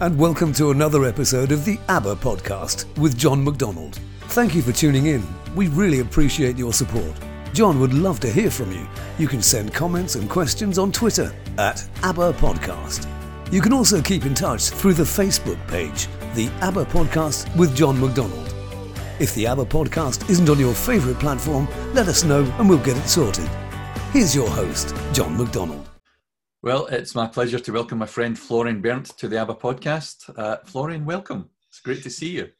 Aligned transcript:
and 0.00 0.18
welcome 0.18 0.50
to 0.50 0.70
another 0.70 1.04
episode 1.04 1.52
of 1.52 1.66
the 1.66 1.78
ABBA 1.90 2.16
podcast 2.16 2.86
with 2.96 3.18
John 3.18 3.44
McDonald. 3.44 4.00
Thank 4.28 4.54
you 4.54 4.62
for 4.62 4.72
tuning 4.72 5.06
in. 5.06 5.22
We 5.54 5.68
really 5.68 6.00
appreciate 6.00 6.56
your 6.56 6.72
support. 6.72 7.12
John 7.52 7.78
would 7.80 7.92
love 7.92 8.18
to 8.20 8.32
hear 8.32 8.50
from 8.50 8.72
you. 8.72 8.88
You 9.18 9.28
can 9.28 9.42
send 9.42 9.74
comments 9.74 10.14
and 10.14 10.30
questions 10.30 10.78
on 10.78 10.90
Twitter 10.90 11.34
at 11.58 11.86
ABBA 12.02 12.32
Podcast. 12.34 13.06
You 13.52 13.60
can 13.60 13.74
also 13.74 14.00
keep 14.00 14.24
in 14.24 14.34
touch 14.34 14.70
through 14.70 14.94
the 14.94 15.02
Facebook 15.02 15.58
page, 15.68 16.08
The 16.34 16.48
ABBA 16.62 16.86
Podcast 16.86 17.54
with 17.54 17.76
John 17.76 18.00
McDonald. 18.00 18.54
If 19.18 19.34
the 19.34 19.46
ABBA 19.48 19.66
Podcast 19.66 20.30
isn't 20.30 20.48
on 20.48 20.58
your 20.58 20.72
favourite 20.72 21.20
platform, 21.20 21.68
let 21.92 22.08
us 22.08 22.24
know 22.24 22.42
and 22.58 22.70
we'll 22.70 22.78
get 22.78 22.96
it 22.96 23.06
sorted. 23.06 23.48
Here's 24.12 24.34
your 24.34 24.48
host, 24.48 24.94
John 25.12 25.36
McDonald. 25.36 25.89
Well, 26.62 26.88
it's 26.88 27.14
my 27.14 27.26
pleasure 27.26 27.58
to 27.58 27.72
welcome 27.72 27.96
my 27.96 28.06
friend 28.06 28.38
Florian 28.38 28.82
Berndt 28.82 29.16
to 29.16 29.28
the 29.28 29.38
ABBA 29.40 29.54
podcast. 29.54 30.30
Uh, 30.38 30.58
Florian, 30.66 31.06
welcome. 31.06 31.48
It's 31.70 31.80
great 31.80 32.02
to 32.02 32.10
see 32.10 32.32
you. 32.32 32.50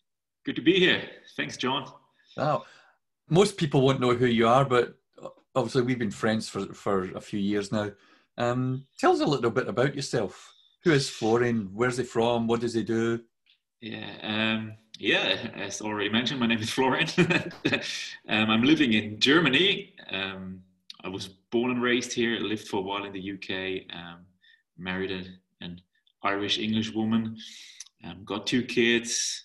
Good 0.46 0.56
to 0.56 0.62
be 0.62 0.80
here. 0.80 1.02
Thanks, 1.36 1.58
John. 1.58 1.86
Now, 2.34 2.64
most 3.28 3.58
people 3.58 3.82
won't 3.82 4.00
know 4.00 4.14
who 4.14 4.24
you 4.24 4.48
are, 4.48 4.64
but 4.64 4.96
obviously 5.54 5.82
we've 5.82 5.98
been 5.98 6.10
friends 6.10 6.48
for, 6.48 6.72
for 6.72 7.14
a 7.14 7.20
few 7.20 7.38
years 7.38 7.72
now. 7.72 7.90
Um, 8.38 8.86
tell 8.98 9.12
us 9.12 9.20
a 9.20 9.26
little 9.26 9.50
bit 9.50 9.68
about 9.68 9.94
yourself. 9.94 10.50
Who 10.84 10.92
is 10.92 11.10
Florian? 11.10 11.68
Where's 11.74 11.98
he 11.98 12.04
from? 12.04 12.46
What 12.46 12.60
does 12.60 12.72
he 12.72 12.82
do? 12.82 13.20
Yeah, 13.82 14.14
um, 14.22 14.76
yeah. 14.98 15.50
As 15.56 15.82
already 15.82 16.08
mentioned, 16.08 16.40
my 16.40 16.46
name 16.46 16.62
is 16.62 16.70
Florian. 16.70 17.06
um, 18.30 18.50
I'm 18.50 18.62
living 18.62 18.94
in 18.94 19.20
Germany. 19.20 19.92
Um, 20.10 20.62
I 21.04 21.08
was 21.08 21.34
born 21.50 21.70
and 21.70 21.82
raised 21.82 22.12
here. 22.12 22.38
lived 22.38 22.68
for 22.68 22.78
a 22.78 22.82
while 22.82 23.04
in 23.04 23.12
the 23.12 23.32
UK. 23.32 23.94
Um, 23.94 24.20
married 24.78 25.10
a, 25.10 25.64
an 25.64 25.80
Irish 26.22 26.58
English 26.58 26.92
woman. 26.92 27.36
Um, 28.04 28.24
got 28.24 28.46
two 28.46 28.62
kids, 28.62 29.44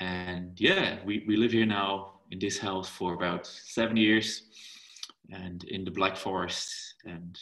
and 0.00 0.52
yeah, 0.60 0.98
we, 1.04 1.24
we 1.26 1.36
live 1.36 1.52
here 1.52 1.66
now 1.66 2.20
in 2.30 2.38
this 2.38 2.58
house 2.58 2.88
for 2.88 3.14
about 3.14 3.46
seven 3.46 3.96
years, 3.96 4.42
and 5.30 5.64
in 5.64 5.84
the 5.84 5.90
Black 5.90 6.16
Forest. 6.16 6.94
And 7.06 7.38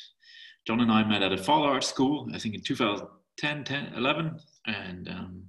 John 0.64 0.80
and 0.80 0.92
I 0.92 1.02
met 1.02 1.22
at 1.22 1.32
a 1.32 1.38
Father 1.38 1.68
Heart 1.68 1.84
school, 1.84 2.28
I 2.32 2.38
think 2.38 2.54
in 2.54 2.60
2010, 2.60 3.64
10, 3.64 3.94
11, 3.96 4.38
and 4.66 5.08
um, 5.08 5.42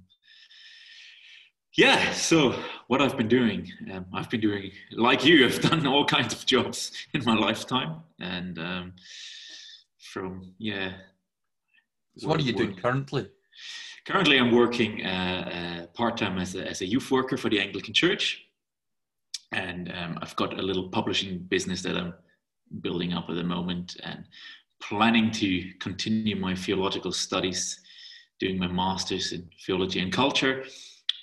yeah 1.76 2.12
so 2.12 2.54
what 2.88 3.00
i've 3.02 3.16
been 3.16 3.28
doing 3.28 3.70
um, 3.92 4.06
i've 4.14 4.30
been 4.30 4.40
doing 4.40 4.70
like 4.92 5.24
you 5.24 5.44
i've 5.44 5.60
done 5.60 5.86
all 5.86 6.04
kinds 6.04 6.32
of 6.32 6.44
jobs 6.46 6.92
in 7.14 7.24
my 7.24 7.34
lifetime. 7.34 7.96
And 8.20 8.58
um, 8.58 8.92
from 9.98 10.54
yeah. 10.58 10.92
So 12.16 12.28
what 12.28 12.38
are 12.38 12.44
you 12.44 12.52
doing 12.52 12.76
currently? 12.76 13.28
Currently 14.06 14.38
i'm 14.38 14.52
working 14.52 15.04
uh, 15.04 15.08
uh, 15.56 15.86
part-time 15.88 16.38
as 16.38 16.54
a, 16.54 16.66
as 16.68 16.80
a 16.80 16.86
youth 16.86 17.10
worker 17.10 17.36
for 17.36 17.48
the 17.48 17.60
anglican 17.60 17.94
church. 17.94 18.42
And 19.52 19.92
um, 19.92 20.18
i've 20.22 20.36
got 20.36 20.58
a 20.58 20.62
little 20.62 20.88
publishing 20.88 21.38
business 21.38 21.82
that 21.82 21.96
i'm 21.96 22.14
building 22.80 23.12
up 23.12 23.28
at 23.28 23.36
the 23.36 23.44
moment 23.44 23.96
and 24.04 24.24
planning 24.80 25.30
to 25.30 25.72
continue 25.80 26.36
my 26.36 26.54
theological 26.54 27.12
studies 27.12 27.80
doing 28.40 28.58
my 28.58 28.66
master's 28.66 29.32
in 29.32 29.48
theology 29.66 30.00
and 30.00 30.12
culture 30.12 30.64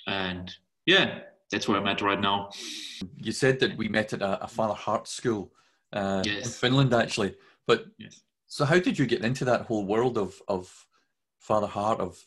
and 0.06 0.54
yeah, 0.86 1.20
that's 1.50 1.68
where 1.68 1.78
I'm 1.78 1.86
at 1.86 2.02
right 2.02 2.20
now. 2.20 2.50
You 3.16 3.32
said 3.32 3.60
that 3.60 3.76
we 3.76 3.88
met 3.88 4.12
at 4.12 4.22
a, 4.22 4.44
a 4.44 4.48
Father 4.48 4.74
Heart 4.74 5.06
school 5.08 5.52
uh, 5.92 6.22
yes. 6.24 6.46
in 6.46 6.50
Finland, 6.50 6.94
actually. 6.94 7.34
But 7.66 7.86
yes. 7.98 8.22
so, 8.46 8.64
how 8.64 8.78
did 8.78 8.98
you 8.98 9.06
get 9.06 9.24
into 9.24 9.44
that 9.44 9.62
whole 9.62 9.86
world 9.86 10.18
of 10.18 10.40
of 10.48 10.86
Father 11.38 11.66
Heart 11.66 12.00
of 12.00 12.18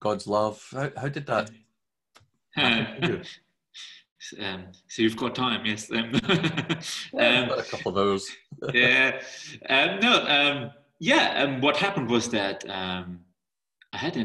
God's 0.00 0.26
love? 0.26 0.66
How, 0.72 0.90
how 0.96 1.08
did 1.08 1.26
that? 1.26 1.50
um, 4.40 4.64
so 4.88 5.02
you've 5.02 5.16
got 5.16 5.34
time, 5.34 5.64
yes. 5.64 5.90
Um, 5.90 6.12
um, 7.18 7.50
a 7.50 7.62
couple 7.62 7.90
of 7.90 7.94
those. 7.94 8.30
yeah. 8.74 9.20
Um, 9.68 10.00
no. 10.00 10.24
Um, 10.26 10.70
yeah. 10.98 11.42
Um, 11.42 11.60
what 11.60 11.76
happened 11.76 12.08
was 12.08 12.28
that 12.30 12.68
um, 12.68 13.20
I 13.92 13.98
had 13.98 14.16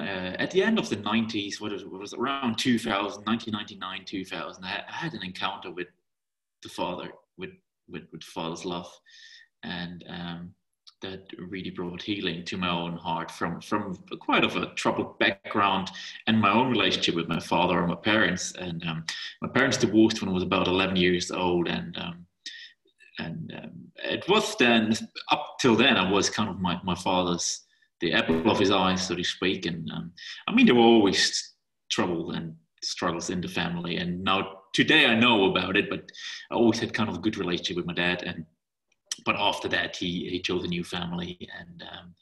uh, 0.00 0.36
at 0.38 0.50
the 0.50 0.62
end 0.62 0.78
of 0.78 0.88
the 0.88 0.96
90s, 0.96 1.60
what 1.60 1.72
it 1.72 1.90
was 1.90 2.14
around 2.14 2.58
2000, 2.58 3.24
1999, 3.24 4.04
2000. 4.04 4.64
I, 4.64 4.82
I 4.88 4.92
had 4.92 5.14
an 5.14 5.22
encounter 5.22 5.70
with 5.70 5.88
the 6.62 6.68
Father, 6.68 7.10
with 7.36 7.50
with, 7.88 8.02
with 8.12 8.22
Father's 8.22 8.64
love, 8.64 8.90
and 9.62 10.04
um, 10.08 10.54
that 11.02 11.26
really 11.38 11.70
brought 11.70 12.02
healing 12.02 12.44
to 12.44 12.56
my 12.56 12.68
own 12.68 12.96
heart 12.96 13.30
from 13.30 13.60
from 13.60 13.96
quite 14.20 14.44
of 14.44 14.56
a 14.56 14.74
troubled 14.74 15.18
background 15.18 15.90
and 16.26 16.40
my 16.40 16.52
own 16.52 16.70
relationship 16.70 17.14
with 17.14 17.28
my 17.28 17.38
father 17.38 17.78
and 17.78 17.88
my 17.88 17.94
parents. 17.94 18.52
And 18.58 18.82
um, 18.84 19.04
my 19.40 19.48
parents 19.48 19.76
divorced 19.76 20.20
when 20.20 20.28
I 20.28 20.32
was 20.32 20.42
about 20.42 20.66
11 20.66 20.96
years 20.96 21.30
old, 21.30 21.68
and 21.68 21.96
um, 21.98 22.26
and 23.18 23.52
um, 23.62 23.70
it 23.96 24.28
was 24.28 24.56
then 24.56 24.94
up 25.30 25.56
till 25.60 25.76
then 25.76 25.96
I 25.96 26.10
was 26.10 26.30
kind 26.30 26.50
of 26.50 26.60
my 26.60 26.80
my 26.84 26.94
father's 26.94 27.64
the 28.00 28.12
apple 28.12 28.50
of 28.50 28.58
his 28.58 28.70
eye, 28.70 28.94
so 28.94 29.14
to 29.14 29.24
speak. 29.24 29.66
And 29.66 29.90
um, 29.90 30.12
I 30.46 30.54
mean, 30.54 30.66
there 30.66 30.74
were 30.74 30.80
always 30.82 31.54
trouble 31.90 32.32
and 32.32 32.54
struggles 32.82 33.30
in 33.30 33.40
the 33.40 33.48
family. 33.48 33.96
And 33.96 34.22
now 34.22 34.60
today 34.72 35.06
I 35.06 35.14
know 35.14 35.50
about 35.50 35.76
it, 35.76 35.90
but 35.90 36.10
I 36.50 36.54
always 36.54 36.78
had 36.78 36.94
kind 36.94 37.08
of 37.08 37.16
a 37.16 37.20
good 37.20 37.36
relationship 37.36 37.76
with 37.76 37.86
my 37.86 37.94
dad. 37.94 38.22
And 38.22 38.44
but 39.24 39.36
after 39.36 39.68
that, 39.68 39.96
he 39.96 40.28
he 40.30 40.40
chose 40.40 40.64
a 40.64 40.68
new 40.68 40.84
family, 40.84 41.38
and 41.58 41.82
um, 41.82 42.14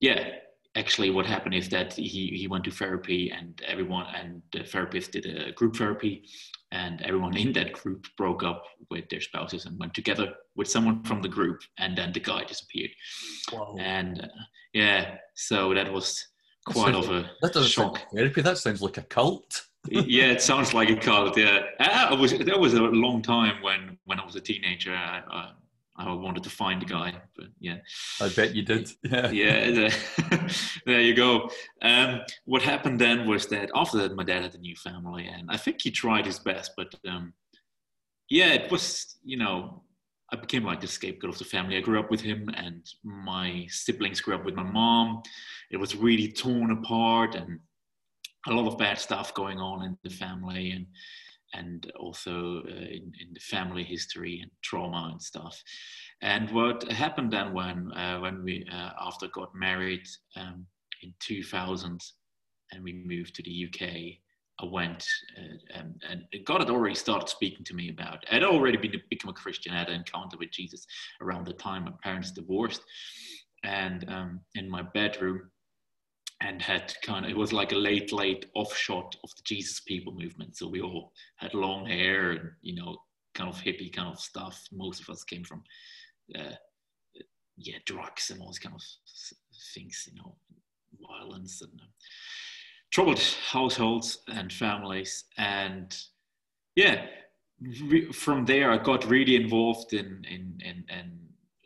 yeah. 0.00 0.30
Actually, 0.76 1.10
what 1.10 1.26
happened 1.26 1.52
is 1.52 1.68
that 1.68 1.94
he, 1.94 2.28
he 2.28 2.46
went 2.46 2.62
to 2.62 2.70
therapy, 2.70 3.32
and 3.32 3.60
everyone 3.66 4.06
and 4.14 4.40
the 4.52 4.62
therapist 4.62 5.10
did 5.10 5.26
a 5.26 5.50
group 5.50 5.74
therapy, 5.74 6.22
and 6.72 7.02
everyone 7.02 7.36
in 7.44 7.52
that 7.52 7.72
group 7.72 8.06
broke 8.16 8.42
up 8.42 8.64
with 8.90 9.08
their 9.08 9.20
spouses 9.20 9.66
and 9.66 9.78
went 9.78 9.94
together 9.94 10.32
with 10.56 10.68
someone 10.68 11.02
from 11.04 11.22
the 11.22 11.28
group 11.28 11.60
and 11.78 11.96
then 11.96 12.12
the 12.12 12.20
guy 12.20 12.44
disappeared. 12.44 12.90
Wow. 13.52 13.76
and 13.78 14.20
uh, 14.22 14.26
yeah 14.72 15.16
so 15.34 15.74
that 15.74 15.92
was 15.92 16.24
quite 16.66 16.94
sounds, 16.94 17.06
of 17.06 17.12
a 17.14 17.30
that 17.42 17.52
doesn't 17.52 17.70
shock. 17.70 18.00
therapy 18.14 18.42
that 18.42 18.58
sounds 18.58 18.82
like 18.82 18.98
a 18.98 19.02
cult. 19.02 19.66
Yeah 19.88 20.26
it 20.26 20.42
sounds 20.42 20.74
like 20.74 20.90
a 20.90 20.96
cult 20.96 21.36
yeah. 21.38 21.60
I, 21.80 22.08
I 22.10 22.14
was 22.14 22.32
that 22.32 22.60
was 22.60 22.74
a 22.74 22.82
long 22.82 23.22
time 23.22 23.62
when 23.62 23.98
when 24.04 24.20
i 24.20 24.24
was 24.24 24.36
a 24.36 24.40
teenager 24.40 24.92
I, 24.94 25.22
I, 25.30 25.52
I 26.00 26.12
wanted 26.14 26.42
to 26.44 26.50
find 26.50 26.80
the 26.80 26.86
guy, 26.86 27.14
but 27.36 27.46
yeah. 27.58 27.78
I 28.20 28.28
bet 28.30 28.54
you 28.54 28.62
did. 28.62 28.90
Yeah. 29.04 29.30
yeah. 29.30 29.90
there 30.86 31.00
you 31.00 31.14
go. 31.14 31.50
Um, 31.82 32.20
what 32.44 32.62
happened 32.62 33.00
then 33.00 33.26
was 33.26 33.46
that 33.48 33.70
after 33.74 33.98
that, 33.98 34.16
my 34.16 34.24
dad 34.24 34.42
had 34.42 34.54
a 34.54 34.58
new 34.58 34.76
family, 34.76 35.26
and 35.26 35.50
I 35.50 35.56
think 35.56 35.82
he 35.82 35.90
tried 35.90 36.26
his 36.26 36.38
best, 36.38 36.72
but 36.76 36.94
um, 37.06 37.34
yeah, 38.28 38.52
it 38.52 38.70
was 38.70 39.16
you 39.24 39.36
know 39.36 39.82
I 40.32 40.36
became 40.36 40.64
like 40.64 40.80
the 40.80 40.86
scapegoat 40.86 41.32
of 41.32 41.38
the 41.38 41.44
family. 41.44 41.76
I 41.76 41.80
grew 41.80 42.00
up 42.00 42.10
with 42.10 42.20
him, 42.20 42.48
and 42.54 42.86
my 43.04 43.66
siblings 43.68 44.20
grew 44.20 44.34
up 44.34 44.44
with 44.44 44.54
my 44.54 44.62
mom. 44.62 45.22
It 45.70 45.76
was 45.76 45.96
really 45.96 46.30
torn 46.32 46.70
apart, 46.70 47.34
and 47.34 47.58
a 48.46 48.52
lot 48.52 48.66
of 48.66 48.78
bad 48.78 48.98
stuff 48.98 49.34
going 49.34 49.58
on 49.58 49.84
in 49.84 49.98
the 50.02 50.10
family, 50.10 50.70
and 50.70 50.86
and 51.54 51.90
also 51.98 52.62
uh, 52.66 52.70
in, 52.70 53.12
in 53.20 53.32
the 53.32 53.40
family 53.40 53.84
history 53.84 54.40
and 54.40 54.50
trauma 54.62 55.10
and 55.12 55.22
stuff. 55.22 55.62
And 56.22 56.50
what 56.50 56.90
happened 56.90 57.32
then 57.32 57.52
when 57.52 57.92
uh, 57.92 58.18
when 58.20 58.44
we 58.44 58.66
uh, 58.72 58.90
after 59.00 59.28
got 59.28 59.54
married 59.54 60.06
um, 60.36 60.66
in 61.02 61.12
2000 61.20 62.00
and 62.72 62.84
we 62.84 62.92
moved 62.92 63.34
to 63.34 63.42
the 63.42 63.66
UK, 63.66 64.18
I 64.60 64.70
went 64.70 65.06
uh, 65.38 65.78
and, 65.78 66.02
and, 66.08 66.24
God 66.44 66.60
had 66.60 66.70
already 66.70 66.94
started 66.94 67.28
speaking 67.28 67.64
to 67.64 67.74
me 67.74 67.88
about. 67.88 68.24
I'd 68.30 68.44
already 68.44 68.76
been 68.76 69.00
become 69.08 69.30
a 69.30 69.34
Christian. 69.34 69.72
I 69.72 69.78
had 69.78 69.88
an 69.88 69.96
encounter 69.96 70.36
with 70.36 70.50
Jesus 70.50 70.86
around 71.20 71.46
the 71.46 71.54
time 71.54 71.84
my 71.84 71.92
parents 72.02 72.30
divorced, 72.30 72.82
and 73.64 74.08
um, 74.08 74.40
in 74.54 74.68
my 74.68 74.82
bedroom 74.82 75.50
and 76.40 76.62
had 76.62 76.92
kind 77.02 77.24
of 77.24 77.30
it 77.30 77.36
was 77.36 77.52
like 77.52 77.72
a 77.72 77.76
late 77.76 78.12
late 78.12 78.46
offshot 78.54 79.16
of 79.22 79.30
the 79.36 79.42
jesus 79.44 79.80
people 79.80 80.12
movement. 80.12 80.56
So 80.56 80.68
we 80.68 80.80
all 80.80 81.12
had 81.36 81.54
long 81.54 81.86
hair 81.86 82.30
and 82.32 82.50
you 82.62 82.76
know 82.76 82.96
kind 83.34 83.48
of 83.48 83.60
hippie 83.60 83.92
kind 83.92 84.08
of 84.08 84.20
stuff. 84.20 84.62
Most 84.72 85.00
of 85.02 85.10
us 85.10 85.24
came 85.24 85.44
from 85.44 85.62
uh, 86.38 86.54
yeah 87.56 87.78
drugs 87.84 88.30
and 88.30 88.40
all 88.40 88.48
these 88.48 88.58
kind 88.58 88.74
of 88.74 88.82
things 89.74 90.08
you 90.10 90.16
know 90.16 90.36
violence 91.08 91.62
and 91.62 91.80
um, 91.80 91.88
troubled 92.90 93.20
households 93.50 94.18
and 94.28 94.52
families. 94.52 95.24
And 95.38 95.96
yeah 96.76 97.06
re- 97.60 98.12
from 98.12 98.44
there 98.44 98.70
i 98.70 98.78
got 98.78 99.08
really 99.08 99.36
involved 99.36 99.92
in 99.92 100.24
in 100.28 100.58
in, 100.60 100.84
in 100.88 101.18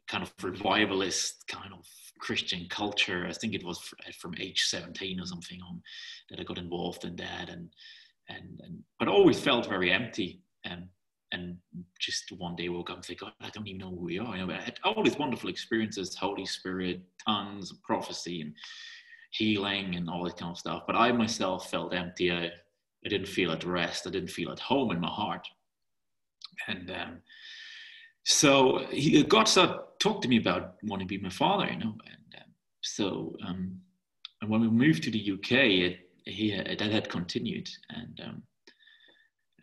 kind 0.08 0.22
of 0.22 0.32
revivalist 0.42 1.46
kind 1.48 1.72
of 1.72 1.86
Christian 2.24 2.66
culture. 2.70 3.26
I 3.28 3.32
think 3.32 3.54
it 3.54 3.62
was 3.62 3.78
from 4.18 4.34
age 4.40 4.64
17 4.64 5.20
or 5.20 5.26
something 5.26 5.60
on 5.60 5.82
that 6.30 6.40
I 6.40 6.42
got 6.42 6.56
involved 6.56 7.04
in 7.04 7.16
that, 7.16 7.50
and 7.50 7.68
and 8.30 8.60
and 8.64 8.82
but 8.98 9.08
I 9.08 9.10
always 9.10 9.38
felt 9.38 9.68
very 9.68 9.92
empty. 9.92 10.40
And 10.64 10.88
and 11.32 11.56
just 12.00 12.32
one 12.38 12.56
day 12.56 12.70
woke 12.70 12.88
up 12.90 12.96
and 12.96 13.04
think, 13.04 13.20
God, 13.20 13.32
I 13.42 13.50
don't 13.50 13.66
even 13.66 13.78
know 13.78 13.90
who 13.90 14.04
we 14.04 14.18
are. 14.18 14.36
You 14.36 14.46
know, 14.46 14.54
I 14.54 14.60
had 14.60 14.78
all 14.84 15.02
these 15.02 15.18
wonderful 15.18 15.50
experiences, 15.50 16.14
Holy 16.14 16.46
Spirit, 16.46 17.02
tongues, 17.26 17.72
prophecy, 17.84 18.40
and 18.40 18.54
healing 19.32 19.96
and 19.96 20.08
all 20.08 20.24
that 20.24 20.38
kind 20.38 20.52
of 20.52 20.58
stuff. 20.58 20.84
But 20.86 20.96
I 20.96 21.12
myself 21.12 21.70
felt 21.70 21.92
empty. 21.92 22.32
I, 22.32 22.46
I 22.46 23.08
didn't 23.08 23.28
feel 23.28 23.52
at 23.52 23.64
rest. 23.64 24.06
I 24.06 24.10
didn't 24.10 24.30
feel 24.30 24.50
at 24.50 24.60
home 24.60 24.92
in 24.92 25.00
my 25.00 25.08
heart. 25.08 25.46
And 26.68 26.90
um, 26.90 27.18
so 28.24 28.86
he, 28.90 29.22
God 29.24 29.48
started 29.48 29.76
talk 30.04 30.20
to 30.20 30.28
me 30.28 30.36
about 30.36 30.74
wanting 30.82 31.08
to 31.08 31.16
be 31.16 31.22
my 31.22 31.30
father, 31.30 31.66
you 31.66 31.78
know. 31.78 31.94
And 32.12 32.34
um, 32.38 32.50
so 32.82 33.34
um, 33.46 33.80
and 34.40 34.50
when 34.50 34.60
we 34.60 34.68
moved 34.68 35.02
to 35.04 35.10
the 35.10 35.32
UK, 35.32 35.52
it, 35.52 35.98
he, 36.24 36.54
that 36.54 36.80
had 36.80 37.08
continued. 37.08 37.68
And 37.88 38.20
um, 38.24 38.42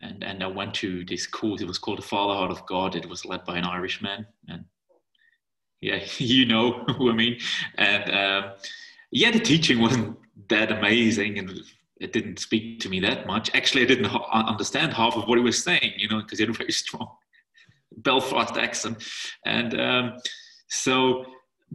and 0.02 0.24
and 0.24 0.42
I 0.42 0.48
went 0.48 0.74
to 0.74 1.04
this 1.04 1.26
course. 1.26 1.62
It 1.62 1.68
was 1.68 1.78
called 1.78 1.98
the 1.98 2.02
Fatherhood 2.14 2.50
of 2.50 2.66
God. 2.66 2.96
It 2.96 3.08
was 3.08 3.24
led 3.24 3.44
by 3.44 3.56
an 3.58 3.64
Irishman, 3.64 4.26
and 4.48 4.64
yeah, 5.80 6.04
you 6.18 6.44
know 6.46 6.84
who 6.98 7.10
I 7.10 7.14
mean. 7.14 7.38
And 7.78 8.04
um, 8.10 8.52
yeah, 9.12 9.30
the 9.30 9.38
teaching 9.38 9.80
wasn't 9.80 10.18
that 10.48 10.72
amazing, 10.72 11.38
and 11.38 11.60
it 12.00 12.12
didn't 12.12 12.40
speak 12.40 12.80
to 12.80 12.88
me 12.88 12.98
that 13.00 13.26
much. 13.28 13.54
Actually, 13.54 13.82
I 13.82 13.86
didn't 13.86 14.10
understand 14.32 14.92
half 14.92 15.16
of 15.16 15.28
what 15.28 15.38
he 15.38 15.44
was 15.44 15.62
saying, 15.62 15.92
you 15.96 16.08
know, 16.08 16.20
because 16.20 16.40
he 16.40 16.42
had 16.44 16.54
a 16.54 16.58
very 16.58 16.72
strong 16.82 17.08
Belfast 17.98 18.56
accent, 18.56 19.04
and 19.46 19.80
um, 19.80 20.12
so. 20.68 21.24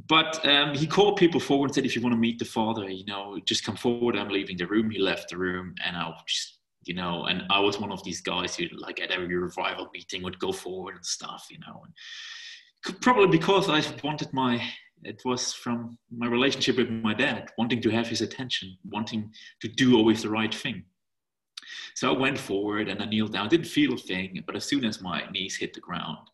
But 0.08 0.46
um, 0.46 0.76
he 0.76 0.86
called 0.86 1.18
people 1.18 1.40
forward 1.40 1.70
and 1.70 1.76
said, 1.76 1.86
"If 1.86 1.96
you 1.96 2.04
want 2.04 2.14
to 2.14 2.20
meet 2.20 2.38
the 2.38 2.46
Father, 2.46 2.88
you 2.88 3.04
know, 3.06 3.40
just 3.46 3.64
come 3.64 3.76
forward. 3.76 4.16
I'm 4.16 4.30
leaving 4.30 4.56
the 4.56 4.68
room." 4.68 4.92
He 4.92 5.00
left 5.00 5.32
the 5.32 5.38
room, 5.38 5.74
and 5.84 5.98
I 5.98 6.14
just 6.28 6.58
you 6.88 6.94
know, 6.94 7.26
and 7.26 7.44
I 7.50 7.60
was 7.60 7.80
one 7.80 7.92
of 7.92 8.04
these 8.04 8.22
guys 8.22 8.56
who 8.56 8.66
like 8.78 9.02
at 9.02 9.12
every 9.12 9.36
revival 9.36 9.90
meeting 9.94 10.24
would 10.24 10.40
go 10.40 10.52
forward 10.52 10.96
and 10.96 11.06
stuff, 11.06 11.46
you 11.52 11.60
know, 11.60 11.82
and 11.84 13.02
probably 13.02 13.28
because 13.28 13.70
I 13.70 13.84
wanted 14.04 14.32
my, 14.34 14.62
it 15.04 15.22
was 15.26 15.54
from 15.54 15.98
my 16.16 16.28
relationship 16.28 16.78
with 16.78 16.90
my 16.90 17.14
dad, 17.14 17.50
wanting 17.58 17.82
to 17.82 17.90
have 17.90 18.08
his 18.08 18.22
attention, 18.22 18.78
wanting 18.86 19.32
to 19.62 19.68
do 19.68 19.98
always 19.98 20.24
the 20.24 20.30
right 20.30 20.54
thing. 20.54 20.84
So 21.96 22.14
I 22.14 22.18
went 22.18 22.38
forward 22.38 22.88
and 22.90 23.02
I 23.02 23.06
kneeled 23.06 23.34
down, 23.34 23.46
I 23.46 23.50
didn't 23.50 23.68
feel 23.68 23.94
a 23.94 23.98
thing, 23.98 24.44
but 24.46 24.56
as 24.56 24.66
soon 24.66 24.86
as 24.86 25.02
my 25.02 25.30
knees 25.32 25.56
hit 25.56 25.74
the 25.74 25.80
ground, 25.80 26.30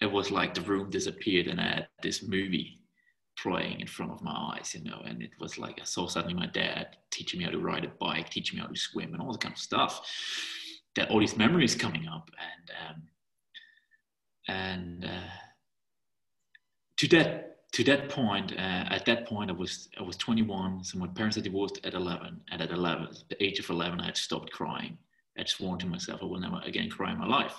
it 0.00 0.10
was 0.10 0.30
like 0.30 0.54
the 0.54 0.60
room 0.62 0.90
disappeared 0.90 1.46
and 1.46 1.60
I 1.60 1.64
had 1.64 1.88
this 2.02 2.22
movie 2.22 2.82
playing 3.38 3.80
in 3.80 3.86
front 3.86 4.12
of 4.12 4.22
my 4.22 4.54
eyes, 4.54 4.74
you 4.74 4.88
know, 4.88 5.00
and 5.04 5.22
it 5.22 5.30
was 5.40 5.58
like 5.58 5.80
I 5.80 5.84
saw 5.84 6.06
suddenly 6.06 6.34
my 6.34 6.46
dad 6.46 6.96
teaching 7.10 7.38
me 7.38 7.44
how 7.44 7.50
to 7.50 7.58
ride 7.58 7.84
a 7.84 7.88
bike, 7.88 8.30
teaching 8.30 8.56
me 8.56 8.62
how 8.62 8.68
to 8.68 8.78
swim, 8.78 9.12
and 9.12 9.22
all 9.22 9.32
that 9.32 9.40
kind 9.40 9.54
of 9.54 9.58
stuff. 9.58 10.00
That 10.96 11.10
all 11.10 11.20
these 11.20 11.36
memories 11.36 11.74
coming 11.74 12.06
up, 12.06 12.30
and 12.38 12.70
um, 12.86 13.02
and 14.48 15.04
uh, 15.04 15.30
to 16.98 17.08
that 17.08 17.51
to 17.72 17.84
that 17.84 18.10
point, 18.10 18.52
uh, 18.52 18.84
at 18.90 19.06
that 19.06 19.26
point, 19.26 19.50
I 19.50 19.54
was 19.54 19.88
I 19.98 20.02
was 20.02 20.16
21. 20.16 20.84
So 20.84 20.98
my 20.98 21.06
parents 21.08 21.36
had 21.36 21.44
divorced 21.44 21.80
at 21.84 21.94
11, 21.94 22.40
and 22.50 22.62
at 22.62 22.70
11, 22.70 23.08
the 23.30 23.42
age 23.42 23.58
of 23.58 23.70
11, 23.70 24.00
I 24.00 24.06
had 24.06 24.16
stopped 24.16 24.52
crying. 24.52 24.98
I 25.38 25.44
sworn 25.44 25.78
to 25.78 25.86
myself 25.86 26.20
I 26.22 26.26
will 26.26 26.40
never 26.40 26.60
again 26.64 26.90
cry 26.90 27.12
in 27.12 27.18
my 27.18 27.26
life. 27.26 27.54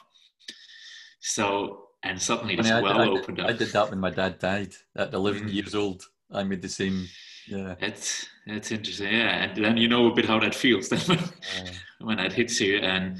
So 1.20 1.88
and 2.04 2.22
suddenly 2.22 2.56
this 2.56 2.70
well 2.70 3.02
I, 3.02 3.08
opened 3.08 3.40
up. 3.40 3.50
I 3.50 3.54
did 3.54 3.70
that 3.70 3.90
when 3.90 4.00
my 4.00 4.12
dad 4.12 4.38
died 4.38 4.74
at 4.96 5.14
11 5.14 5.44
mm. 5.44 5.54
years 5.54 5.74
old. 5.74 6.06
I 6.32 6.44
made 6.44 6.62
the 6.62 6.70
same. 6.70 7.08
Yeah, 7.48 7.76
it's 7.80 8.28
it's 8.46 8.72
interesting. 8.72 9.12
Yeah, 9.12 9.44
and 9.44 9.66
then 9.66 9.78
you 9.78 9.88
know 9.88 10.08
a 10.08 10.14
bit 10.14 10.26
how 10.26 10.40
that 10.40 10.54
feels 10.54 10.90
then 10.90 11.00
when, 11.08 11.20
yeah. 11.20 11.72
when 12.02 12.18
that 12.18 12.34
hits 12.34 12.60
you, 12.60 12.78
and 12.78 13.18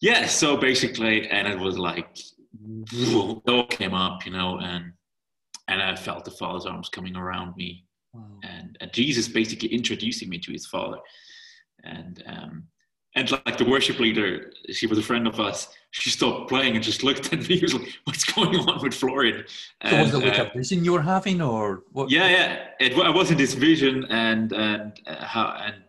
yeah. 0.00 0.26
So 0.26 0.56
basically, 0.56 1.28
and 1.28 1.48
it 1.48 1.58
was 1.58 1.78
like 1.78 2.18
it 2.92 3.48
all 3.48 3.66
came 3.66 3.94
up, 3.94 4.26
you 4.26 4.32
know, 4.32 4.58
and 4.58 4.92
and 5.70 5.80
I 5.80 5.94
felt 5.94 6.24
the 6.24 6.30
Father's 6.32 6.66
arms 6.66 6.88
coming 6.88 7.16
around 7.16 7.56
me, 7.56 7.84
wow. 8.12 8.24
and, 8.42 8.76
and 8.80 8.92
Jesus 8.92 9.28
basically 9.28 9.68
introducing 9.68 10.28
me 10.28 10.38
to 10.40 10.52
His 10.52 10.66
Father, 10.66 10.98
and 11.84 12.22
um, 12.26 12.64
and 13.16 13.30
like 13.30 13.56
the 13.56 13.64
worship 13.64 13.98
leader, 13.98 14.52
she 14.70 14.86
was 14.86 14.98
a 14.98 15.02
friend 15.02 15.26
of 15.26 15.40
us. 15.40 15.68
She 15.92 16.10
stopped 16.10 16.48
playing 16.48 16.76
and 16.76 16.84
just 16.84 17.02
looked 17.02 17.26
at 17.32 17.48
me. 17.48 17.56
He 17.56 17.62
was 17.62 17.74
like, 17.74 17.88
"What's 18.04 18.24
going 18.24 18.56
on 18.56 18.82
with 18.82 18.94
Florian?" 18.94 19.44
So 19.88 19.98
was 19.98 20.14
it 20.14 20.18
like 20.18 20.38
uh, 20.38 20.50
a 20.52 20.58
vision 20.58 20.84
you 20.84 20.92
were 20.92 21.02
having, 21.02 21.40
or 21.40 21.84
what? 21.92 22.10
Yeah, 22.10 22.28
yeah. 22.28 22.66
It, 22.80 22.98
I 22.98 23.10
was 23.10 23.30
in 23.30 23.38
this 23.38 23.54
vision, 23.54 24.04
and 24.10 24.52
and 24.52 25.00
uh, 25.06 25.24
how 25.24 25.56
and 25.64 25.82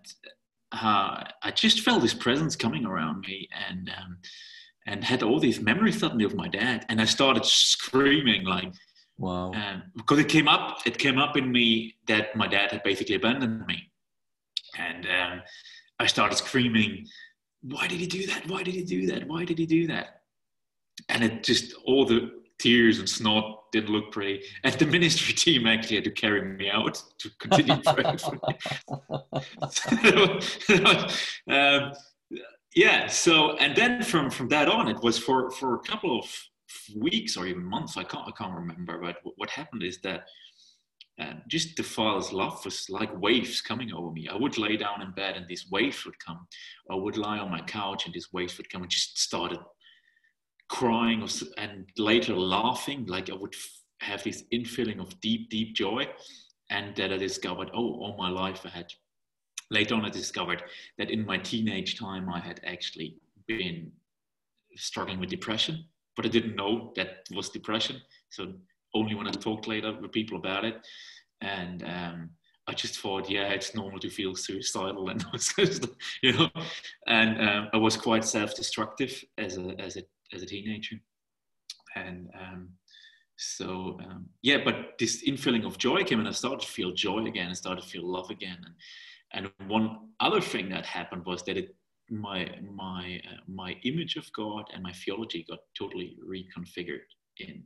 how 0.71 1.25
I 1.43 1.51
just 1.51 1.81
felt 1.81 2.01
this 2.01 2.13
presence 2.13 2.55
coming 2.55 2.85
around 2.85 3.21
me, 3.27 3.49
and 3.67 3.91
um, 3.99 4.17
and 4.85 5.03
had 5.03 5.23
all 5.23 5.39
these 5.39 5.59
memories 5.59 5.99
suddenly 5.99 6.25
of 6.25 6.35
my 6.35 6.47
dad, 6.47 6.85
and 6.89 7.01
I 7.01 7.05
started 7.05 7.45
screaming 7.45 8.45
like, 8.45 8.73
"Wow!" 9.21 9.51
Um, 9.53 9.83
because 9.95 10.19
it 10.19 10.29
came 10.29 10.47
up, 10.47 10.79
it 10.85 10.97
came 10.97 11.17
up 11.17 11.37
in 11.37 11.51
me 11.51 11.95
that 12.07 12.35
my 12.35 12.47
dad 12.47 12.71
had 12.71 12.83
basically 12.83 13.15
abandoned 13.15 13.65
me, 13.65 13.91
and. 14.77 15.05
Um, 15.05 15.41
I 16.01 16.07
started 16.07 16.35
screaming, 16.35 17.05
why 17.61 17.85
did 17.85 17.99
he 17.99 18.07
do 18.07 18.25
that? 18.25 18.47
Why 18.47 18.63
did 18.63 18.73
he 18.73 18.83
do 18.83 19.05
that? 19.07 19.27
Why 19.27 19.45
did 19.45 19.59
he 19.59 19.67
do 19.67 19.85
that? 19.87 20.21
And 21.09 21.23
it 21.23 21.43
just, 21.43 21.75
all 21.85 22.05
the 22.05 22.31
tears 22.57 22.97
and 22.97 23.07
snot 23.07 23.71
didn't 23.71 23.91
look 23.91 24.11
pretty. 24.11 24.43
And 24.63 24.73
the 24.73 24.87
ministry 24.87 25.33
team 25.35 25.67
actually 25.67 25.97
had 25.97 26.05
to 26.05 26.11
carry 26.11 26.41
me 26.41 26.71
out 26.71 27.03
to 27.19 27.29
continue 27.39 27.83
praying 27.85 28.17
for 28.17 28.31
me. 28.31 28.55
um, 31.55 31.93
yeah, 32.75 33.05
so, 33.05 33.57
and 33.57 33.75
then 33.75 34.01
from, 34.01 34.31
from 34.31 34.47
that 34.47 34.67
on, 34.67 34.87
it 34.87 35.03
was 35.03 35.19
for, 35.19 35.51
for 35.51 35.75
a 35.75 35.79
couple 35.79 36.17
of 36.17 36.25
weeks 36.95 37.37
or 37.37 37.47
even 37.47 37.63
months, 37.63 37.97
I 37.97 38.03
can't, 38.03 38.27
I 38.27 38.31
can't 38.31 38.53
remember, 38.53 38.99
but 38.99 39.33
what 39.37 39.49
happened 39.49 39.83
is 39.83 39.99
that 40.01 40.25
and 41.17 41.41
just 41.47 41.75
the 41.77 41.83
father's 41.83 42.33
love 42.33 42.63
was 42.65 42.89
like 42.89 43.21
waves 43.21 43.61
coming 43.61 43.93
over 43.93 44.11
me. 44.11 44.27
I 44.27 44.35
would 44.35 44.57
lay 44.57 44.75
down 44.75 45.01
in 45.01 45.11
bed 45.11 45.35
and 45.35 45.47
these 45.47 45.69
waves 45.69 46.03
would 46.05 46.17
come. 46.19 46.47
I 46.89 46.95
would 46.95 47.17
lie 47.17 47.37
on 47.37 47.51
my 47.51 47.61
couch 47.61 48.05
and 48.05 48.13
these 48.13 48.33
waves 48.33 48.57
would 48.57 48.69
come 48.69 48.81
and 48.81 48.89
just 48.89 49.19
started 49.19 49.59
crying 50.69 51.27
and 51.57 51.87
later 51.97 52.35
laughing. 52.35 53.05
Like 53.05 53.29
I 53.29 53.35
would 53.35 53.53
have 53.99 54.23
this 54.23 54.43
infilling 54.51 54.99
of 54.99 55.19
deep, 55.21 55.49
deep 55.49 55.75
joy. 55.75 56.07
And 56.69 56.95
that 56.95 57.11
I 57.11 57.17
discovered, 57.17 57.69
oh, 57.73 57.99
all 57.99 58.15
my 58.17 58.29
life 58.29 58.61
I 58.63 58.69
had. 58.69 58.93
Later 59.69 59.95
on, 59.95 60.05
I 60.05 60.09
discovered 60.09 60.63
that 60.97 61.11
in 61.11 61.25
my 61.25 61.37
teenage 61.37 61.99
time, 61.99 62.29
I 62.29 62.39
had 62.39 62.61
actually 62.65 63.17
been 63.45 63.91
struggling 64.77 65.19
with 65.19 65.29
depression, 65.29 65.83
but 66.21 66.29
I 66.29 66.33
didn't 66.33 66.55
know 66.55 66.93
that 66.95 67.23
was 67.33 67.49
depression. 67.49 67.99
So 68.29 68.53
only 68.93 69.15
when 69.15 69.27
I 69.27 69.31
talked 69.31 69.67
later 69.67 69.91
with 69.99 70.11
people 70.11 70.37
about 70.37 70.65
it. 70.65 70.75
And 71.41 71.83
um, 71.83 72.29
I 72.67 72.73
just 72.73 72.99
thought, 72.99 73.27
yeah, 73.27 73.49
it's 73.49 73.73
normal 73.73 73.99
to 73.99 74.09
feel 74.09 74.35
suicidal 74.35 75.09
and 75.09 75.25
you 76.21 76.33
know. 76.33 76.49
And 77.07 77.41
um, 77.41 77.69
I 77.73 77.77
was 77.77 77.97
quite 77.97 78.23
self-destructive 78.23 79.23
as 79.39 79.57
a 79.57 79.75
as 79.79 79.97
a 79.97 80.03
as 80.31 80.43
a 80.43 80.45
teenager, 80.45 80.97
and 81.95 82.29
um, 82.39 82.69
so 83.35 83.97
um, 84.05 84.27
yeah. 84.43 84.59
But 84.63 84.99
this 84.99 85.27
infilling 85.27 85.65
of 85.65 85.79
joy 85.79 86.03
came, 86.03 86.19
and 86.19 86.27
I 86.27 86.33
started 86.33 86.61
to 86.61 86.67
feel 86.67 86.91
joy 86.91 87.25
again. 87.25 87.49
I 87.49 87.53
started 87.53 87.81
to 87.81 87.89
feel 87.89 88.05
love 88.05 88.29
again, 88.29 88.57
and 88.63 88.75
and 89.33 89.69
one 89.69 90.09
other 90.19 90.41
thing 90.41 90.69
that 90.69 90.85
happened 90.85 91.25
was 91.25 91.43
that 91.45 91.57
it 91.57 91.75
my 92.11 92.49
my 92.75 93.21
uh, 93.25 93.37
my 93.47 93.77
image 93.83 94.17
of 94.17 94.31
God 94.33 94.65
and 94.73 94.83
my 94.83 94.91
theology 94.91 95.45
got 95.49 95.59
totally 95.77 96.17
reconfigured 96.27 97.07
in 97.39 97.63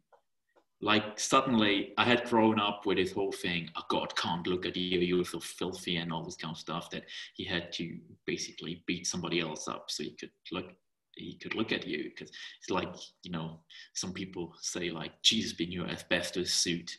like 0.82 1.20
suddenly 1.20 1.94
I 1.98 2.04
had 2.06 2.25
grown 2.25 2.60
up 2.60 2.86
with 2.86 2.98
this 2.98 3.12
whole 3.12 3.32
thing, 3.32 3.70
oh 3.75 3.82
God 3.90 4.16
can't 4.16 4.46
look 4.46 4.66
at 4.66 4.75
you, 4.78 5.00
you're 5.00 5.25
so 5.25 5.40
filthy 5.40 5.98
and 5.98 6.12
all 6.12 6.24
this 6.24 6.36
kind 6.36 6.54
of 6.54 6.60
stuff 6.60 6.90
that 6.92 7.06
he 7.34 7.44
had 7.44 7.72
to 7.74 7.98
basically 8.25 8.84
beat 8.86 9.08
somebody 9.08 9.40
else 9.40 9.68
up 9.68 9.86
so 9.90 10.04
he 10.04 10.12
could 10.12 10.32
look 10.52 10.74
he 11.16 11.38
could 11.42 11.56
look 11.56 11.72
at 11.72 11.88
you 11.88 12.04
because 12.04 12.30
it's 12.60 12.70
like, 12.70 12.94
you 13.24 13.32
know, 13.32 13.60
some 13.94 14.12
people 14.12 14.54
say 14.62 14.90
like 14.90 15.14
Jesus 15.22 15.54
being 15.54 15.72
your 15.72 15.88
asbestos 15.88 16.54
suit 16.54 16.92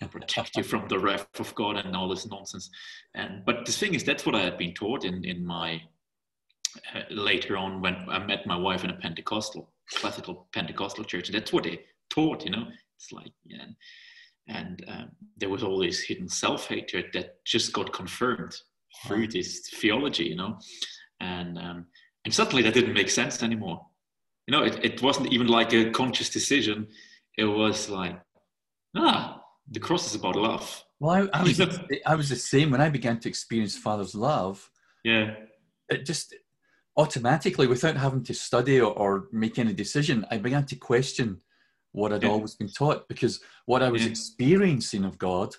and 0.00 0.10
protect 0.12 0.56
you 0.56 0.62
from 0.62 0.86
the 0.88 0.98
wrath 0.98 1.26
of 1.40 1.54
God 1.54 1.76
and 1.76 1.96
all 1.96 2.08
this 2.08 2.26
nonsense. 2.26 2.70
And 3.14 3.44
but 3.44 3.64
the 3.64 3.72
thing 3.72 3.94
is 3.94 4.04
that's 4.04 4.26
what 4.26 4.34
I 4.34 4.42
had 4.42 4.58
been 4.58 4.74
taught 4.74 5.04
in 5.04 5.24
in 5.24 5.44
my 5.44 5.82
uh, 6.94 7.00
later 7.10 7.56
on 7.56 7.80
when 7.80 7.96
I 8.08 8.18
met 8.18 8.46
my 8.46 8.56
wife 8.56 8.84
in 8.84 8.90
a 8.90 8.96
Pentecostal 8.96 9.72
classical 9.90 10.48
Pentecostal 10.52 11.04
church. 11.04 11.28
And 11.28 11.36
that's 11.36 11.52
what 11.52 11.64
they 11.64 11.80
taught, 12.10 12.44
you 12.44 12.50
know, 12.50 12.66
it's 12.96 13.12
like, 13.12 13.32
yeah. 13.44 13.66
And 14.48 14.84
um, 14.88 15.10
there 15.36 15.48
was 15.48 15.62
all 15.62 15.78
this 15.78 16.00
hidden 16.00 16.28
self 16.28 16.68
hatred 16.68 17.06
that 17.14 17.44
just 17.44 17.72
got 17.72 17.92
confirmed 17.92 18.54
through 19.06 19.28
this 19.28 19.68
theology, 19.74 20.24
you 20.24 20.36
know. 20.36 20.58
And, 21.20 21.58
um, 21.58 21.86
and 22.24 22.32
suddenly 22.32 22.62
that 22.62 22.74
didn't 22.74 22.94
make 22.94 23.10
sense 23.10 23.42
anymore. 23.42 23.84
You 24.46 24.52
know, 24.52 24.62
it, 24.62 24.84
it 24.84 25.02
wasn't 25.02 25.32
even 25.32 25.48
like 25.48 25.72
a 25.72 25.90
conscious 25.90 26.30
decision. 26.30 26.86
It 27.36 27.44
was 27.44 27.88
like, 27.88 28.20
ah, 28.96 29.42
the 29.70 29.80
cross 29.80 30.06
is 30.06 30.14
about 30.14 30.36
love. 30.36 30.84
Well, 31.00 31.28
I, 31.32 31.40
I 31.40 31.42
was, 31.42 31.60
I 32.06 32.14
was 32.14 32.28
the 32.28 32.36
same 32.36 32.70
when 32.70 32.80
I 32.80 32.88
began 32.88 33.18
to 33.20 33.28
experience 33.28 33.76
Father's 33.76 34.14
love. 34.14 34.70
Yeah. 35.04 35.34
It 35.88 36.06
just 36.06 36.34
automatically, 36.96 37.66
without 37.66 37.96
having 37.96 38.22
to 38.24 38.34
study 38.34 38.80
or, 38.80 38.92
or 38.92 39.28
make 39.32 39.58
any 39.58 39.72
decision, 39.72 40.26
I 40.30 40.38
began 40.38 40.64
to 40.66 40.76
question 40.76 41.40
what 41.92 42.12
I'd 42.12 42.22
yeah. 42.22 42.30
always 42.30 42.54
been 42.54 42.68
taught 42.68 43.08
because 43.08 43.40
what 43.64 43.82
I 43.82 43.88
was 43.88 44.04
yeah. 44.04 44.10
experiencing 44.10 45.04
of 45.04 45.18
God 45.18 45.54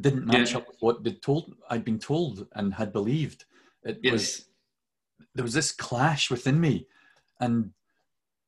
didn't 0.00 0.26
match 0.26 0.52
yeah. 0.52 0.58
up 0.58 0.68
with 0.68 0.78
what 0.80 1.04
they 1.04 1.12
told 1.12 1.54
I'd 1.68 1.84
been 1.84 1.98
told 1.98 2.46
and 2.54 2.74
had 2.74 2.92
believed. 2.92 3.44
It 3.84 4.00
yes. 4.02 4.12
was 4.12 4.44
there 5.34 5.44
was 5.44 5.54
this 5.54 5.72
clash 5.72 6.30
within 6.30 6.60
me, 6.60 6.86
and 7.40 7.70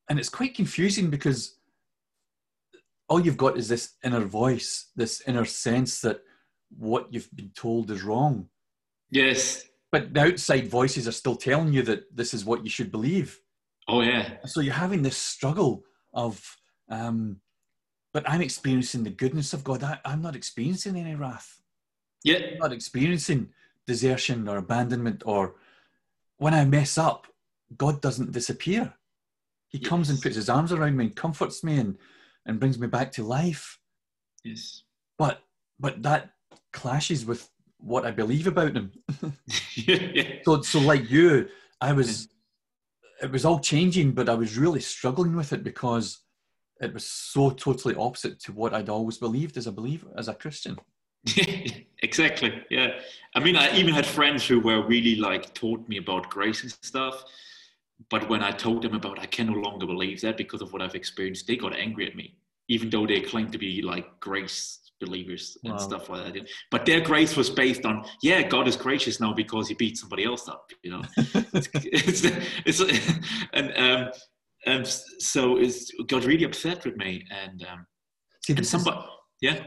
and 0.09 0.19
it's 0.19 0.29
quite 0.29 0.55
confusing 0.55 1.11
because 1.11 1.59
all 3.09 3.21
you've 3.21 3.37
got 3.37 3.57
is 3.57 3.69
this 3.69 3.93
inner 4.03 4.25
voice, 4.25 4.91
this 4.97 5.23
inner 5.27 5.45
sense 5.45 6.01
that 6.01 6.21
what 6.77 7.13
you've 7.13 7.35
been 7.35 7.51
told 7.55 7.91
is 7.91 8.03
wrong. 8.03 8.49
Yes. 9.11 9.65
But 9.95 10.13
the 10.13 10.23
outside 10.23 10.67
voices 10.67 11.07
are 11.07 11.13
still 11.13 11.37
telling 11.37 11.73
you 11.73 11.81
that 11.83 12.17
this 12.17 12.35
is 12.35 12.45
what 12.45 12.65
you 12.65 12.69
should 12.69 12.91
believe. 12.91 13.41
Oh 13.87 14.01
yeah. 14.01 14.39
So 14.45 14.59
you're 14.61 14.75
having 14.75 15.03
this 15.03 15.17
struggle 15.17 15.85
of, 16.13 16.57
um, 16.89 17.41
but 18.13 18.29
I'm 18.29 18.41
experiencing 18.41 19.05
the 19.05 19.11
goodness 19.11 19.53
of 19.53 19.63
God. 19.63 19.85
I, 19.85 20.01
am 20.05 20.21
not 20.21 20.35
experiencing 20.35 20.97
any 20.97 21.15
wrath. 21.15 21.63
Yeah. 22.25 22.39
I'm 22.39 22.59
not 22.59 22.73
experiencing 22.73 23.51
desertion 23.87 24.49
or 24.49 24.57
abandonment 24.57 25.23
or 25.27 25.55
when 26.39 26.55
I 26.55 26.65
mess 26.65 26.99
up, 26.99 27.29
God 27.79 28.01
doesn't 28.01 28.33
disappear. 28.33 28.93
He 29.69 29.79
yes. 29.79 29.89
comes 29.89 30.11
and 30.11 30.21
puts 30.21 30.35
his 30.35 30.49
arms 30.49 30.73
around 30.73 30.97
me 30.97 31.05
and 31.05 31.15
comforts 31.15 31.63
me 31.63 31.79
and, 31.79 31.97
and 32.47 32.59
brings 32.59 32.81
me 32.81 32.89
back 32.89 33.13
to 33.13 33.23
life. 33.23 33.79
Yes. 34.43 34.83
But 35.19 35.45
but 35.79 36.03
that 36.03 36.33
clashes 36.73 37.25
with 37.25 37.49
what 37.85 38.07
I 38.07 38.11
believe 38.11 38.47
about 38.47 38.75
him. 38.75 38.93
yeah. 39.77 40.23
So 40.45 40.63
so 40.63 40.81
like 40.81 41.11
you, 41.11 41.49
I 41.81 41.93
was 41.93 42.29
it 43.23 43.31
was 43.31 43.45
all 43.45 43.61
changing, 43.61 44.13
but 44.13 44.29
I 44.29 44.35
was 44.35 44.59
really 44.59 44.81
struggling 44.81 45.37
with 45.37 45.53
it 45.53 45.63
because 45.63 46.21
it 46.81 46.93
was 46.93 47.07
so 47.07 47.51
totally 47.51 47.95
opposite 47.95 48.41
to 48.41 48.53
what 48.53 48.75
I'd 48.75 48.89
always 48.89 49.19
believed 49.19 49.57
as 49.57 49.67
a 49.67 49.73
believer, 49.73 50.09
as 50.17 50.29
a 50.29 50.35
Christian. 50.35 50.77
exactly. 52.03 52.63
Yeah. 52.71 52.99
I 53.35 53.41
mean, 53.41 53.57
I 53.57 53.75
even 53.77 53.95
had 53.95 54.07
friends 54.07 54.47
who 54.47 54.61
were 54.61 54.87
really 54.87 55.17
like 55.17 55.55
taught 55.55 55.89
me 55.89 55.99
about 55.99 56.29
grace 56.31 56.63
and 56.63 56.73
stuff. 56.83 57.25
But 58.11 58.29
when 58.29 58.43
I 58.43 58.51
told 58.51 58.83
them 58.83 58.95
about 58.95 59.19
I 59.21 59.27
can 59.27 59.47
no 59.47 59.55
longer 59.55 59.87
believe 59.87 60.21
that 60.23 60.37
because 60.37 60.61
of 60.61 60.73
what 60.73 60.83
I've 60.83 60.97
experienced, 60.97 61.47
they 61.47 61.57
got 61.57 61.75
angry 61.75 62.07
at 62.07 62.17
me, 62.17 62.37
even 62.69 62.91
though 62.91 63.07
they 63.07 63.21
claim 63.21 63.51
to 63.51 63.59
be 63.59 63.83
like 63.83 64.21
grace 64.21 64.81
believers 65.01 65.57
and 65.65 65.75
wow. 65.75 65.79
stuff 65.79 66.09
like 66.09 66.33
that. 66.33 66.49
But 66.71 66.87
their 66.87 67.01
grace 67.01 67.37
was 67.37 67.51
based 67.51 67.85
on, 67.85 68.05
yeah, 68.23 68.43
God 68.43 68.69
is 68.69 68.77
gracious 68.77 69.21
now 69.21 69.33
because 69.33 69.69
he 69.69 69.75
beat 69.75 69.99
somebody 69.99 70.25
else 70.25 70.49
up, 70.49 70.71
you 70.83 70.91
know. 70.91 71.03
it's, 71.17 71.69
it's, 71.75 72.81
it's, 72.81 73.21
and 73.53 73.77
um, 73.77 74.13
and 74.67 74.87
so 74.87 75.59
it's 75.59 75.93
got 76.07 76.25
really 76.25 76.45
upset 76.45 76.85
with 76.85 76.97
me. 76.97 77.25
And 77.31 77.65
um, 77.71 77.87
See, 78.41 78.55
and 78.55 78.67
somebody, 78.67 78.97
is, 78.97 79.05
yeah. 79.41 79.65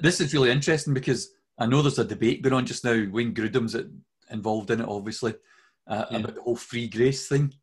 This 0.00 0.20
is 0.20 0.34
really 0.34 0.50
interesting 0.50 0.92
because 0.92 1.30
I 1.58 1.66
know 1.66 1.82
there's 1.82 1.98
a 1.98 2.04
debate 2.04 2.42
going 2.42 2.54
on 2.54 2.66
just 2.66 2.84
now. 2.84 3.06
Wayne 3.10 3.34
Grudem's 3.34 3.76
involved 4.30 4.70
in 4.70 4.80
it, 4.80 4.88
obviously, 4.88 5.34
uh, 5.86 6.04
yeah. 6.10 6.18
about 6.18 6.34
the 6.34 6.42
whole 6.42 6.56
free 6.56 6.88
grace 6.88 7.26
thing. 7.26 7.54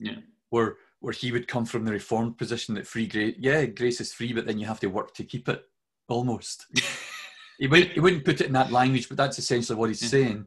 Yeah. 0.00 0.16
Where 0.48 0.78
where 1.00 1.12
he 1.12 1.32
would 1.32 1.48
come 1.48 1.64
from 1.64 1.84
the 1.84 1.92
reformed 1.92 2.36
position 2.38 2.74
that 2.74 2.86
free 2.86 3.06
grace, 3.06 3.34
yeah, 3.38 3.64
grace 3.64 4.00
is 4.00 4.12
free, 4.12 4.32
but 4.32 4.46
then 4.46 4.58
you 4.58 4.66
have 4.66 4.80
to 4.80 4.86
work 4.86 5.14
to 5.14 5.24
keep 5.24 5.48
it 5.48 5.62
almost. 6.08 6.66
he, 7.58 7.66
wouldn't, 7.66 7.92
he 7.92 8.00
wouldn't 8.00 8.24
put 8.24 8.40
it 8.40 8.46
in 8.46 8.52
that 8.52 8.70
language, 8.70 9.08
but 9.08 9.16
that's 9.16 9.38
essentially 9.38 9.78
what 9.78 9.88
he's 9.88 10.08
saying. 10.08 10.46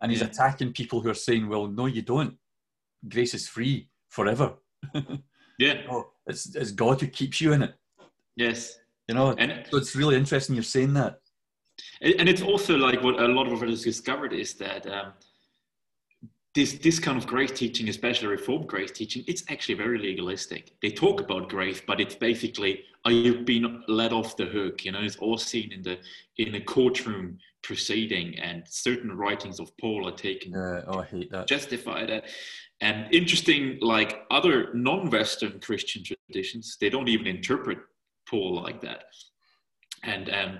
And 0.00 0.12
he's 0.12 0.20
yeah. 0.20 0.26
attacking 0.26 0.74
people 0.74 1.00
who 1.00 1.08
are 1.08 1.14
saying, 1.14 1.48
well, 1.48 1.66
no, 1.66 1.86
you 1.86 2.02
don't. 2.02 2.36
Grace 3.08 3.32
is 3.32 3.48
free 3.48 3.88
forever. 4.08 4.54
yeah. 5.58 5.82
Oh, 5.90 6.10
it's, 6.26 6.54
it's 6.54 6.72
God 6.72 7.00
who 7.00 7.06
keeps 7.06 7.40
you 7.40 7.52
in 7.52 7.62
it. 7.62 7.74
Yes. 8.36 8.78
You 9.08 9.14
know, 9.14 9.30
and 9.38 9.64
so 9.70 9.78
it's 9.78 9.96
really 9.96 10.16
interesting 10.16 10.54
you're 10.54 10.64
saying 10.64 10.92
that. 10.94 11.20
And 12.02 12.28
it's 12.28 12.42
also 12.42 12.76
like 12.76 13.02
what 13.02 13.20
a 13.20 13.28
lot 13.28 13.46
of 13.46 13.62
us 13.62 13.82
discovered 13.82 14.32
is 14.32 14.54
that 14.54 14.86
um, 14.86 15.12
this 16.56 16.72
this 16.78 16.98
kind 16.98 17.18
of 17.18 17.26
grace 17.26 17.52
teaching, 17.52 17.88
especially 17.88 18.28
reformed 18.28 18.66
grace 18.66 18.90
teaching, 18.90 19.22
it's 19.28 19.44
actually 19.48 19.74
very 19.74 19.98
legalistic. 19.98 20.72
They 20.82 20.90
talk 20.90 21.20
about 21.20 21.48
grace, 21.48 21.80
but 21.86 22.00
it's 22.00 22.16
basically 22.16 22.82
are 23.04 23.12
you 23.12 23.44
being 23.44 23.84
let 23.86 24.12
off 24.12 24.36
the 24.36 24.46
hook? 24.46 24.84
You 24.84 24.92
know, 24.92 25.02
it's 25.02 25.16
all 25.16 25.38
seen 25.38 25.70
in 25.70 25.82
the 25.82 25.98
in 26.38 26.56
a 26.56 26.60
courtroom 26.60 27.38
proceeding, 27.62 28.38
and 28.38 28.64
certain 28.66 29.12
writings 29.12 29.60
of 29.60 29.70
Paul 29.76 30.08
are 30.08 30.16
taken. 30.16 30.56
Uh, 30.56 30.82
oh, 30.88 31.00
I 31.00 31.04
hate 31.04 31.30
that. 31.30 31.46
Justify 31.46 32.06
that. 32.06 32.24
And 32.80 33.12
interesting, 33.14 33.78
like 33.80 34.24
other 34.30 34.72
non-Western 34.74 35.60
Christian 35.60 36.02
traditions, 36.04 36.76
they 36.80 36.90
don't 36.90 37.08
even 37.08 37.26
interpret 37.26 37.78
Paul 38.28 38.62
like 38.62 38.80
that. 38.82 39.04
And 40.02 40.30
um, 40.30 40.58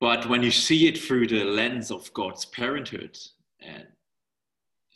but 0.00 0.28
when 0.28 0.42
you 0.42 0.50
see 0.50 0.86
it 0.86 0.98
through 0.98 1.26
the 1.26 1.44
lens 1.44 1.90
of 1.90 2.12
God's 2.14 2.44
parenthood 2.44 3.18
and 3.60 3.86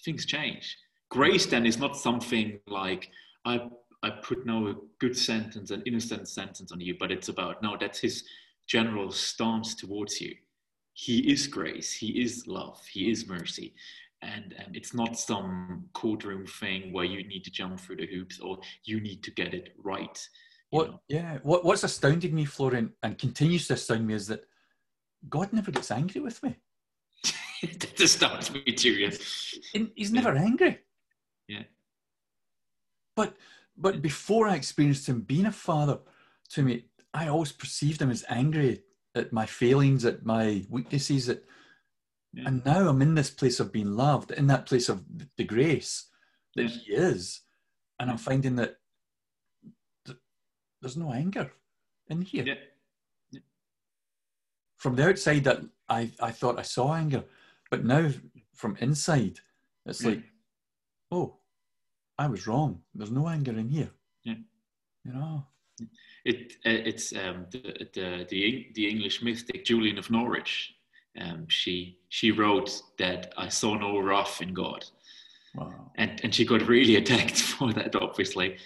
things 0.05 0.27
change. 0.27 0.77
Grace 1.11 1.47
then 1.47 1.67
is 1.67 1.79
not 1.79 1.97
something 1.97 2.61
like 2.67 3.11
I 3.45 3.69
I 4.03 4.11
put 4.11 4.47
now 4.47 4.69
a 4.69 4.75
good 5.01 5.17
sentence, 5.17 5.71
an 5.71 5.83
innocent 5.85 6.29
sentence 6.29 6.71
on 6.71 6.81
you, 6.81 6.97
but 6.99 7.11
it's 7.11 7.29
about 7.29 7.63
no, 7.63 7.77
that's 7.79 7.99
his 7.99 8.25
general 8.67 9.11
stance 9.11 9.75
towards 9.75 10.21
you. 10.21 10.35
He 10.93 11.33
is 11.33 11.47
grace, 11.47 11.93
he 11.93 12.23
is 12.23 12.47
love, 12.47 12.81
he 12.91 13.11
is 13.11 13.29
mercy. 13.29 13.75
And 14.21 14.53
it's 14.73 14.95
not 14.95 15.17
some 15.17 15.85
courtroom 15.95 16.45
thing 16.45 16.93
where 16.93 17.05
you 17.05 17.27
need 17.27 17.45
to 17.45 17.53
jump 17.53 17.79
through 17.79 17.97
the 17.97 18.07
hoops 18.07 18.41
or 18.41 18.59
you 18.85 19.01
need 19.01 19.23
to 19.23 19.31
get 19.31 19.55
it 19.55 19.75
right. 19.83 20.29
What, 20.71 20.91
know? 20.91 21.01
yeah, 21.09 21.39
what, 21.43 21.65
what's 21.65 21.85
astounded 21.85 22.35
me, 22.35 22.45
Florian, 22.45 22.93
and 23.03 23.17
continues 23.17 23.69
to 23.69 23.75
astound 23.75 24.07
me 24.07 24.15
is 24.15 24.27
that 24.27 24.45
God 25.29 25.53
never 25.53 25.71
gets 25.71 25.93
angry 25.93 26.21
with 26.21 26.43
me. 26.43 26.57
That 27.63 28.01
astounds 28.01 28.53
me 28.53 28.63
too. 28.73 28.93
Yes. 28.93 29.59
He's 29.95 30.13
never 30.13 30.35
yeah. 30.35 30.43
angry. 30.43 30.79
Yeah. 31.49 31.63
But 33.17 33.37
but 33.77 34.03
before 34.03 34.49
I 34.49 34.55
experienced 34.55 35.09
him 35.09 35.23
being 35.23 35.47
a 35.47 35.53
father 35.53 35.99
to 36.51 36.63
me, 36.63 36.85
I 37.15 37.29
always 37.29 37.53
perceived 37.53 38.03
him 38.03 38.11
as 38.11 38.25
angry 38.29 38.83
at 39.15 39.33
my 39.33 39.47
failings, 39.47 40.05
at 40.05 40.25
my 40.25 40.65
weaknesses, 40.69 41.29
at 41.29 41.43
yeah. 42.33 42.45
and 42.47 42.65
now 42.65 42.89
I'm 42.89 43.03
in 43.03 43.15
this 43.15 43.31
place 43.31 43.61
of 43.61 43.73
being 43.73 43.93
loved, 43.95 44.31
in 44.31 44.47
that 44.49 44.67
place 44.67 44.89
of 44.89 45.05
the 45.37 45.45
grace 45.45 46.07
that 46.55 46.65
yeah. 46.65 46.69
he 46.69 46.93
is, 46.93 47.41
and 47.99 48.11
I'm 48.11 48.19
finding 48.19 48.57
that 48.57 48.77
th- 50.07 50.19
there's 50.81 50.97
no 50.97 51.13
anger 51.13 51.53
in 52.09 52.23
here. 52.23 52.45
Yeah. 52.45 53.41
From 54.77 54.95
the 54.95 55.09
outside, 55.09 55.45
that 55.45 55.61
I, 55.89 56.11
I 56.21 56.31
thought 56.31 56.59
I 56.59 56.63
saw 56.63 56.95
anger, 56.95 57.25
but 57.71 57.85
now 57.85 58.11
from 58.55 58.77
inside, 58.81 59.39
it's 59.87 60.05
like, 60.05 60.23
oh, 61.11 61.37
I 62.19 62.27
was 62.27 62.47
wrong. 62.47 62.83
There's 62.95 63.11
no 63.11 63.29
anger 63.29 63.53
in 63.53 63.69
here. 63.69 63.91
Yeah. 64.25 64.35
You 65.05 65.13
know. 65.13 65.47
It 66.25 66.55
it's 66.65 67.13
um, 67.15 67.47
the, 67.51 67.89
the 67.95 68.27
the 68.29 68.67
the 68.75 68.89
English 68.89 69.23
mystic 69.23 69.65
Julian 69.65 69.99
of 69.99 70.11
Norwich. 70.11 70.75
Um, 71.19 71.47
she 71.49 71.99
she 72.09 72.33
wrote 72.33 72.83
that 72.99 73.33
I 73.37 73.49
saw 73.49 73.75
no 73.75 73.99
wrath 74.01 74.43
in 74.43 74.53
God. 74.53 74.85
Wow. 75.55 75.93
And 75.95 76.21
and 76.25 76.35
she 76.35 76.45
got 76.45 76.67
really 76.67 76.97
attacked 77.03 77.41
for 77.41 77.73
that, 77.75 77.95
obviously. 77.95 78.59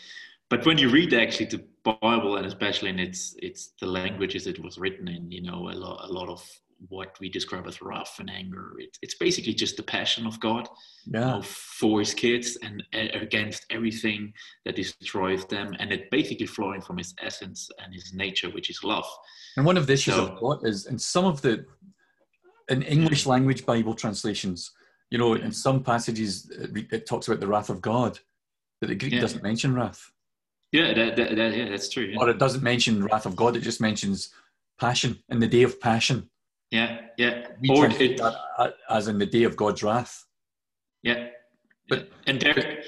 But 0.48 0.66
when 0.66 0.78
you 0.78 0.90
read 0.90 1.14
actually 1.14 1.46
the 1.46 1.64
Bible, 1.82 2.36
and 2.36 2.46
especially 2.46 2.90
in 2.90 2.98
its 2.98 3.34
its 3.42 3.72
the 3.80 3.86
languages 3.86 4.46
it 4.46 4.62
was 4.62 4.78
written 4.78 5.08
in, 5.08 5.30
you 5.30 5.42
know, 5.42 5.70
a 5.70 5.72
lot 5.72 6.08
a 6.08 6.12
lot 6.12 6.28
of 6.28 6.46
what 6.88 7.18
we 7.20 7.28
describe 7.28 7.66
as 7.66 7.82
wrath 7.82 8.16
and 8.18 8.30
anger. 8.30 8.72
It, 8.78 8.96
it's 9.02 9.14
basically 9.14 9.54
just 9.54 9.76
the 9.76 9.82
passion 9.82 10.26
of 10.26 10.40
God 10.40 10.68
yeah. 11.06 11.20
you 11.20 11.26
know, 11.26 11.42
for 11.42 12.00
his 12.00 12.14
kids 12.14 12.58
and 12.62 12.82
uh, 12.94 13.18
against 13.18 13.66
everything 13.70 14.32
that 14.64 14.76
destroys 14.76 15.44
them. 15.46 15.74
And 15.78 15.92
it 15.92 16.10
basically 16.10 16.46
flowing 16.46 16.80
from 16.80 16.98
his 16.98 17.14
essence 17.22 17.68
and 17.82 17.92
his 17.92 18.12
nature, 18.14 18.50
which 18.50 18.70
is 18.70 18.82
love. 18.82 19.06
And 19.56 19.66
one 19.66 19.76
of 19.76 19.86
the 19.86 19.94
issues 19.94 20.14
so, 20.14 20.28
I've 20.28 20.40
got 20.40 20.66
is 20.66 20.86
in 20.86 20.98
some 20.98 21.24
of 21.24 21.42
the 21.42 21.64
in 22.68 22.82
English 22.82 23.26
language 23.26 23.66
Bible 23.66 23.94
translations, 23.94 24.70
you 25.10 25.18
know, 25.18 25.34
in 25.34 25.52
some 25.52 25.82
passages 25.82 26.50
it, 26.50 26.86
it 26.92 27.06
talks 27.06 27.28
about 27.28 27.40
the 27.40 27.46
wrath 27.46 27.70
of 27.70 27.80
God, 27.80 28.18
but 28.80 28.88
the 28.88 28.94
Greek 28.94 29.12
yeah. 29.12 29.20
doesn't 29.20 29.42
mention 29.42 29.74
wrath. 29.74 30.10
Yeah, 30.70 30.94
that, 30.94 31.16
that, 31.16 31.36
that, 31.36 31.54
yeah, 31.54 31.68
that's 31.68 31.90
true. 31.90 32.04
Yeah. 32.04 32.18
Or 32.18 32.30
it 32.30 32.38
doesn't 32.38 32.62
mention 32.62 33.04
wrath 33.04 33.26
of 33.26 33.36
God; 33.36 33.56
it 33.56 33.60
just 33.60 33.80
mentions 33.80 34.30
passion 34.80 35.18
and 35.28 35.40
the 35.42 35.46
day 35.46 35.62
of 35.62 35.80
passion. 35.80 36.30
Yeah, 36.72 37.00
yeah. 37.18 37.48
We 37.60 37.68
or 37.68 37.86
it, 37.86 38.16
that 38.16 38.74
as 38.88 39.06
in 39.06 39.18
the 39.18 39.26
day 39.26 39.44
of 39.44 39.56
God's 39.56 39.82
wrath. 39.82 40.24
Yeah, 41.02 41.28
but 41.88 42.08
and 42.26 42.40
there, 42.40 42.82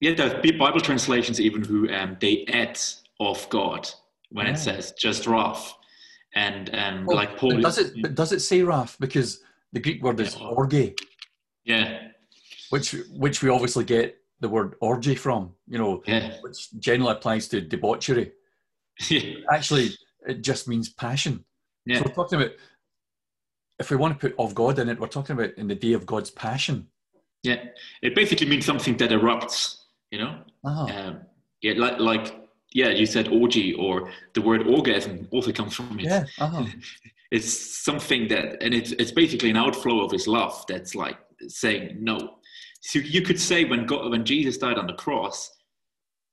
yeah, 0.00 0.14
the 0.14 0.52
Bible 0.52 0.80
translations 0.80 1.40
even 1.40 1.64
who 1.64 1.90
um, 1.90 2.16
they 2.20 2.44
add 2.46 2.78
of 3.18 3.48
God 3.48 3.90
when 4.30 4.46
yeah. 4.46 4.52
it 4.52 4.58
says 4.58 4.92
just 4.96 5.26
wrath, 5.26 5.74
and 6.36 6.72
um, 6.74 7.04
well, 7.04 7.16
like 7.16 7.36
Paul. 7.36 7.60
Does 7.60 7.78
it? 7.78 7.94
But 8.00 8.14
does 8.14 8.30
it 8.30 8.40
say 8.40 8.62
wrath? 8.62 8.96
Because 9.00 9.40
the 9.72 9.80
Greek 9.80 10.00
word 10.00 10.20
is 10.20 10.36
yeah. 10.38 10.46
orge. 10.46 10.94
Yeah. 11.64 11.98
Which 12.70 12.94
which 13.10 13.42
we 13.42 13.48
obviously 13.48 13.84
get 13.84 14.18
the 14.40 14.48
word 14.48 14.76
orgy 14.80 15.14
from, 15.14 15.52
you 15.66 15.78
know, 15.78 16.02
yeah. 16.06 16.36
which 16.42 16.72
generally 16.78 17.12
applies 17.12 17.48
to 17.48 17.60
debauchery. 17.60 18.32
Yeah. 19.08 19.36
Actually, 19.50 19.90
it 20.28 20.42
just 20.42 20.68
means 20.68 20.90
passion. 20.90 21.44
Yeah. 21.86 21.98
So 21.98 22.04
we're 22.06 22.14
talking 22.14 22.40
about 22.40 22.52
if 23.78 23.90
we 23.90 23.96
want 23.96 24.18
to 24.18 24.28
put 24.28 24.38
of 24.38 24.54
God 24.54 24.78
in 24.78 24.88
it, 24.88 24.98
we're 24.98 25.08
talking 25.08 25.34
about 25.34 25.54
in 25.56 25.68
the 25.68 25.74
day 25.74 25.92
of 25.92 26.06
God's 26.06 26.30
passion. 26.30 26.88
Yeah, 27.42 27.64
it 28.02 28.14
basically 28.14 28.46
means 28.46 28.64
something 28.64 28.96
that 28.98 29.10
erupts. 29.10 29.78
You 30.10 30.18
know, 30.18 30.38
uh-huh. 30.64 30.84
um, 30.94 31.20
yeah, 31.62 31.72
like 31.76 31.98
like 31.98 32.34
yeah, 32.72 32.90
you 32.90 33.06
said 33.06 33.28
orgy 33.28 33.74
or 33.74 34.10
the 34.34 34.42
word 34.42 34.66
orgasm 34.66 35.26
also 35.32 35.52
comes 35.52 35.74
from 35.74 35.98
it. 35.98 36.04
Yeah, 36.04 36.24
uh-huh. 36.38 36.66
it's 37.32 37.82
something 37.82 38.28
that, 38.28 38.62
and 38.62 38.74
it's 38.74 38.92
it's 38.92 39.10
basically 39.10 39.50
an 39.50 39.56
outflow 39.56 40.04
of 40.04 40.12
His 40.12 40.26
love. 40.26 40.64
That's 40.68 40.94
like 40.94 41.18
saying 41.48 41.96
no. 42.00 42.36
So 42.82 42.98
you 42.98 43.22
could 43.22 43.40
say 43.40 43.64
when 43.64 43.86
God, 43.86 44.10
when 44.10 44.24
Jesus 44.24 44.58
died 44.58 44.78
on 44.78 44.86
the 44.86 44.94
cross, 44.94 45.50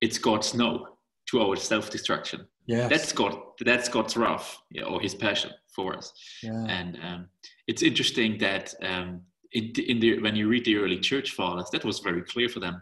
it's 0.02 0.18
God's 0.18 0.54
no 0.54 0.88
to 1.30 1.42
our 1.42 1.56
self-destruction. 1.56 2.48
Yeah, 2.70 2.88
that's 2.88 3.12
God. 3.12 3.36
That's 3.66 3.90
God's 3.90 4.16
wrath, 4.16 4.56
yeah, 4.70 4.84
or 4.84 5.02
His 5.02 5.16
passion 5.16 5.50
for 5.76 5.98
us. 5.98 6.14
Yeah. 6.44 6.66
And 6.68 7.00
um, 7.04 7.30
it's 7.68 7.82
interesting 7.82 8.38
that 8.38 8.76
um, 8.84 9.22
in, 9.54 9.72
in 9.88 10.00
the 10.00 10.20
when 10.20 10.36
you 10.36 10.48
read 10.48 10.66
the 10.66 10.78
early 10.78 11.00
church 11.00 11.32
fathers, 11.32 11.72
that 11.72 11.84
was 11.84 11.98
very 11.98 12.22
clear 12.22 12.48
for 12.48 12.60
them. 12.60 12.80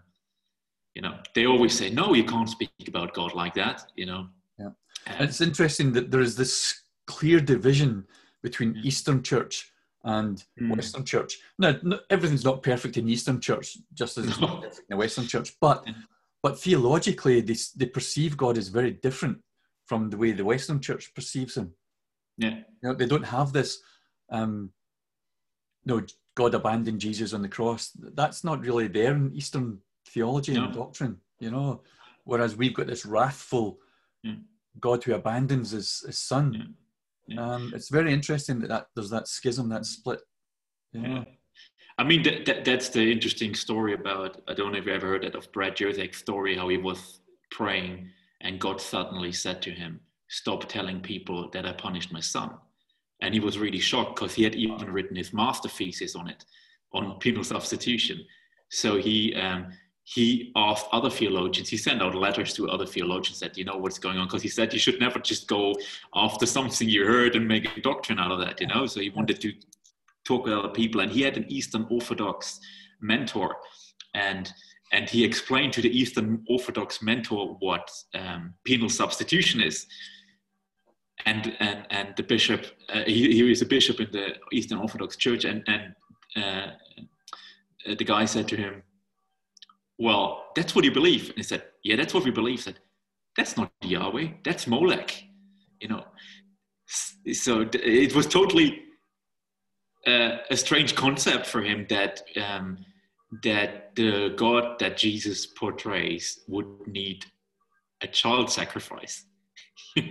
You 0.94 1.04
know, 1.04 1.16
they 1.34 1.46
always 1.46 1.78
say, 1.78 1.90
"No, 1.90 2.14
you 2.14 2.26
can't 2.26 2.50
speak 2.50 2.70
about 2.86 3.14
God 3.14 3.34
like 3.34 3.54
that." 3.54 3.90
You 3.96 4.08
know. 4.08 4.28
Yeah. 4.60 4.72
And 5.06 5.30
it's 5.30 5.40
interesting 5.40 5.94
that 5.94 6.12
there 6.12 6.20
is 6.20 6.36
this 6.36 6.82
clear 7.06 7.40
division 7.40 8.06
between 8.44 8.76
yeah. 8.76 8.82
Eastern 8.84 9.24
Church 9.24 9.72
and 10.04 10.44
mm. 10.62 10.76
Western 10.76 11.06
Church. 11.06 11.38
Now, 11.60 11.76
no, 11.82 12.00
everything's 12.10 12.44
not 12.44 12.62
perfect 12.62 12.98
in 12.98 13.08
Eastern 13.08 13.40
Church, 13.40 13.78
just 13.94 14.18
as 14.18 14.28
it's 14.28 14.42
not 14.42 14.62
perfect 14.62 14.80
in 14.80 14.86
the 14.90 14.98
Western 14.98 15.28
Church. 15.28 15.56
But 15.62 15.84
yeah. 15.88 15.94
but 16.44 16.60
theologically, 16.60 17.40
they 17.40 17.56
they 17.78 17.86
perceive 17.86 18.36
God 18.36 18.58
as 18.58 18.68
very 18.68 18.92
different 18.92 19.38
from 19.88 20.10
the 20.10 20.18
way 20.18 20.32
the 20.32 20.46
Western 20.46 20.80
Church 20.80 21.14
perceives 21.16 21.58
Him. 21.58 21.74
Yeah, 22.38 22.58
you 22.82 22.84
know, 22.84 22.94
they 22.94 23.08
don't 23.08 23.26
have 23.26 23.52
this. 23.52 23.80
Um, 24.30 24.72
no, 25.86 26.04
God 26.36 26.54
abandoned 26.54 27.02
Jesus 27.02 27.34
on 27.34 27.42
the 27.42 27.50
cross. 27.50 27.92
That's 27.96 28.44
not 28.44 28.62
really 28.62 28.88
there 28.88 29.16
in 29.16 29.34
Eastern 29.34 29.80
theology 30.06 30.54
no. 30.54 30.66
and 30.66 30.74
doctrine, 30.74 31.18
you 31.40 31.50
know. 31.50 31.82
Whereas 32.26 32.56
we've 32.56 32.74
got 32.74 32.88
this 32.88 33.06
wrathful 33.06 33.80
yeah. 34.22 34.36
God 34.80 35.04
who 35.04 35.16
abandons 35.16 35.72
his, 35.72 36.04
his 36.06 36.20
son. 36.20 36.54
Yeah. 36.54 36.64
Yeah. 37.36 37.42
Um, 37.42 37.72
it's 37.76 37.90
very 37.90 38.14
interesting 38.14 38.60
that, 38.60 38.70
that 38.70 38.88
there's 38.96 39.10
that 39.10 39.28
schism, 39.28 39.70
that 39.70 39.86
split. 39.86 40.22
You 40.94 41.02
know? 41.02 41.26
I 41.98 42.04
mean, 42.04 42.24
that, 42.24 42.46
that, 42.46 42.66
that's 42.66 42.90
the 42.90 43.12
interesting 43.12 43.54
story 43.56 43.94
about, 43.94 44.42
I 44.48 44.54
don't 44.54 44.72
know 44.72 44.78
if 44.78 44.86
you 44.86 44.94
ever 44.94 45.08
heard 45.08 45.24
that 45.24 45.36
of 45.36 45.52
Brad 45.52 45.76
Jersak's 45.76 46.20
story, 46.20 46.56
how 46.56 46.68
he 46.68 46.78
was 46.78 47.20
praying 47.52 48.10
and 48.42 48.60
God 48.60 48.80
suddenly 48.80 49.32
said 49.32 49.62
to 49.64 49.72
him, 49.72 50.00
Stop 50.30 50.68
telling 50.68 51.00
people 51.00 51.50
that 51.52 51.66
I 51.66 51.72
punished 51.72 52.12
my 52.12 52.20
son. 52.20 52.52
And 53.22 53.34
he 53.34 53.40
was 53.40 53.58
really 53.58 53.80
shocked 53.80 54.16
because 54.16 54.34
he 54.34 54.44
had 54.44 54.56
even 54.56 54.92
written 54.92 55.16
his 55.16 55.34
master 55.34 55.70
thesis 55.70 56.16
on 56.16 56.28
it, 56.28 56.46
on 56.94 57.18
penal 57.20 57.44
substitution. 57.44 58.24
So 58.70 58.98
he 58.98 59.34
um, 59.36 59.72
he 60.04 60.54
asked 60.56 60.86
other 60.94 61.10
theologians. 61.10 61.68
He 61.68 61.76
sent 61.78 62.02
out 62.02 62.16
letters 62.16 62.54
to 62.54 62.70
other 62.70 62.86
theologians 62.86 63.40
that 63.42 63.58
you 63.58 63.66
know 63.66 63.78
what's 63.78 64.00
going 64.00 64.18
on 64.18 64.28
because 64.28 64.42
he 64.42 64.50
said 64.50 64.72
you 64.72 64.80
should 64.80 65.00
never 65.00 65.20
just 65.20 65.48
go 65.48 65.76
after 66.16 66.46
something 66.46 66.88
you 66.88 67.06
heard 67.06 67.36
and 67.36 67.46
make 67.46 67.78
a 67.78 67.82
doctrine 67.82 68.20
out 68.20 68.32
of 68.32 68.40
that. 68.40 68.62
You 68.62 68.68
know, 68.68 68.86
so 68.86 69.02
he 69.02 69.10
wanted 69.10 69.42
to 69.42 69.54
talk 70.26 70.46
with 70.46 70.54
other 70.54 70.70
people, 70.70 71.02
and 71.02 71.12
he 71.12 71.22
had 71.22 71.38
an 71.38 71.46
Eastern 71.50 71.88
Orthodox 71.90 72.60
mentor, 73.02 73.58
and 74.14 74.52
and 74.98 75.08
he 75.08 75.24
explained 75.24 75.74
to 75.74 75.82
the 75.82 75.96
Eastern 76.02 76.44
Orthodox 76.50 77.04
mentor 77.04 77.56
what 77.60 77.88
um, 78.16 78.56
penal 78.66 78.90
substitution 78.90 79.62
is 79.62 79.86
and 81.26 81.56
and 81.60 81.86
and 81.90 82.08
the 82.18 82.24
bishop 82.24 82.66
uh, 82.94 83.04
he, 83.06 83.32
he 83.38 83.44
was 83.44 83.62
a 83.62 83.66
bishop 83.66 84.00
in 84.00 84.10
the 84.12 84.28
Eastern 84.52 84.80
Orthodox 84.80 85.16
Church 85.16 85.46
and 85.46 85.64
and 85.68 85.84
uh, 86.36 86.68
the 87.86 88.04
guy 88.04 88.26
said 88.26 88.48
to 88.50 88.56
him, 88.56 88.84
"Well, 89.98 90.46
that's 90.56 90.76
what 90.76 90.84
you 90.86 90.92
believe." 90.92 91.30
And 91.30 91.38
he 91.38 91.44
said, 91.44 91.64
"Yeah, 91.84 91.96
that's 91.96 92.14
what 92.14 92.24
we 92.24 92.32
believe." 92.32 92.60
Said, 92.62 92.80
"That's 93.36 93.56
not 93.58 93.72
Yahweh. 93.82 94.28
That's 94.44 94.68
Molech." 94.68 95.24
You 95.80 95.90
know, 95.90 96.04
so 97.34 97.70
it 97.74 98.16
was 98.16 98.28
totally 98.28 98.82
uh, 100.06 100.38
a 100.50 100.58
strange 100.58 100.96
concept 100.96 101.48
for 101.48 101.62
him 101.62 101.86
that 101.90 102.22
um, 102.36 102.78
that 103.44 103.96
the 103.96 104.34
God 104.36 104.80
that 104.80 104.98
Jesus 104.98 105.46
portrays 105.46 106.40
would 106.48 106.88
need 106.88 107.26
a 108.02 108.08
child 108.08 108.52
sacrifice. 108.52 109.26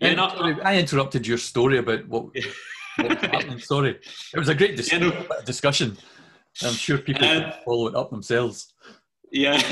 Yeah, 0.00 0.14
no, 0.14 0.56
I 0.64 0.78
interrupted 0.78 1.26
your 1.26 1.38
story 1.38 1.78
about 1.78 2.08
what, 2.08 2.24
what 2.96 3.08
was 3.08 3.18
happening. 3.18 3.58
Sorry, 3.60 3.90
it 4.34 4.38
was 4.38 4.48
a 4.48 4.54
great 4.54 4.76
dis- 4.76 4.92
no. 4.92 5.12
discussion. 5.44 5.96
I'm 6.62 6.72
sure 6.72 6.98
people 6.98 7.26
um, 7.28 7.52
follow 7.64 7.86
it 7.88 7.94
up 7.94 8.10
themselves. 8.10 8.72
Yeah, 9.30 9.62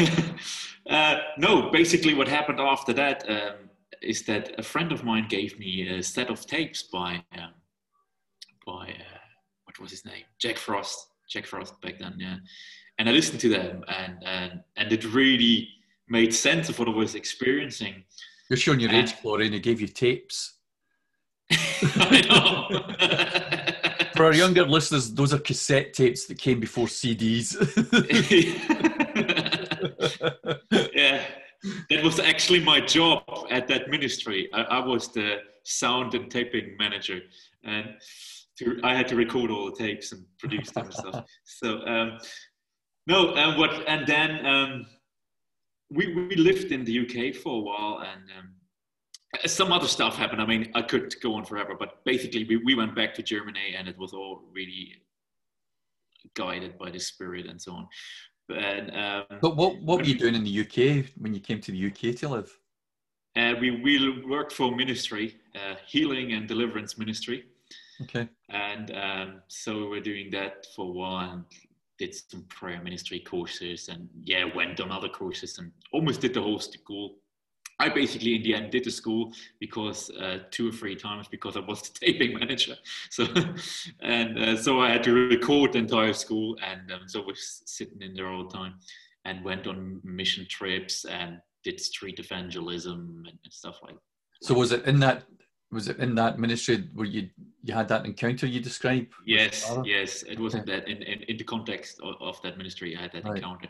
uh, 0.90 1.16
no. 1.36 1.70
Basically, 1.70 2.14
what 2.14 2.28
happened 2.28 2.60
after 2.60 2.92
that 2.92 3.28
um, 3.28 3.70
is 4.02 4.22
that 4.24 4.58
a 4.58 4.62
friend 4.62 4.92
of 4.92 5.04
mine 5.04 5.26
gave 5.28 5.58
me 5.58 5.88
a 5.88 6.02
set 6.02 6.30
of 6.30 6.46
tapes 6.46 6.82
by 6.84 7.24
um, 7.36 7.54
by 8.64 8.90
uh, 8.90 9.18
what 9.64 9.80
was 9.80 9.90
his 9.90 10.04
name, 10.04 10.24
Jack 10.38 10.58
Frost. 10.58 11.09
Jack 11.30 11.46
Frost 11.46 11.80
back 11.80 11.98
then, 11.98 12.16
yeah. 12.18 12.36
And 12.98 13.08
I 13.08 13.12
listened 13.12 13.40
to 13.40 13.48
them, 13.48 13.84
and 13.88 14.18
and 14.24 14.60
and 14.76 14.92
it 14.92 15.04
really 15.04 15.68
made 16.08 16.34
sense 16.34 16.68
of 16.68 16.78
what 16.78 16.88
I 16.88 16.90
was 16.90 17.14
experiencing. 17.14 18.02
You're 18.50 18.56
showing 18.56 18.80
your 18.80 18.90
age, 18.90 19.12
Florian. 19.12 19.46
and 19.46 19.54
he 19.54 19.60
gave 19.60 19.80
you 19.80 19.86
tapes. 19.86 20.58
I 21.52 22.20
know. 22.28 24.06
For 24.16 24.24
our 24.26 24.34
younger 24.34 24.66
listeners, 24.66 25.14
those 25.14 25.32
are 25.32 25.38
cassette 25.38 25.94
tapes 25.94 26.26
that 26.26 26.36
came 26.36 26.60
before 26.60 26.86
CDs. 26.88 27.54
yeah, 30.92 31.24
that 31.88 32.04
was 32.04 32.18
actually 32.18 32.60
my 32.60 32.80
job 32.80 33.22
at 33.50 33.68
that 33.68 33.88
ministry. 33.88 34.50
I, 34.52 34.62
I 34.62 34.84
was 34.84 35.08
the 35.08 35.36
sound 35.62 36.14
and 36.14 36.30
taping 36.30 36.76
manager, 36.76 37.20
and 37.64 37.94
to, 38.60 38.80
I 38.82 38.94
had 38.94 39.08
to 39.08 39.16
record 39.16 39.50
all 39.50 39.70
the 39.70 39.76
tapes 39.76 40.12
and 40.12 40.24
produce 40.38 40.70
them 40.70 40.86
and 40.86 40.94
stuff. 40.94 41.24
So 41.44 41.84
um, 41.86 42.18
no, 43.06 43.34
and 43.34 43.58
what, 43.58 43.86
and 43.88 44.06
then. 44.06 44.46
Um, 44.46 44.86
we, 45.90 46.14
we 46.14 46.36
lived 46.36 46.72
in 46.72 46.84
the 46.84 47.00
UK 47.00 47.34
for 47.34 47.58
a 47.58 47.60
while 47.60 48.00
and 48.00 48.22
um, 48.38 48.54
some 49.46 49.72
other 49.72 49.88
stuff 49.88 50.16
happened. 50.16 50.40
I 50.40 50.46
mean, 50.46 50.70
I 50.74 50.82
could 50.82 51.14
go 51.20 51.34
on 51.34 51.44
forever, 51.44 51.74
but 51.78 52.04
basically 52.04 52.44
we, 52.44 52.56
we 52.58 52.74
went 52.74 52.94
back 52.94 53.14
to 53.14 53.22
Germany 53.22 53.74
and 53.76 53.88
it 53.88 53.98
was 53.98 54.12
all 54.12 54.42
really 54.52 54.94
guided 56.34 56.78
by 56.78 56.90
the 56.90 57.00
spirit 57.00 57.46
and 57.46 57.60
so 57.60 57.72
on. 57.72 57.88
But, 58.48 58.96
um, 58.96 59.24
but 59.40 59.56
what, 59.56 59.80
what 59.82 59.98
were 59.98 60.04
you 60.04 60.18
doing 60.18 60.34
in 60.34 60.44
the 60.44 60.60
UK 60.60 61.06
when 61.18 61.34
you 61.34 61.40
came 61.40 61.60
to 61.60 61.72
the 61.72 61.86
UK 61.86 62.16
to 62.16 62.28
live? 62.28 62.58
Uh, 63.36 63.54
we, 63.60 63.70
we 63.70 64.24
worked 64.26 64.52
for 64.52 64.74
ministry, 64.74 65.36
uh, 65.54 65.76
healing 65.86 66.32
and 66.32 66.48
deliverance 66.48 66.98
ministry. 66.98 67.44
Okay. 68.02 68.28
And 68.48 68.90
um, 68.96 69.42
so 69.48 69.78
we 69.78 69.86
were 69.86 70.00
doing 70.00 70.30
that 70.30 70.66
for 70.74 70.86
a 70.86 70.90
while. 70.90 71.30
And 71.30 71.44
did 72.00 72.14
some 72.14 72.42
prayer 72.44 72.82
ministry 72.82 73.20
courses 73.20 73.88
and 73.90 74.08
yeah, 74.24 74.44
went 74.56 74.80
on 74.80 74.90
other 74.90 75.08
courses 75.08 75.58
and 75.58 75.70
almost 75.92 76.22
did 76.22 76.32
the 76.32 76.40
whole 76.40 76.58
school. 76.58 77.16
I 77.78 77.90
basically 77.90 78.36
in 78.36 78.42
the 78.42 78.54
end 78.54 78.72
did 78.72 78.84
the 78.84 78.90
school 78.90 79.32
because 79.58 80.10
uh, 80.10 80.38
two 80.50 80.70
or 80.70 80.72
three 80.72 80.96
times 80.96 81.28
because 81.28 81.58
I 81.58 81.60
was 81.60 81.82
the 81.90 82.06
taping 82.06 82.38
manager. 82.38 82.74
So 83.10 83.26
and 84.00 84.38
uh, 84.38 84.56
so 84.56 84.80
I 84.80 84.90
had 84.90 85.02
to 85.04 85.12
record 85.12 85.74
the 85.74 85.78
entire 85.80 86.14
school 86.14 86.56
and 86.64 86.90
um, 86.90 87.02
so 87.06 87.20
was 87.20 87.62
sitting 87.66 88.00
in 88.00 88.14
there 88.14 88.28
all 88.28 88.48
the 88.48 88.56
time 88.56 88.74
and 89.26 89.44
went 89.44 89.66
on 89.66 90.00
mission 90.02 90.46
trips 90.48 91.04
and 91.04 91.38
did 91.64 91.78
street 91.78 92.18
evangelism 92.18 93.24
and, 93.28 93.38
and 93.44 93.52
stuff 93.52 93.78
like. 93.82 93.92
That. 93.92 94.46
So 94.46 94.54
was 94.54 94.72
it 94.72 94.86
in 94.86 95.00
that 95.00 95.24
was 95.72 95.88
it 95.88 95.98
in 95.98 96.14
that 96.14 96.38
ministry 96.38 96.88
where 96.94 97.06
you 97.06 97.28
you 97.62 97.74
had 97.74 97.88
that 97.88 98.04
encounter 98.04 98.46
you 98.46 98.60
describe 98.60 99.06
yes 99.26 99.70
yes 99.84 100.22
it 100.22 100.38
was 100.38 100.54
okay. 100.54 100.64
that 100.64 100.88
in, 100.88 101.02
in, 101.02 101.22
in 101.22 101.36
the 101.36 101.44
context 101.44 102.00
of, 102.02 102.14
of, 102.20 102.40
that 102.42 102.56
ministry 102.56 102.96
i 102.96 103.02
had 103.02 103.12
that 103.12 103.24
right. 103.24 103.36
encounter 103.36 103.68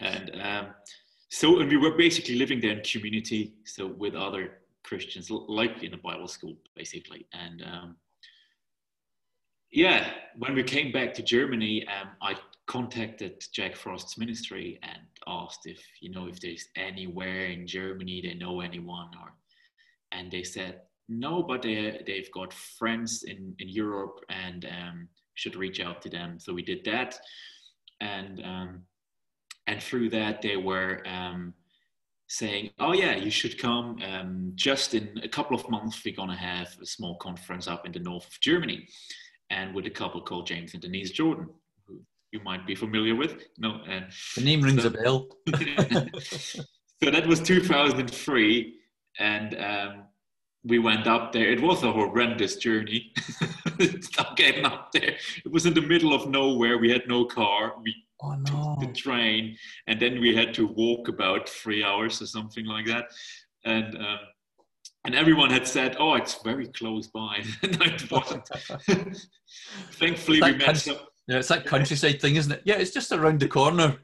and 0.00 0.30
um, 0.40 0.66
so 1.30 1.60
and 1.60 1.70
we 1.70 1.76
were 1.76 1.96
basically 1.96 2.36
living 2.36 2.60
there 2.60 2.72
in 2.72 2.82
community 2.82 3.54
so 3.64 3.86
with 3.86 4.14
other 4.14 4.58
christians 4.84 5.30
like 5.30 5.82
in 5.82 5.94
a 5.94 5.98
bible 5.98 6.28
school 6.28 6.56
basically 6.76 7.26
and 7.32 7.62
um, 7.62 7.96
yeah 9.70 10.10
when 10.36 10.54
we 10.54 10.62
came 10.62 10.92
back 10.92 11.12
to 11.14 11.22
germany 11.22 11.86
um, 11.88 12.08
i 12.22 12.34
contacted 12.66 13.42
jack 13.52 13.74
frost's 13.74 14.18
ministry 14.18 14.78
and 14.82 14.98
asked 15.26 15.60
if 15.64 15.82
you 16.00 16.10
know 16.10 16.28
if 16.28 16.38
there's 16.40 16.68
anywhere 16.76 17.46
in 17.46 17.66
germany 17.66 18.20
they 18.22 18.34
know 18.34 18.60
anyone 18.60 19.08
or 19.20 19.32
and 20.12 20.30
they 20.30 20.42
said 20.42 20.82
no, 21.08 21.42
but 21.42 21.62
they, 21.62 22.02
they've 22.06 22.30
got 22.32 22.52
friends 22.52 23.24
in, 23.24 23.54
in 23.58 23.68
Europe 23.68 24.20
and 24.28 24.66
um, 24.66 25.08
should 25.34 25.56
reach 25.56 25.80
out 25.80 26.02
to 26.02 26.10
them. 26.10 26.38
So 26.38 26.52
we 26.52 26.62
did 26.62 26.84
that. 26.84 27.18
And, 28.00 28.42
um, 28.44 28.82
and 29.66 29.82
through 29.82 30.10
that, 30.10 30.42
they 30.42 30.56
were, 30.56 31.02
um, 31.06 31.54
saying, 32.28 32.70
"Oh 32.78 32.92
yeah, 32.92 33.16
you 33.16 33.30
should 33.30 33.58
come. 33.58 33.98
Um, 34.04 34.52
just 34.54 34.94
in 34.94 35.18
a 35.22 35.28
couple 35.28 35.56
of 35.58 35.68
months, 35.70 36.02
we're 36.04 36.14
gonna 36.14 36.36
have 36.36 36.76
a 36.80 36.86
small 36.86 37.16
conference 37.16 37.66
up 37.66 37.86
in 37.86 37.92
the 37.92 37.98
north 37.98 38.26
of 38.26 38.40
Germany, 38.40 38.86
and 39.50 39.74
with 39.74 39.86
a 39.86 39.90
couple 39.90 40.20
called 40.20 40.46
James 40.46 40.74
and 40.74 40.82
Denise 40.82 41.10
Jordan, 41.10 41.48
who 41.86 42.00
you 42.30 42.40
might 42.44 42.66
be 42.66 42.74
familiar 42.74 43.16
with. 43.16 43.42
No, 43.58 43.76
uh, 43.90 44.02
the 44.36 44.44
name 44.44 44.62
rings 44.62 44.82
so, 44.82 44.88
a 44.88 44.90
bell. 44.90 45.26
so 46.20 47.10
that 47.10 47.26
was 47.26 47.40
2003, 47.40 48.74
and 49.18 49.56
um, 49.56 50.04
we 50.68 50.78
went 50.78 51.06
up 51.06 51.32
there. 51.32 51.50
It 51.50 51.62
was 51.62 51.82
a 51.82 51.90
horrendous 51.90 52.56
journey. 52.56 53.12
getting 54.36 54.64
up 54.64 54.92
there. 54.92 55.16
It 55.44 55.50
was 55.50 55.66
in 55.66 55.74
the 55.74 55.82
middle 55.82 56.14
of 56.14 56.28
nowhere. 56.28 56.78
We 56.78 56.90
had 56.90 57.08
no 57.08 57.24
car. 57.24 57.74
We 57.82 57.94
oh, 58.22 58.34
no. 58.34 58.76
took 58.80 58.88
the 58.88 58.92
train, 58.94 59.56
and 59.86 60.00
then 60.00 60.20
we 60.20 60.34
had 60.34 60.54
to 60.54 60.66
walk 60.66 61.08
about 61.08 61.48
three 61.48 61.82
hours 61.82 62.22
or 62.22 62.26
something 62.26 62.64
like 62.66 62.86
that. 62.86 63.06
And 63.64 63.96
um, 63.96 64.18
and 65.04 65.14
everyone 65.14 65.50
had 65.50 65.66
said, 65.66 65.96
"Oh, 65.98 66.14
it's 66.14 66.42
very 66.42 66.66
close 66.68 67.08
by," 67.08 67.42
and 67.62 67.82
it 67.82 68.10
wasn't. 68.10 68.48
Thankfully, 69.92 70.40
we 70.42 70.52
met 70.52 70.60
country. 70.60 70.96
Yeah, 71.26 71.38
it's 71.38 71.48
that 71.48 71.66
countryside 71.66 72.22
thing, 72.22 72.36
isn't 72.36 72.52
it? 72.52 72.62
Yeah, 72.64 72.76
it's 72.76 72.92
just 72.92 73.12
around 73.12 73.40
the 73.40 73.48
corner. 73.48 73.98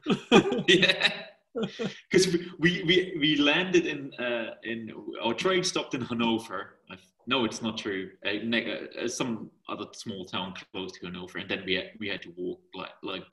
yeah, 0.69 1.13
because 2.11 2.27
we, 2.59 2.83
we 2.83 3.17
we 3.19 3.37
landed 3.37 3.87
in 3.87 4.13
uh, 4.15 4.55
in 4.65 4.93
our 5.23 5.35
train 5.35 5.63
stopped 5.63 5.95
in 5.95 6.01
Hanover. 6.01 6.79
No, 7.27 7.45
it's 7.45 7.63
not 7.63 7.79
true. 7.79 8.11
Uh, 8.27 9.03
uh, 9.03 9.09
some 9.09 9.51
other 9.69 9.87
small 9.93 10.27
town 10.27 10.53
close 10.73 10.93
to 10.93 11.07
Hanover, 11.07 11.39
and 11.39 11.49
then 11.49 11.63
we 11.65 11.75
had, 11.75 11.91
we 11.99 12.09
had 12.09 12.21
to 12.23 12.33
walk 12.37 12.61
like 12.75 12.91
like 13.03 13.27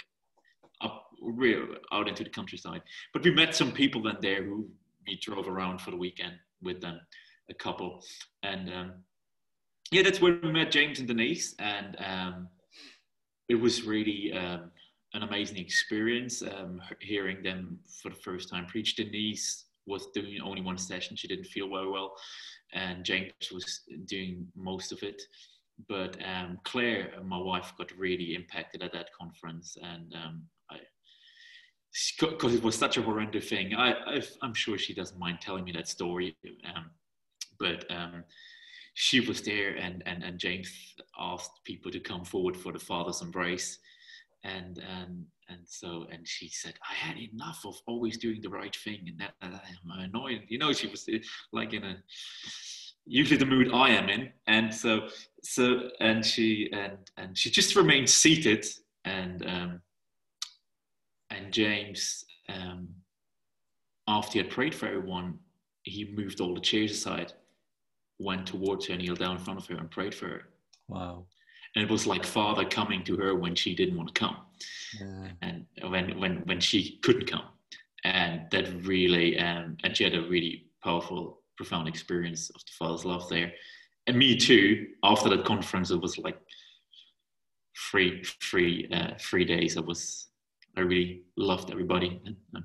up 0.82 1.08
real 1.22 1.66
out 1.92 2.08
into 2.08 2.24
the 2.24 2.30
countryside. 2.30 2.82
But 3.14 3.24
we 3.24 3.32
met 3.32 3.56
some 3.56 3.72
people 3.72 4.04
then 4.04 4.18
there 4.22 4.44
who 4.44 4.70
we 5.08 5.18
drove 5.18 5.48
around 5.48 5.82
for 5.82 5.92
the 5.92 5.98
weekend 5.98 6.36
with 6.62 6.80
them, 6.80 7.00
a 7.50 7.54
couple, 7.54 8.04
and 8.44 8.72
um, 8.72 8.94
yeah, 9.92 10.04
that's 10.04 10.22
where 10.22 10.40
we 10.42 10.52
met 10.52 10.72
James 10.72 11.00
and 11.00 11.08
Denise, 11.08 11.56
and 11.60 11.98
um, 12.00 12.48
it 13.50 13.56
was 13.56 13.84
really 13.84 14.32
um, 14.32 14.72
an 15.13 15.24
amazing 15.24 15.58
experience 15.58 16.41
um, 16.41 16.82
hearing 17.00 17.43
them 17.43 17.80
for 18.02 18.10
the 18.10 18.15
first 18.15 18.50
time 18.50 18.65
preach. 18.65 18.95
Denise 18.95 19.65
was 19.86 20.08
doing 20.13 20.39
only 20.41 20.62
one 20.62 20.78
session; 20.78 21.15
she 21.15 21.28
didn't 21.28 21.45
feel 21.45 21.69
very 21.69 21.89
well, 21.89 22.13
and 22.74 23.04
James 23.04 23.32
was 23.54 23.82
doing 24.06 24.47
most 24.56 24.91
of 24.91 25.04
it. 25.04 25.21
But 25.89 26.17
um, 26.24 26.60
Claire, 26.63 27.12
my 27.24 27.38
wife, 27.38 27.74
got 27.78 27.91
really 27.97 28.36
impacted 28.36 28.84
at 28.84 28.93
that 28.93 29.10
conference, 29.19 29.78
and 29.82 30.13
um, 30.13 30.43
I, 30.69 30.78
because 32.19 32.54
it 32.54 32.63
was 32.63 32.78
such 32.78 32.97
a 32.97 33.02
horrendous 33.02 33.50
thing. 33.50 33.76
I, 33.76 34.21
am 34.43 34.54
sure 34.54 34.78
she 34.78 34.93
doesn't 34.93 35.19
mind 35.19 35.39
telling 35.41 35.63
me 35.63 35.71
that 35.74 35.88
story, 35.88 36.38
um, 36.76 36.91
but 37.60 37.86
um, 37.91 38.24
she 38.93 39.19
was 39.19 39.41
there, 39.41 39.76
and, 39.76 40.04
and 40.06 40.24
and 40.24 40.39
James 40.39 40.71
asked 41.19 41.63
people 41.65 41.91
to 41.91 42.00
come 42.00 42.24
forward 42.24 42.56
for 42.56 42.71
the 42.71 42.80
Father's 42.80 43.21
embrace, 43.21 43.80
and 44.43 44.77
and 44.80 45.25
and 45.49 45.60
so 45.65 46.06
and 46.12 46.27
she 46.27 46.49
said, 46.49 46.73
I 46.89 46.93
had 46.93 47.17
enough 47.17 47.62
of 47.65 47.75
always 47.88 48.17
doing 48.17 48.41
the 48.41 48.49
right 48.49 48.75
thing, 48.75 48.99
and 49.08 49.19
that, 49.19 49.34
I'm 49.41 49.99
annoyed. 49.99 50.43
You 50.47 50.58
know, 50.58 50.73
she 50.73 50.88
was 50.88 51.08
uh, 51.08 51.17
like 51.51 51.73
in 51.73 51.84
a 51.84 51.95
usually 53.06 53.38
the 53.38 53.45
mood 53.45 53.71
I 53.73 53.89
am 53.89 54.10
in, 54.10 54.30
and 54.47 54.73
so 54.73 55.08
so 55.43 55.89
and 55.99 56.25
she 56.25 56.69
and 56.73 56.97
and 57.17 57.38
she 57.38 57.49
just 57.49 57.75
remained 57.75 58.10
seated 58.10 58.65
and. 59.06 59.45
Um, 59.45 59.82
and 61.32 61.51
James, 61.51 62.25
um, 62.49 62.89
after 64.08 64.34
he 64.34 64.39
had 64.39 64.49
prayed 64.49 64.75
for 64.75 64.88
everyone, 64.88 65.39
he 65.84 66.13
moved 66.13 66.41
all 66.41 66.54
the 66.54 66.62
chairs 66.62 66.91
aside, 66.91 67.34
went 68.19 68.45
towards 68.45 68.88
her, 68.88 68.93
and 68.93 69.01
kneeled 69.01 69.19
down 69.19 69.38
in 69.38 69.43
front 69.43 69.60
of 69.60 69.65
her, 69.67 69.77
and 69.77 69.89
prayed 69.89 70.13
for 70.13 70.27
her. 70.27 70.41
Wow. 70.88 71.25
And 71.76 71.84
it 71.84 71.90
was 71.90 72.06
like 72.06 72.26
Father 72.26 72.66
coming 72.66 73.04
to 73.06 73.16
her 73.18 73.36
when 73.36 73.56
she 73.56 73.76
didn't 73.76 73.98
want 73.98 74.14
to 74.14 74.20
come, 74.20 74.38
yeah. 75.00 75.28
and 75.42 75.66
when 75.90 76.20
when 76.20 76.38
when 76.46 76.60
she 76.60 77.00
couldn't 77.02 77.28
come, 77.28 77.46
and 78.04 78.42
that 78.52 78.84
really 78.84 79.40
um, 79.40 79.78
and 79.84 79.96
she 79.96 80.04
had 80.04 80.16
a 80.16 80.22
really 80.24 80.68
powerful, 80.84 81.42
profound 81.56 81.88
experience 81.88 82.50
of 82.50 82.62
the 82.66 82.72
Father's 82.78 83.06
love 83.06 83.30
there, 83.30 83.54
and 84.08 84.18
me 84.18 84.36
too. 84.36 84.88
After 85.04 85.30
that 85.30 85.46
conference, 85.46 85.92
it 85.92 86.02
was 86.02 86.18
like 86.18 86.38
three 87.90 88.22
three 88.42 88.90
uh, 88.92 89.12
three 89.18 89.46
days. 89.46 89.78
I 89.78 89.82
was 89.82 90.28
I 90.78 90.82
really 90.82 91.24
loved 91.38 91.72
everybody. 91.72 92.22
Uh, 92.56 92.62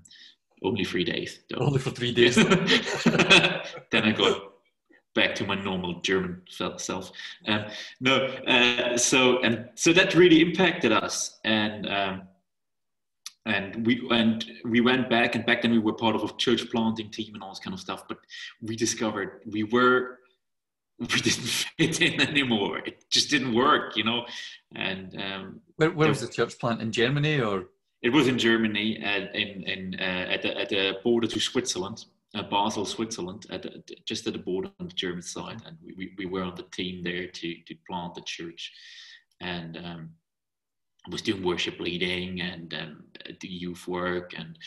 only 0.63 0.85
three 0.85 1.05
days. 1.05 1.41
Though. 1.51 1.59
Only 1.59 1.79
for 1.79 1.91
three 1.91 2.13
days. 2.13 2.35
then 2.37 4.05
I 4.05 4.13
got 4.13 4.56
back 5.17 5.35
to 5.35 5.45
my 5.45 5.57
normal 5.57 6.01
German 6.03 6.43
self. 6.47 7.11
Um, 7.49 7.65
no, 8.01 8.27
uh, 8.47 8.97
so 8.97 9.41
and 9.43 9.69
so 9.75 9.93
that 9.93 10.15
really 10.15 10.41
impacted 10.41 10.93
us, 10.93 11.41
and 11.43 11.89
um, 11.89 12.23
and 13.47 13.85
we 13.85 14.07
and 14.11 14.45
we 14.65 14.81
went 14.81 15.11
back, 15.11 15.35
and 15.35 15.45
back 15.45 15.63
then 15.63 15.73
we 15.73 15.81
were 15.81 15.95
part 15.95 16.15
of 16.15 16.23
a 16.23 16.33
church 16.37 16.71
planting 16.71 17.11
team 17.11 17.35
and 17.35 17.43
all 17.43 17.49
this 17.49 17.59
kind 17.59 17.75
of 17.75 17.81
stuff. 17.81 18.07
But 18.07 18.19
we 18.63 18.77
discovered 18.77 19.41
we 19.51 19.65
were 19.65 20.21
we 20.99 21.07
didn't 21.07 21.49
fit 21.79 22.01
in 22.01 22.21
anymore. 22.21 22.79
It 22.79 23.05
just 23.11 23.29
didn't 23.31 23.55
work, 23.55 23.97
you 23.97 24.05
know. 24.05 24.27
And 24.75 25.21
um, 25.21 25.61
where, 25.77 25.91
where 25.91 26.09
was 26.09 26.21
the 26.21 26.29
church 26.29 26.59
plant 26.61 26.81
in 26.81 26.93
Germany 26.93 27.41
or? 27.41 27.67
It 28.03 28.11
was 28.11 28.29
in 28.29 28.39
Germany, 28.39 29.03
uh, 29.03 29.33
in, 29.35 29.63
in, 29.65 29.97
uh, 29.99 30.35
at, 30.35 30.43
the, 30.43 30.57
at 30.57 30.69
the 30.69 30.93
border 31.03 31.27
to 31.27 31.41
Switzerland, 31.41 32.05
uh, 32.37 32.43
Basel, 32.43 32.85
Switzerland, 32.85 33.47
at 33.51 33.65
just 34.05 34.27
at 34.27 34.33
the 34.33 34.39
border 34.39 34.71
on 34.81 34.89
the 34.89 34.95
German 34.95 35.23
side. 35.23 35.63
And 35.67 35.77
we, 35.97 36.13
we 36.19 36.27
were 36.27 36.43
on 36.43 36.55
the 36.55 36.65
team 36.65 37.03
there 37.03 37.27
to, 37.27 37.55
to 37.67 37.75
plant 37.89 38.15
the 38.15 38.23
church. 38.23 38.73
And 39.41 39.77
um, 39.77 40.11
was 41.11 41.23
doing 41.23 41.45
worship 41.45 41.79
leading 41.79 42.41
and 42.41 42.75
um, 42.75 43.05
the 43.41 43.49
youth 43.49 43.87
work. 43.87 44.33
And 44.37 44.59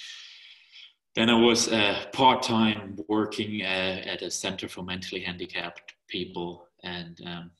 then 1.15 1.29
I 1.29 1.39
was 1.39 1.67
uh, 1.67 2.05
part 2.13 2.43
time 2.43 2.97
working 3.07 3.61
uh, 3.61 4.01
at 4.05 4.21
a 4.21 4.31
center 4.31 4.69
for 4.69 4.83
mentally 4.83 5.21
handicapped 5.21 5.93
people. 6.07 6.67
And 6.83 7.19
um, 7.25 7.51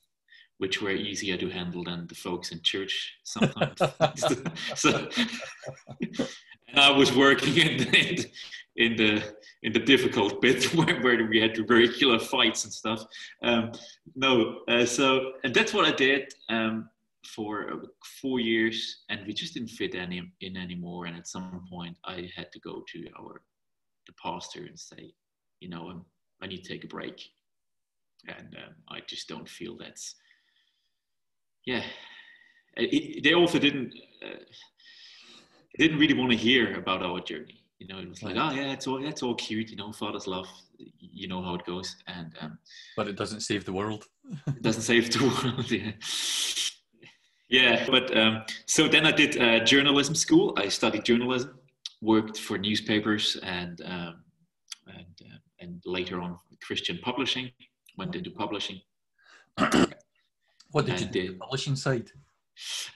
which 0.60 0.82
were 0.82 0.90
easier 0.90 1.38
to 1.38 1.48
handle 1.48 1.82
than 1.82 2.06
the 2.06 2.14
folks 2.14 2.52
in 2.52 2.60
church 2.62 3.14
sometimes. 3.24 3.80
so, 4.74 5.08
and 6.68 6.78
I 6.78 6.90
was 6.90 7.16
working 7.16 7.56
in 7.56 7.78
the, 7.78 8.30
in 8.80 8.96
the 8.96 9.22
in 9.62 9.72
the 9.72 9.78
difficult 9.78 10.40
bit 10.40 10.64
where, 10.74 11.28
we 11.28 11.40
had 11.40 11.70
regular 11.70 12.18
fights 12.18 12.64
and 12.64 12.72
stuff. 12.72 13.04
Um, 13.42 13.72
no, 14.16 14.60
uh, 14.68 14.86
so 14.86 15.32
and 15.44 15.54
that's 15.54 15.74
what 15.74 15.84
I 15.84 15.92
did 15.92 16.32
um, 16.48 16.88
for 17.26 17.82
four 18.20 18.40
years, 18.40 19.04
and 19.10 19.20
we 19.26 19.34
just 19.34 19.54
didn't 19.54 19.68
fit 19.68 19.94
any 19.94 20.22
in 20.40 20.56
anymore. 20.56 21.06
And 21.06 21.16
at 21.16 21.28
some 21.28 21.64
point, 21.70 21.96
I 22.04 22.30
had 22.34 22.50
to 22.52 22.60
go 22.60 22.82
to 22.92 23.06
our 23.20 23.42
the 24.06 24.14
pastor 24.14 24.64
and 24.64 24.78
say, 24.78 25.12
you 25.60 25.68
know, 25.68 25.90
um, 25.90 26.06
I 26.42 26.46
need 26.46 26.64
to 26.64 26.72
take 26.72 26.84
a 26.84 26.88
break, 26.88 27.22
and 28.26 28.56
um, 28.64 28.74
I 28.88 29.00
just 29.06 29.28
don't 29.28 29.48
feel 29.48 29.76
that's 29.76 30.14
yeah, 31.66 31.82
it, 32.76 33.22
they 33.24 33.34
also 33.34 33.58
didn't 33.58 33.92
uh, 34.24 34.44
didn't 35.78 35.98
really 35.98 36.14
want 36.14 36.30
to 36.30 36.36
hear 36.36 36.78
about 36.78 37.02
our 37.02 37.20
journey. 37.20 37.59
You 37.80 37.86
know, 37.88 37.98
it 37.98 38.08
was 38.08 38.22
like, 38.22 38.36
oh 38.36 38.50
yeah, 38.50 38.72
it's 38.72 38.86
all 38.86 39.00
that's 39.00 39.22
all 39.22 39.34
cute. 39.34 39.70
You 39.70 39.76
know, 39.76 39.90
father's 39.90 40.26
love. 40.26 40.46
You 40.76 41.28
know 41.28 41.42
how 41.42 41.54
it 41.54 41.64
goes, 41.64 41.96
and 42.06 42.30
um, 42.40 42.58
but 42.96 43.08
it 43.08 43.16
doesn't 43.16 43.40
save 43.40 43.64
the 43.64 43.72
world. 43.72 44.04
it 44.46 44.62
doesn't 44.62 44.82
save 44.82 45.10
the 45.10 45.24
world. 45.24 45.70
Yeah. 45.70 45.92
Yeah, 47.48 47.84
but 47.90 48.16
um, 48.16 48.44
so 48.66 48.86
then 48.86 49.04
I 49.06 49.10
did 49.10 49.36
uh, 49.40 49.64
journalism 49.64 50.14
school. 50.14 50.54
I 50.56 50.68
studied 50.68 51.04
journalism, 51.04 51.58
worked 52.00 52.38
for 52.38 52.56
newspapers, 52.58 53.36
and 53.42 53.80
um, 53.84 54.22
and 54.86 55.20
uh, 55.22 55.38
and 55.58 55.82
later 55.84 56.20
on 56.20 56.38
Christian 56.62 56.98
publishing. 57.02 57.50
Went 57.96 58.14
into 58.14 58.30
publishing. 58.30 58.80
What 60.72 60.86
did 60.86 61.02
and, 61.02 61.14
you 61.14 61.22
do? 61.22 61.36
Publishing 61.36 61.76
side. 61.76 62.12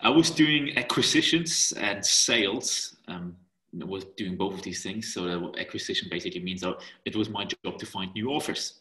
I 0.01 0.09
was 0.09 0.31
doing 0.31 0.79
acquisitions 0.79 1.73
and 1.77 2.05
sales. 2.07 2.97
Um, 3.09 3.37
I 3.37 3.44
was 3.83 4.05
doing 4.17 4.37
both 4.37 4.55
of 4.55 4.63
these 4.63 4.83
things. 4.83 5.13
So 5.13 5.53
acquisition 5.59 6.09
basically 6.11 6.43
means 6.43 6.61
that 6.61 6.77
it 7.05 7.17
was 7.17 7.29
my 7.29 7.45
job 7.45 7.79
to 7.79 7.87
find 7.87 8.13
new 8.15 8.31
authors. 8.31 8.81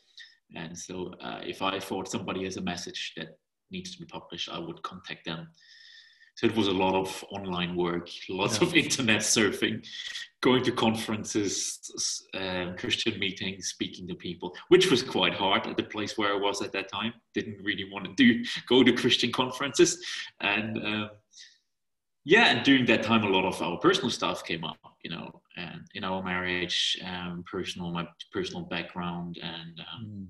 And 0.56 0.78
so 0.78 1.14
uh, 1.22 1.40
if 1.44 1.62
I 1.62 1.80
thought 1.80 2.08
somebody 2.10 2.44
has 2.44 2.58
a 2.58 2.62
message 2.62 3.14
that 3.18 3.38
needs 3.72 3.92
to 3.94 4.00
be 4.00 4.06
published, 4.06 4.50
I 4.50 4.60
would 4.60 4.82
contact 4.84 5.26
them 5.26 5.48
so 6.36 6.48
it 6.48 6.56
was 6.56 6.68
a 6.68 6.72
lot 6.72 6.96
of 6.96 7.24
online 7.30 7.76
work, 7.76 8.10
lots 8.28 8.60
yeah. 8.60 8.68
of 8.68 8.76
internet 8.76 9.22
surfing, 9.22 9.86
going 10.42 10.64
to 10.64 10.72
conferences, 10.72 12.26
um, 12.34 12.76
Christian 12.76 13.20
meetings, 13.20 13.68
speaking 13.68 14.08
to 14.08 14.16
people, 14.16 14.56
which 14.70 14.90
was 14.90 15.04
quite 15.04 15.36
hard 15.36 15.68
at 15.68 15.78
the 15.78 15.84
place 15.84 16.18
where 16.18 16.34
I 16.34 16.38
was 16.38 16.62
at 16.64 16.72
that 16.74 16.92
time. 16.92 17.14
Didn't 17.36 17.64
really 17.64 17.86
want 17.92 18.06
to 18.06 18.14
do 18.16 18.44
go 18.68 18.84
to 18.84 18.94
Christian 18.94 19.32
conferences, 19.32 20.04
and 20.42 20.78
um, 20.78 21.10
yeah, 22.26 22.46
and 22.48 22.64
during 22.64 22.86
that 22.86 23.04
time, 23.04 23.24
a 23.24 23.30
lot 23.30 23.46
of 23.46 23.62
our 23.62 23.78
personal 23.78 24.10
stuff 24.10 24.44
came 24.44 24.64
up, 24.64 24.78
you 25.04 25.12
know, 25.12 25.42
and 25.58 25.82
in 25.94 26.04
our 26.04 26.24
marriage, 26.24 26.98
um, 27.06 27.44
personal 27.50 27.92
my 27.92 28.08
personal 28.32 28.64
background, 28.64 29.38
and 29.42 29.80
um, 29.80 30.06
mm. 30.06 30.28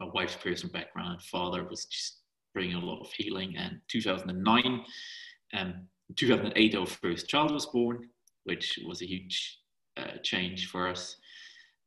my 0.00 0.06
wife's 0.14 0.36
personal 0.36 0.72
background. 0.72 1.20
Father 1.22 1.64
was 1.64 1.86
just 1.86 2.22
bringing 2.54 2.76
a 2.76 2.84
lot 2.84 3.00
of 3.00 3.12
healing. 3.12 3.56
And 3.56 3.80
2009, 3.88 4.84
um, 5.54 5.74
2008, 6.16 6.74
our 6.74 6.86
first 6.86 7.28
child 7.28 7.52
was 7.52 7.66
born, 7.66 8.08
which 8.44 8.78
was 8.86 9.02
a 9.02 9.06
huge 9.06 9.58
uh, 9.96 10.18
change 10.22 10.68
for 10.68 10.88
us. 10.88 11.16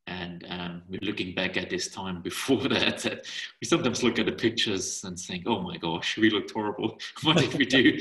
And 0.08 0.46
um, 0.50 0.84
we're 0.88 1.00
looking 1.02 1.34
back 1.34 1.58
at 1.58 1.70
this 1.70 1.88
time 1.88 2.22
before 2.22 2.62
that, 2.70 3.00
that. 3.00 3.26
We 3.62 3.68
sometimes 3.68 4.04
look 4.04 4.20
at 4.20 4.28
the 4.28 4.32
pictures 4.32 5.04
and 5.04 5.18
think, 5.18 5.46
"Oh 5.48 5.62
my 5.62 5.78
gosh, 5.78 6.18
we 6.18 6.30
looked 6.30 6.52
horrible. 6.52 6.98
What 7.24 7.38
did 7.38 7.54
we 7.56 7.66
do? 7.66 8.00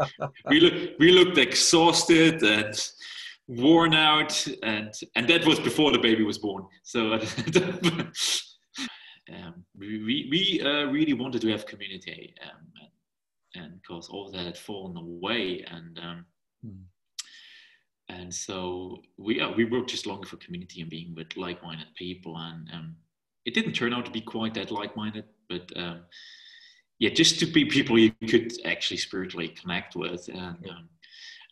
we 0.48 0.60
look, 0.60 0.98
we 0.98 1.10
looked 1.12 1.38
exhausted 1.38 2.42
and 2.42 2.74
worn 3.48 3.94
out, 3.94 4.46
and 4.62 4.92
and 5.16 5.28
that 5.28 5.44
was 5.44 5.58
before 5.58 5.90
the 5.90 5.98
baby 5.98 6.22
was 6.22 6.38
born. 6.38 6.66
So 6.84 7.14
um, 9.32 9.64
we 9.76 10.28
we 10.30 10.62
uh, 10.64 10.84
really 10.86 11.14
wanted 11.14 11.40
to 11.42 11.48
have 11.48 11.66
community, 11.66 12.34
um, 12.44 12.66
and 13.54 13.80
because 13.82 14.08
all 14.08 14.30
that 14.30 14.46
had 14.46 14.58
fallen 14.58 14.96
away, 14.96 15.64
and 15.68 15.98
um, 15.98 16.24
mm. 16.64 16.84
And 18.10 18.34
so 18.34 19.02
we 19.16 19.40
uh, 19.40 19.50
we 19.56 19.64
were 19.64 19.84
just 19.84 20.06
longing 20.06 20.24
for 20.24 20.36
community 20.36 20.80
and 20.80 20.90
being 20.90 21.14
with 21.14 21.36
like-minded 21.36 21.88
people, 21.96 22.36
and 22.36 22.68
um, 22.72 22.96
it 23.44 23.54
didn't 23.54 23.72
turn 23.72 23.94
out 23.94 24.04
to 24.04 24.10
be 24.10 24.20
quite 24.20 24.54
that 24.54 24.70
like-minded, 24.70 25.24
but 25.48 25.70
um, 25.76 26.00
yeah, 26.98 27.10
just 27.10 27.38
to 27.40 27.46
be 27.46 27.64
people 27.64 27.98
you 27.98 28.12
could 28.28 28.52
actually 28.64 28.98
spiritually 28.98 29.48
connect 29.48 29.96
with, 29.96 30.28
and. 30.28 30.66
Um, 30.68 30.88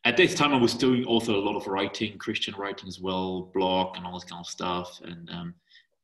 at 0.05 0.16
this 0.16 0.33
time, 0.33 0.55
I 0.55 0.57
was 0.57 0.75
doing 0.75 1.05
also 1.05 1.35
a 1.35 1.42
lot 1.42 1.57
of 1.57 1.66
writing, 1.66 2.16
Christian 2.18 2.55
writing 2.57 2.88
as 2.88 3.01
well, 3.01 3.51
blog 3.53 3.97
and 3.97 4.07
all 4.07 4.14
this 4.14 4.25
kind 4.25 4.40
of 4.40 4.47
stuff. 4.47 5.01
And 5.05 5.29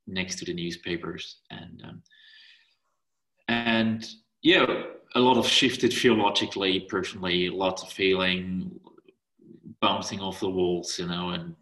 next 0.07 0.37
to 0.37 0.45
the 0.45 0.55
newspapers 0.55 1.39
and 1.51 1.83
um, 1.85 2.03
and 3.49 4.07
yeah 4.43 4.67
a 5.15 5.21
lot 5.21 5.37
of 5.37 5.47
shifted 5.47 5.93
theologically 5.93 6.81
personally 6.81 7.49
lots 7.49 7.83
of 7.83 7.89
feeling 7.91 8.71
bouncing 9.87 10.21
off 10.21 10.41
the 10.41 10.49
walls 10.49 10.99
you 10.99 11.07
know 11.07 11.31
and 11.31 11.55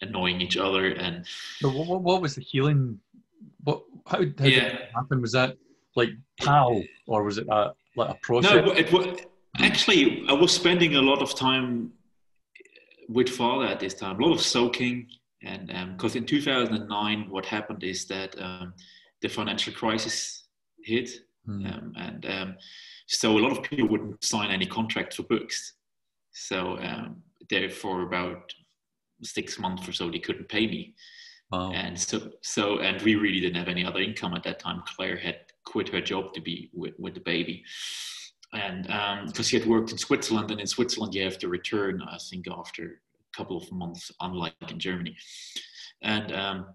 annoying 0.00 0.40
each 0.40 0.56
other 0.56 0.84
and 1.04 1.26
what, 1.62 2.00
what 2.02 2.22
was 2.22 2.34
the 2.34 2.40
healing 2.40 2.98
what 3.64 3.82
how, 4.06 4.18
how 4.18 4.44
yeah. 4.44 4.60
did 4.60 4.72
that 4.72 4.90
happen 4.94 5.20
was 5.20 5.32
that 5.32 5.56
like 5.96 6.10
pal 6.40 6.82
or 7.06 7.22
was 7.24 7.36
it 7.38 7.46
a, 7.48 7.72
like 7.96 8.10
a 8.10 8.18
process 8.22 8.50
no 8.50 8.72
it 8.72 8.92
was 8.92 9.06
actually 9.58 10.24
i 10.28 10.32
was 10.32 10.52
spending 10.52 10.94
a 10.96 11.02
lot 11.10 11.20
of 11.20 11.34
time 11.34 11.92
with 13.08 13.28
father 13.28 13.66
at 13.66 13.80
this 13.80 13.94
time 13.94 14.14
a 14.20 14.24
lot 14.24 14.34
of 14.34 14.40
soaking 14.40 15.06
and 15.42 15.68
because 15.96 16.16
um, 16.16 16.22
in 16.22 16.26
2009, 16.26 17.30
what 17.30 17.46
happened 17.46 17.84
is 17.84 18.06
that 18.06 18.34
um, 18.40 18.74
the 19.22 19.28
financial 19.28 19.72
crisis 19.72 20.48
hit, 20.82 21.10
mm. 21.48 21.72
um, 21.72 21.92
and 21.96 22.26
um, 22.26 22.56
so 23.06 23.38
a 23.38 23.40
lot 23.40 23.52
of 23.52 23.62
people 23.62 23.88
wouldn't 23.88 24.22
sign 24.24 24.50
any 24.50 24.66
contracts 24.66 25.16
for 25.16 25.22
books. 25.24 25.74
So 26.32 26.78
um, 26.78 27.22
there, 27.50 27.68
for 27.68 28.02
about 28.02 28.52
six 29.22 29.58
months 29.58 29.88
or 29.88 29.92
so, 29.92 30.10
they 30.10 30.18
couldn't 30.18 30.48
pay 30.48 30.66
me. 30.66 30.94
Wow. 31.50 31.72
And 31.72 31.98
so, 31.98 32.30
so, 32.42 32.80
and 32.80 33.00
we 33.02 33.14
really 33.14 33.40
didn't 33.40 33.56
have 33.56 33.68
any 33.68 33.84
other 33.84 34.00
income 34.00 34.34
at 34.34 34.42
that 34.42 34.58
time. 34.58 34.82
Claire 34.86 35.16
had 35.16 35.38
quit 35.64 35.88
her 35.88 36.00
job 36.00 36.34
to 36.34 36.40
be 36.40 36.70
with, 36.74 36.94
with 36.98 37.14
the 37.14 37.20
baby 37.20 37.64
and 38.52 38.84
because 38.84 39.38
um, 39.38 39.44
she 39.44 39.58
had 39.58 39.68
worked 39.68 39.92
in 39.92 39.98
Switzerland, 39.98 40.50
and 40.50 40.60
in 40.60 40.66
Switzerland 40.66 41.14
you 41.14 41.22
have 41.24 41.38
to 41.38 41.48
return, 41.48 42.02
I 42.02 42.18
think, 42.30 42.46
after 42.50 42.84
a 42.84 43.36
couple 43.36 43.56
of 43.56 43.70
months, 43.70 44.10
unlike 44.20 44.54
in 44.68 44.78
Germany. 44.78 45.16
And 46.02 46.32
um, 46.32 46.66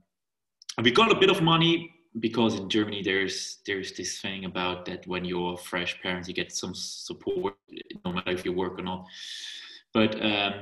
we 0.82 0.92
got 0.92 1.12
a 1.12 1.20
bit 1.20 1.32
of 1.32 1.42
money 1.42 1.92
because 2.20 2.56
in 2.56 2.70
Germany 2.70 3.02
there's 3.04 3.60
there's 3.66 3.94
this 3.94 4.20
thing 4.22 4.46
about 4.46 4.86
that 4.86 5.08
when 5.08 5.26
you're 5.26 5.56
a 5.56 5.58
fresh 5.58 6.00
parent 6.04 6.28
you 6.28 6.34
get 6.36 6.52
some 6.52 6.76
support 6.76 7.56
no 8.06 8.14
matter 8.14 8.30
if 8.30 8.46
you 8.46 8.54
work 8.54 8.78
or 8.78 8.84
not. 8.84 9.08
But 9.94 10.20
um, 10.24 10.54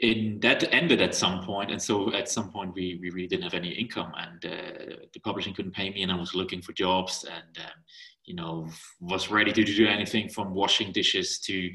in 0.00 0.38
that 0.40 0.72
ended 0.72 1.00
at 1.00 1.14
some 1.14 1.42
point, 1.42 1.70
and 1.70 1.80
so 1.80 2.12
at 2.14 2.28
some 2.28 2.50
point 2.50 2.74
we, 2.74 2.98
we 3.00 3.10
really 3.10 3.26
didn't 3.26 3.44
have 3.44 3.54
any 3.54 3.70
income, 3.70 4.12
and 4.16 4.44
uh, 4.44 4.96
the 5.12 5.20
publishing 5.20 5.54
couldn't 5.54 5.74
pay 5.74 5.90
me, 5.90 6.02
and 6.02 6.12
I 6.12 6.16
was 6.16 6.34
looking 6.34 6.62
for 6.62 6.72
jobs, 6.72 7.24
and 7.24 7.64
um, 7.64 7.72
you 8.24 8.34
know 8.34 8.68
was 9.00 9.30
ready 9.30 9.52
to 9.52 9.64
do 9.64 9.86
anything 9.86 10.28
from 10.28 10.54
washing 10.54 10.92
dishes 10.92 11.38
to 11.40 11.70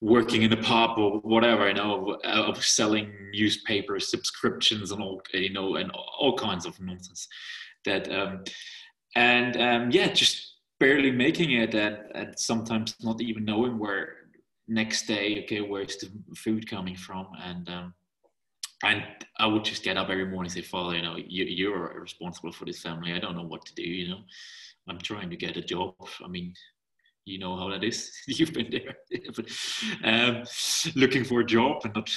working 0.00 0.42
in 0.42 0.52
a 0.52 0.56
pub 0.56 0.98
or 0.98 1.20
whatever, 1.20 1.68
you 1.68 1.74
know, 1.74 2.18
of 2.24 2.64
selling 2.64 3.12
newspaper 3.34 4.00
subscriptions 4.00 4.92
and 4.92 5.02
all, 5.02 5.20
you 5.34 5.52
know, 5.52 5.76
and 5.76 5.90
all 5.90 6.36
kinds 6.36 6.64
of 6.64 6.80
nonsense. 6.80 7.28
That 7.84 8.10
um, 8.10 8.44
and 9.14 9.56
um, 9.56 9.90
yeah, 9.90 10.08
just 10.08 10.56
barely 10.78 11.10
making 11.10 11.52
it, 11.52 11.74
and, 11.74 11.98
and 12.14 12.38
sometimes 12.38 12.94
not 13.02 13.20
even 13.20 13.44
knowing 13.44 13.78
where 13.78 14.16
next 14.70 15.06
day, 15.06 15.42
okay, 15.44 15.60
where's 15.60 15.96
the 15.96 16.08
food 16.36 16.70
coming 16.70 16.96
from, 16.96 17.26
and 17.42 17.68
um, 17.68 17.94
and 18.82 19.04
I 19.38 19.46
would 19.46 19.64
just 19.64 19.82
get 19.82 19.98
up 19.98 20.08
every 20.08 20.24
morning 20.24 20.50
and 20.50 20.52
say, 20.52 20.62
Father, 20.62 20.96
you 20.96 21.02
know, 21.02 21.16
you, 21.16 21.44
you're 21.44 22.00
responsible 22.00 22.52
for 22.52 22.64
this 22.64 22.80
family. 22.80 23.12
I 23.12 23.18
don't 23.18 23.36
know 23.36 23.44
what 23.44 23.66
to 23.66 23.74
do, 23.74 23.82
you 23.82 24.08
know. 24.08 24.20
I'm 24.88 24.98
trying 24.98 25.28
to 25.28 25.36
get 25.36 25.58
a 25.58 25.62
job. 25.62 25.94
I 26.24 26.28
mean, 26.28 26.54
you 27.26 27.38
know 27.38 27.56
how 27.56 27.68
that 27.68 27.84
is. 27.84 28.10
You've 28.26 28.54
been 28.54 28.70
there, 28.70 28.96
but 29.36 29.46
um, 30.04 30.44
looking 30.96 31.24
for 31.24 31.40
a 31.40 31.46
job 31.46 31.82
and 31.84 31.94
not 31.94 32.10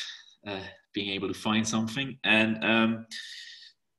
uh, 0.48 0.64
being 0.94 1.10
able 1.10 1.28
to 1.28 1.34
find 1.34 1.68
something. 1.68 2.18
And 2.24 2.64
um, 2.64 3.06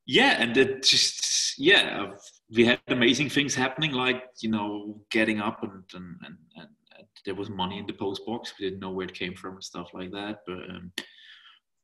yeah, 0.06 0.36
and 0.38 0.56
it 0.56 0.82
just 0.84 1.58
yeah, 1.58 2.12
we 2.50 2.64
had 2.64 2.80
amazing 2.88 3.28
things 3.28 3.54
happening, 3.54 3.92
like 3.92 4.24
you 4.40 4.50
know, 4.50 5.00
getting 5.10 5.40
up 5.40 5.62
and 5.62 5.82
and, 5.92 6.16
and, 6.24 6.36
and 6.56 6.68
there 7.24 7.34
was 7.34 7.50
money 7.50 7.78
in 7.78 7.86
the 7.86 7.92
post 7.92 8.24
box. 8.26 8.54
We 8.58 8.66
didn't 8.66 8.80
know 8.80 8.90
where 8.90 9.06
it 9.06 9.14
came 9.14 9.34
from 9.34 9.54
and 9.54 9.64
stuff 9.64 9.90
like 9.94 10.10
that, 10.12 10.40
but. 10.46 10.58
Um, 10.70 10.92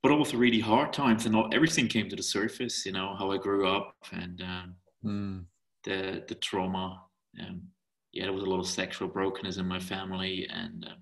but 0.02 0.12
also 0.12 0.38
really 0.38 0.60
hard 0.60 0.94
times, 0.94 1.26
and 1.26 1.36
all, 1.36 1.50
everything 1.52 1.86
came 1.86 2.08
to 2.08 2.16
the 2.16 2.22
surface. 2.22 2.86
You 2.86 2.92
know 2.92 3.14
how 3.18 3.32
I 3.32 3.36
grew 3.36 3.68
up 3.68 3.96
and 4.12 4.40
um, 4.40 4.74
mm. 5.04 5.44
the 5.84 6.24
the 6.26 6.36
trauma, 6.36 7.02
um, 7.38 7.60
yeah, 8.12 8.24
there 8.24 8.32
was 8.32 8.44
a 8.44 8.48
lot 8.48 8.60
of 8.60 8.66
sexual 8.66 9.08
brokenness 9.08 9.58
in 9.58 9.66
my 9.66 9.78
family, 9.78 10.48
and 10.50 10.86
um, 10.86 10.96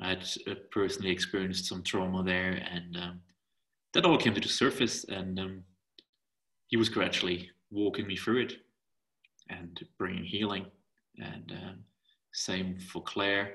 I 0.00 0.08
had 0.10 0.28
uh, 0.48 0.54
personally 0.70 1.10
experienced 1.10 1.66
some 1.66 1.82
trauma 1.82 2.22
there, 2.22 2.62
and 2.70 2.96
um, 2.96 3.20
that 3.94 4.04
all 4.04 4.18
came 4.18 4.34
to 4.34 4.40
the 4.40 4.48
surface. 4.48 5.04
And 5.04 5.38
um, 5.38 5.64
he 6.66 6.76
was 6.76 6.88
gradually 6.88 7.50
walking 7.70 8.06
me 8.06 8.16
through 8.16 8.42
it 8.42 8.54
and 9.48 9.80
bringing 9.98 10.24
healing. 10.24 10.66
And 11.18 11.52
um, 11.52 11.78
same 12.32 12.78
for 12.78 13.02
Claire. 13.02 13.54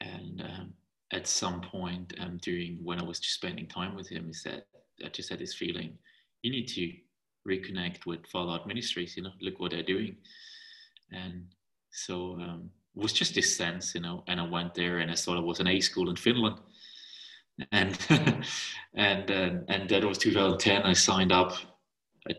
And 0.00 0.40
um, 0.42 0.72
at 1.12 1.26
some 1.26 1.60
point 1.60 2.14
um, 2.20 2.38
during 2.42 2.78
when 2.82 3.00
I 3.00 3.04
was 3.04 3.20
just 3.20 3.34
spending 3.34 3.66
time 3.66 3.94
with 3.94 4.08
him, 4.08 4.26
he 4.26 4.32
said, 4.32 4.64
I 5.04 5.08
just 5.08 5.30
had 5.30 5.38
this 5.38 5.54
feeling, 5.54 5.96
you 6.42 6.50
need 6.50 6.66
to 6.68 6.92
reconnect 7.48 8.06
with 8.06 8.20
Heart 8.32 8.66
Ministries. 8.66 9.16
You 9.16 9.24
know, 9.24 9.32
look 9.40 9.60
what 9.60 9.72
they're 9.72 9.82
doing. 9.82 10.16
And 11.12 11.44
so 11.90 12.32
um, 12.40 12.70
it 12.96 13.02
was 13.02 13.12
just 13.12 13.34
this 13.34 13.56
sense, 13.56 13.94
you 13.94 14.00
know, 14.00 14.24
and 14.28 14.40
I 14.40 14.46
went 14.46 14.74
there 14.74 14.98
and 14.98 15.10
I 15.10 15.14
thought 15.14 15.38
it 15.38 15.44
was 15.44 15.60
an 15.60 15.68
A 15.68 15.80
school 15.80 16.10
in 16.10 16.16
Finland. 16.16 16.56
And 17.70 17.98
and 18.94 19.30
uh, 19.30 19.50
and 19.68 19.88
that 19.88 20.04
was 20.04 20.18
2010. 20.18 20.82
I 20.82 20.92
signed 20.94 21.32
up. 21.32 21.52
I, 22.28 22.34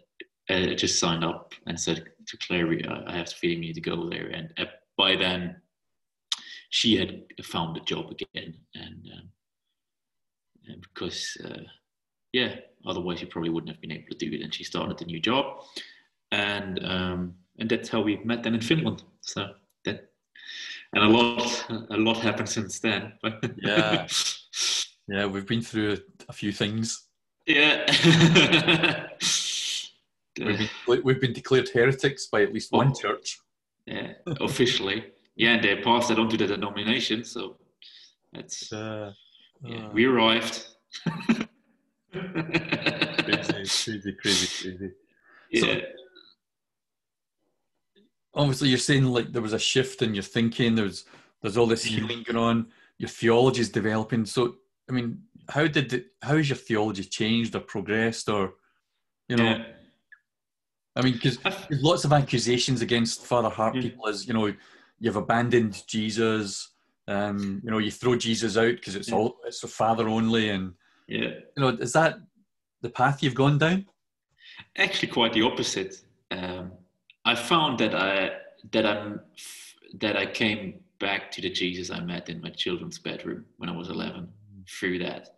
I, 0.49 0.73
just 0.73 0.99
signed 0.99 1.23
up 1.23 1.53
and 1.67 1.79
said 1.79 2.09
to 2.27 2.37
Claire, 2.37 2.67
I 3.07 3.15
have 3.15 3.27
to 3.27 3.35
feeling 3.35 3.59
me 3.59 3.73
to 3.73 3.81
go 3.81 4.09
there. 4.09 4.27
And 4.27 4.51
uh, 4.57 4.65
by 4.97 5.15
then, 5.15 5.57
she 6.69 6.97
had 6.97 7.23
found 7.43 7.77
a 7.77 7.81
job 7.81 8.11
again, 8.11 8.55
and, 8.75 9.07
um, 9.13 9.29
and 10.67 10.81
because 10.81 11.37
uh, 11.45 11.61
yeah, 12.33 12.55
otherwise 12.85 13.19
she 13.19 13.25
probably 13.25 13.51
wouldn't 13.51 13.71
have 13.71 13.81
been 13.81 13.91
able 13.91 14.07
to 14.09 14.17
do 14.17 14.35
it. 14.35 14.41
And 14.41 14.53
she 14.53 14.63
started 14.63 15.01
a 15.01 15.05
new 15.05 15.19
job, 15.19 15.63
and 16.31 16.83
um, 16.83 17.35
and 17.59 17.69
that's 17.69 17.89
how 17.89 18.01
we 18.01 18.17
met 18.25 18.43
then 18.43 18.55
in 18.55 18.61
Finland. 18.61 19.03
So 19.21 19.51
that, 19.85 20.09
and 20.93 21.03
a 21.03 21.07
lot, 21.07 21.65
a 21.69 21.97
lot 21.97 22.17
happened 22.17 22.49
since 22.49 22.79
then. 22.79 23.13
yeah, 23.57 24.07
yeah, 25.07 25.25
we've 25.27 25.47
been 25.47 25.61
through 25.61 25.97
a 26.27 26.33
few 26.33 26.51
things. 26.51 27.07
Yeah. 27.45 27.85
we've, 30.39 30.71
been, 30.87 31.01
we've 31.03 31.21
been 31.21 31.33
declared 31.33 31.69
heretics 31.69 32.27
by 32.27 32.41
at 32.41 32.53
least 32.53 32.71
one 32.71 32.89
oh. 32.89 32.99
church. 32.99 33.39
Yeah, 33.85 34.13
officially. 34.41 35.05
Yeah, 35.35 35.55
and 35.55 35.63
they 35.63 35.75
passed 35.81 36.11
it 36.11 36.19
on 36.19 36.29
to 36.29 36.37
the 36.37 36.47
denomination. 36.47 37.23
So 37.23 37.57
that's 38.31 38.71
uh, 38.71 39.13
yeah, 39.63 39.85
uh, 39.85 39.89
we 39.91 40.05
arrived. 40.05 40.67
crazy, 42.11 42.43
crazy, 43.81 44.13
crazy, 44.13 44.13
crazy. 44.21 44.91
Yeah. 45.51 45.61
So, 45.61 45.81
obviously 48.35 48.69
you're 48.69 48.77
saying 48.77 49.05
like 49.05 49.31
there 49.31 49.41
was 49.41 49.53
a 49.53 49.59
shift 49.59 50.01
in 50.01 50.13
your 50.13 50.23
thinking 50.23 50.73
there's 50.75 51.05
there's 51.41 51.57
all 51.57 51.67
this 51.67 51.83
healing 51.83 52.23
going 52.23 52.37
on 52.37 52.67
your 52.97 53.09
theology 53.09 53.61
is 53.61 53.69
developing 53.69 54.25
so 54.25 54.55
i 54.89 54.91
mean 54.91 55.21
how 55.49 55.67
did 55.67 55.89
the, 55.89 56.05
how 56.21 56.37
has 56.37 56.49
your 56.49 56.57
theology 56.57 57.03
changed 57.03 57.55
or 57.55 57.59
progressed 57.59 58.29
or 58.29 58.55
you 59.29 59.37
know? 59.37 59.43
Yeah. 59.43 59.65
I 60.95 61.01
mean, 61.01 61.13
because 61.13 61.37
there's 61.37 61.81
lots 61.81 62.05
of 62.05 62.13
accusations 62.13 62.81
against 62.81 63.25
Father 63.25 63.49
Heart 63.49 63.75
people 63.75 64.07
as 64.07 64.27
you 64.27 64.33
know 64.33 64.53
you've 64.99 65.15
abandoned 65.15 65.83
Jesus. 65.87 66.69
Um, 67.07 67.61
you 67.63 67.71
know, 67.71 67.79
you 67.79 67.91
throw 67.91 68.15
Jesus 68.15 68.57
out 68.57 68.75
because 68.75 68.95
it's 68.95 69.09
yeah. 69.09 69.15
all 69.15 69.37
it's 69.45 69.63
a 69.63 69.67
father 69.67 70.07
only, 70.07 70.49
and 70.49 70.73
yeah, 71.07 71.31
you 71.55 71.57
know, 71.57 71.69
is 71.69 71.93
that 71.93 72.19
the 72.81 72.89
path 72.89 73.23
you've 73.23 73.35
gone 73.35 73.57
down? 73.57 73.85
Actually, 74.77 75.09
quite 75.09 75.33
the 75.33 75.41
opposite. 75.41 76.01
Um, 76.31 76.71
I 77.25 77.35
found 77.35 77.79
that 77.79 77.95
I 77.95 78.31
that 78.71 78.85
I'm 78.85 79.19
that 79.95 80.15
I 80.15 80.27
came 80.27 80.79
back 80.99 81.31
to 81.31 81.41
the 81.41 81.49
Jesus 81.49 81.89
I 81.89 81.99
met 81.99 82.29
in 82.29 82.39
my 82.39 82.49
children's 82.49 82.99
bedroom 82.99 83.45
when 83.57 83.69
I 83.69 83.75
was 83.75 83.89
11 83.89 84.29
through 84.69 84.99
that, 84.99 85.29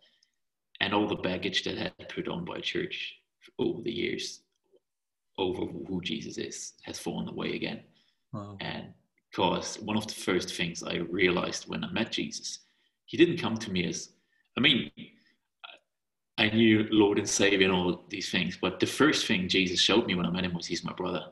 and 0.80 0.92
all 0.92 1.08
the 1.08 1.16
baggage 1.16 1.64
that 1.64 1.78
I 1.78 1.92
had 1.98 2.08
put 2.08 2.28
on 2.28 2.44
by 2.44 2.60
church 2.60 3.16
over 3.58 3.82
the 3.82 3.92
years 3.92 4.42
over 5.38 5.66
who 5.66 6.00
Jesus 6.02 6.38
is 6.38 6.74
has 6.82 6.98
fallen 6.98 7.28
away 7.28 7.54
again. 7.54 7.80
Wow. 8.32 8.56
And 8.60 8.86
because 9.30 9.76
one 9.76 9.96
of 9.96 10.06
the 10.06 10.14
first 10.14 10.54
things 10.54 10.82
I 10.82 10.96
realized 10.96 11.68
when 11.68 11.84
I 11.84 11.90
met 11.90 12.12
Jesus, 12.12 12.60
he 13.04 13.16
didn't 13.16 13.38
come 13.38 13.56
to 13.58 13.70
me 13.70 13.86
as, 13.86 14.10
I 14.56 14.60
mean, 14.60 14.90
I 16.38 16.48
knew 16.50 16.86
Lord 16.90 17.18
and 17.18 17.28
Savior 17.28 17.66
and 17.66 17.74
all 17.74 18.04
these 18.08 18.30
things, 18.30 18.58
but 18.60 18.80
the 18.80 18.86
first 18.86 19.26
thing 19.26 19.48
Jesus 19.48 19.80
showed 19.80 20.06
me 20.06 20.14
when 20.14 20.26
I 20.26 20.30
met 20.30 20.44
him 20.44 20.54
was 20.54 20.66
he's 20.66 20.84
my 20.84 20.92
brother. 20.92 21.24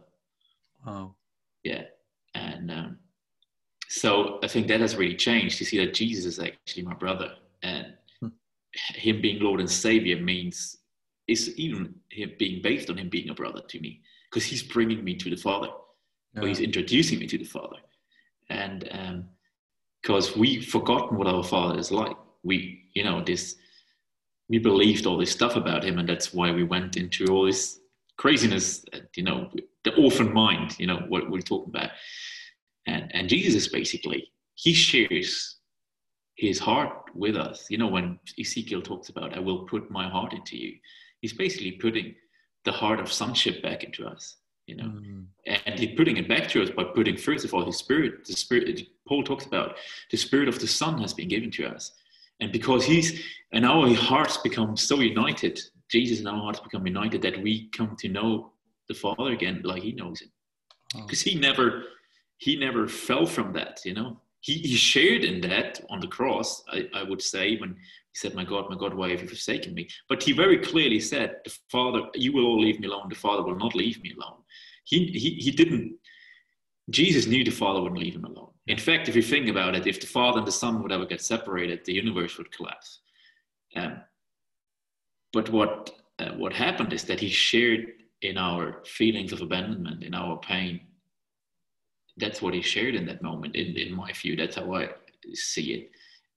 Wow. 0.87 1.15
Yeah. 1.63 1.83
And 2.35 2.71
um, 2.71 2.99
so 3.89 4.39
I 4.43 4.49
think 4.49 4.69
that 4.69 4.81
has 4.81 4.97
really 4.97 5.17
changed 5.17 5.59
to 5.59 5.65
see 5.65 5.79
that 5.79 5.95
Jesus 5.95 6.25
is 6.25 6.39
actually 6.39 6.83
my 6.83 6.95
brother. 6.95 7.33
And 7.63 7.95
hmm. 8.21 8.29
him 8.73 9.21
being 9.21 9.41
Lord 9.41 9.61
and 9.61 9.71
Savior 9.71 10.17
means 10.21 10.79
is 11.27 11.55
even 11.57 11.95
him 12.11 12.33
being 12.39 12.63
based 12.63 12.91
on 12.91 12.99
him 12.99 13.09
being 13.09 13.31
a 13.31 13.35
brother 13.35 13.61
to 13.69 13.81
me 13.81 14.01
because 14.31 14.45
he's 14.45 14.63
bringing 14.63 15.03
me 15.03 15.15
to 15.15 15.31
the 15.31 15.37
Father, 15.37 15.69
yeah. 16.35 16.43
or 16.43 16.49
he's 16.49 16.61
introducing 16.61 17.19
me 17.19 17.27
to 17.27 17.39
the 17.39 17.45
Father, 17.45 17.77
and 18.51 19.25
because 20.03 20.35
um, 20.35 20.41
we've 20.41 20.67
forgotten 20.67 21.17
what 21.17 21.27
our 21.27 21.45
Father 21.45 21.79
is 21.79 21.91
like, 21.91 22.17
we 22.43 22.89
you 22.95 23.05
know 23.05 23.23
this 23.25 23.57
we 24.49 24.59
believed 24.59 25.07
all 25.07 25.17
this 25.17 25.33
stuff 25.33 25.57
about 25.57 25.85
him, 25.85 25.99
and 25.99 26.09
that's 26.09 26.35
why 26.35 26.51
we 26.51 26.65
went 26.65 26.97
into 26.97 27.27
all 27.27 27.47
this 27.47 27.81
craziness, 28.19 28.85
you 29.17 29.23
know, 29.23 29.51
the 29.85 29.95
orphan 29.97 30.33
mind, 30.33 30.79
you 30.79 30.87
know, 30.87 31.03
what 31.09 31.31
we're 31.31 31.41
talking 31.41 31.71
about, 31.75 31.91
and 32.87 33.11
and 33.15 33.29
Jesus 33.29 33.69
basically 33.69 34.31
he 34.55 34.73
shares 34.73 35.57
his 36.37 36.59
heart 36.59 37.05
with 37.15 37.37
us. 37.37 37.67
You 37.71 37.79
know, 37.79 37.89
when 37.89 38.19
Ezekiel 38.39 38.83
talks 38.83 39.09
about, 39.09 39.35
I 39.35 39.41
will 39.41 39.67
put 39.67 39.91
my 39.91 40.09
heart 40.09 40.33
into 40.33 40.57
you, 40.57 40.77
he's 41.25 41.33
basically 41.33 41.73
putting 41.73 42.15
the 42.67 42.73
heart 42.73 43.01
of 43.01 43.11
sonship 43.11 43.63
back 43.63 43.83
into 43.83 44.07
us 44.07 44.37
you 44.67 44.77
know 44.77 44.85
mm. 44.85 45.25
and 45.47 45.79
he's 45.79 45.97
putting 45.97 46.19
it 46.19 46.29
back 46.29 46.47
to 46.47 46.63
us 46.63 46.69
by 46.69 46.85
putting 46.85 47.17
first 47.17 47.47
of 47.47 47.55
all 47.55 47.65
his 47.65 47.79
spirit 47.79 48.27
the 48.27 48.35
spirit 48.35 48.79
paul 49.09 49.25
talks 49.25 49.47
about 49.47 49.77
the 50.11 50.19
spirit 50.19 50.49
of 50.49 50.59
the 50.59 50.67
son 50.67 51.01
has 51.01 51.15
been 51.15 51.27
given 51.27 51.51
to 51.51 51.65
us 51.65 51.93
and 52.41 52.53
because 52.53 52.85
he's 52.85 53.25
and 53.55 53.65
our 53.65 53.89
hearts 53.95 54.37
become 54.37 54.77
so 54.77 54.97
united 55.01 55.59
jesus 55.91 56.19
and 56.19 56.29
our 56.29 56.43
hearts 56.47 56.61
become 56.61 56.87
united 56.87 57.23
that 57.23 57.43
we 57.43 57.71
come 57.71 57.97
to 57.97 58.11
know 58.11 58.53
the 58.91 58.95
father 58.95 59.33
again 59.33 59.63
like 59.65 59.83
he 59.83 59.93
knows 59.93 60.21
it 60.21 60.29
because 60.95 61.27
oh. 61.27 61.31
he 61.31 61.39
never 61.39 61.85
he 62.37 62.55
never 62.55 62.87
fell 62.87 63.25
from 63.25 63.51
that 63.55 63.81
you 63.87 63.95
know 63.95 64.21
he, 64.45 64.59
he 64.59 64.77
shared 64.77 65.25
in 65.25 65.41
that 65.41 65.81
on 65.89 66.01
the 66.01 66.07
cross 66.07 66.63
I, 66.69 66.87
I 66.95 67.03
would 67.03 67.23
say 67.23 67.57
when 67.57 67.71
he 67.71 68.19
said, 68.19 68.35
My 68.35 68.45
God, 68.45 68.67
my 68.69 68.77
God, 68.77 68.93
why 68.93 69.09
have 69.09 69.23
you 69.23 69.29
forsaken 69.29 69.73
me? 69.73 69.89
But 70.07 70.23
he 70.23 70.33
very 70.33 70.59
clearly 70.59 71.01
said, 71.01 71.37
The 71.47 71.57
Father, 71.71 72.03
you 72.15 72.35
will 72.35 72.45
all 72.45 72.61
leave 72.61 72.79
me 72.79 72.87
alone. 72.87 73.09
The 73.09 73.15
Father 73.15 73.43
will 73.43 73.57
not 73.57 73.75
leave 73.75 74.03
me 74.03 74.13
alone. 74.13 74.41
He, 74.85 75.07
he, 75.07 75.31
he 75.37 75.51
didn't, 75.51 75.95
Jesus 76.91 77.27
knew 77.27 77.43
the 77.43 77.51
Father 77.51 77.81
wouldn't 77.81 78.03
leave 78.03 78.17
him 78.17 78.27
alone. 78.27 78.51
In 78.67 78.77
fact, 78.77 79.09
if 79.09 79.17
you 79.17 79.23
think 79.23 79.49
about 79.49 79.75
it, 79.75 79.87
if 79.87 79.99
the 79.99 80.07
Father 80.07 80.39
and 80.41 80.47
the 80.47 80.53
Son 80.53 80.83
would 80.83 80.93
ever 80.93 81.07
get 81.07 81.23
separated, 81.23 81.83
the 81.87 81.95
universe 81.95 82.37
would 82.37 82.53
collapse. 82.53 83.01
Um, 83.75 84.03
but 85.33 85.49
what, 85.49 85.91
uh, 86.19 86.33
what 86.33 86.53
happened 86.53 86.93
is 86.93 87.05
that 87.05 87.21
he 87.21 87.31
shared 87.31 87.87
in 88.21 88.37
our 88.37 88.83
feelings 88.85 89.33
of 89.33 89.41
abandonment, 89.41 90.05
in 90.05 90.15
our 90.15 90.39
pain. 90.39 90.81
That's 92.17 92.41
what 92.41 92.55
he 92.55 92.63
shared 92.63 92.95
in 92.95 93.07
that 93.07 93.23
moment, 93.23 93.57
in, 93.57 93.77
in 93.77 93.93
my 93.93 94.13
view. 94.13 94.37
That's 94.37 94.57
how 94.57 94.75
I 94.75 94.89
see 95.35 95.73
it 95.75 95.91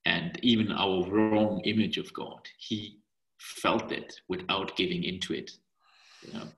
and 0.08 0.38
even 0.42 0.72
our 0.72 1.04
wrong 1.10 1.60
image 1.64 1.98
of 1.98 2.12
God. 2.14 2.40
He 2.58 2.98
felt 3.38 3.92
it 3.92 4.20
without 4.28 4.76
giving 4.76 5.04
into 5.04 5.34
it. 5.34 5.52
You 6.26 6.32
know, 6.32 6.48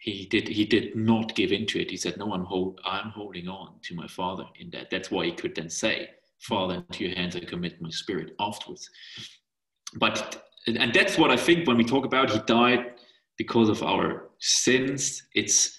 he 0.00 0.26
did. 0.26 0.46
He 0.48 0.64
did 0.64 0.94
not 0.94 1.34
give 1.34 1.50
into 1.50 1.78
it. 1.80 1.90
He 1.90 1.96
said, 1.96 2.16
"No, 2.18 2.32
I'm 2.32 2.44
hold, 2.44 2.80
I'm 2.84 3.10
holding 3.10 3.48
on 3.48 3.80
to 3.84 3.94
my 3.94 4.06
Father 4.06 4.44
in 4.60 4.70
that." 4.70 4.90
That's 4.90 5.10
why 5.10 5.24
he 5.24 5.32
could 5.32 5.54
then 5.54 5.70
say, 5.70 6.10
"Father, 6.40 6.74
into 6.74 7.04
your 7.04 7.16
hands 7.16 7.34
I 7.34 7.40
commit 7.40 7.80
my 7.80 7.90
spirit." 7.90 8.34
Afterwards, 8.38 8.88
but 9.94 10.44
and 10.66 10.92
that's 10.92 11.16
what 11.16 11.30
I 11.30 11.36
think 11.36 11.66
when 11.66 11.78
we 11.78 11.84
talk 11.84 12.04
about 12.04 12.30
he 12.30 12.40
died 12.40 12.92
because 13.38 13.68
of 13.68 13.82
our 13.82 14.28
sins. 14.38 15.22
It's 15.34 15.76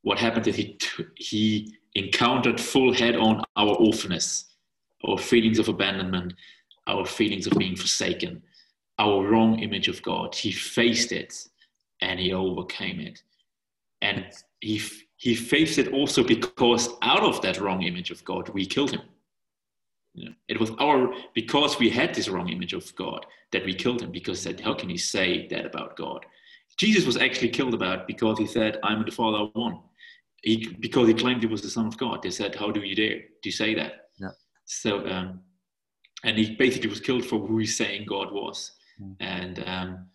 what 0.00 0.18
happened 0.18 0.46
that 0.46 0.56
he 0.56 0.78
he 1.16 1.76
encountered 1.94 2.60
full 2.60 2.92
head 2.92 3.16
on 3.16 3.42
our 3.56 3.76
orphanness 3.76 4.44
our 5.06 5.18
feelings 5.18 5.58
of 5.58 5.68
abandonment, 5.68 6.34
our 6.86 7.04
feelings 7.04 7.46
of 7.46 7.58
being 7.58 7.76
forsaken, 7.76 8.42
our 8.98 9.26
wrong 9.26 9.58
image 9.60 9.88
of 9.88 10.02
God. 10.02 10.34
He 10.34 10.52
faced 10.52 11.12
it 11.12 11.48
and 12.00 12.18
he 12.18 12.32
overcame 12.32 13.00
it. 13.00 13.22
And 14.00 14.26
he, 14.60 14.80
he 15.16 15.34
faced 15.34 15.78
it 15.78 15.92
also 15.92 16.24
because 16.24 16.88
out 17.02 17.22
of 17.22 17.40
that 17.42 17.60
wrong 17.60 17.82
image 17.82 18.10
of 18.10 18.24
God, 18.24 18.48
we 18.50 18.66
killed 18.66 18.90
him. 18.90 19.02
You 20.14 20.26
know, 20.26 20.34
it 20.48 20.60
was 20.60 20.70
our 20.78 21.14
because 21.34 21.78
we 21.78 21.88
had 21.88 22.14
this 22.14 22.28
wrong 22.28 22.50
image 22.50 22.74
of 22.74 22.94
God 22.96 23.24
that 23.50 23.64
we 23.64 23.74
killed 23.74 24.02
him 24.02 24.10
because 24.10 24.40
said, 24.40 24.60
how 24.60 24.74
can 24.74 24.90
you 24.90 24.98
say 24.98 25.46
that 25.48 25.64
about 25.64 25.96
God? 25.96 26.26
Jesus 26.76 27.06
was 27.06 27.16
actually 27.16 27.48
killed 27.48 27.74
about 27.74 28.06
because 28.06 28.38
he 28.38 28.46
said, 28.46 28.78
I'm 28.82 29.04
the 29.04 29.10
Father 29.10 29.50
one. 29.54 29.78
He, 30.42 30.76
because 30.80 31.08
he 31.08 31.14
claimed 31.14 31.40
he 31.40 31.46
was 31.46 31.62
the 31.62 31.70
Son 31.70 31.86
of 31.86 31.96
God. 31.96 32.22
They 32.22 32.30
said, 32.30 32.54
How 32.54 32.70
do 32.70 32.80
you 32.80 32.96
dare 32.96 33.20
to 33.42 33.50
say 33.50 33.74
that? 33.74 34.02
So, 34.64 35.06
um, 35.06 35.40
and 36.24 36.38
he 36.38 36.54
basically 36.56 36.88
was 36.88 37.00
killed 37.00 37.24
for 37.24 37.38
who 37.40 37.58
he's 37.58 37.76
saying 37.76 38.06
God 38.08 38.32
was. 38.32 38.72
Mm. 39.00 39.16
And 39.20 39.64
um, 39.66 40.06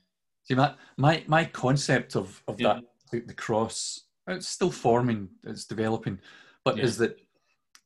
see, 0.43 0.55
my 0.55 0.73
my 0.97 1.23
my 1.27 1.45
concept 1.45 2.15
of 2.15 2.41
of 2.47 2.59
yeah. 2.59 2.79
that 3.11 3.27
the 3.27 3.33
cross, 3.33 4.05
it's 4.27 4.47
still 4.47 4.71
forming, 4.71 5.29
it's 5.43 5.65
developing, 5.65 6.19
but 6.63 6.77
yeah. 6.77 6.83
is 6.83 6.97
that 6.97 7.19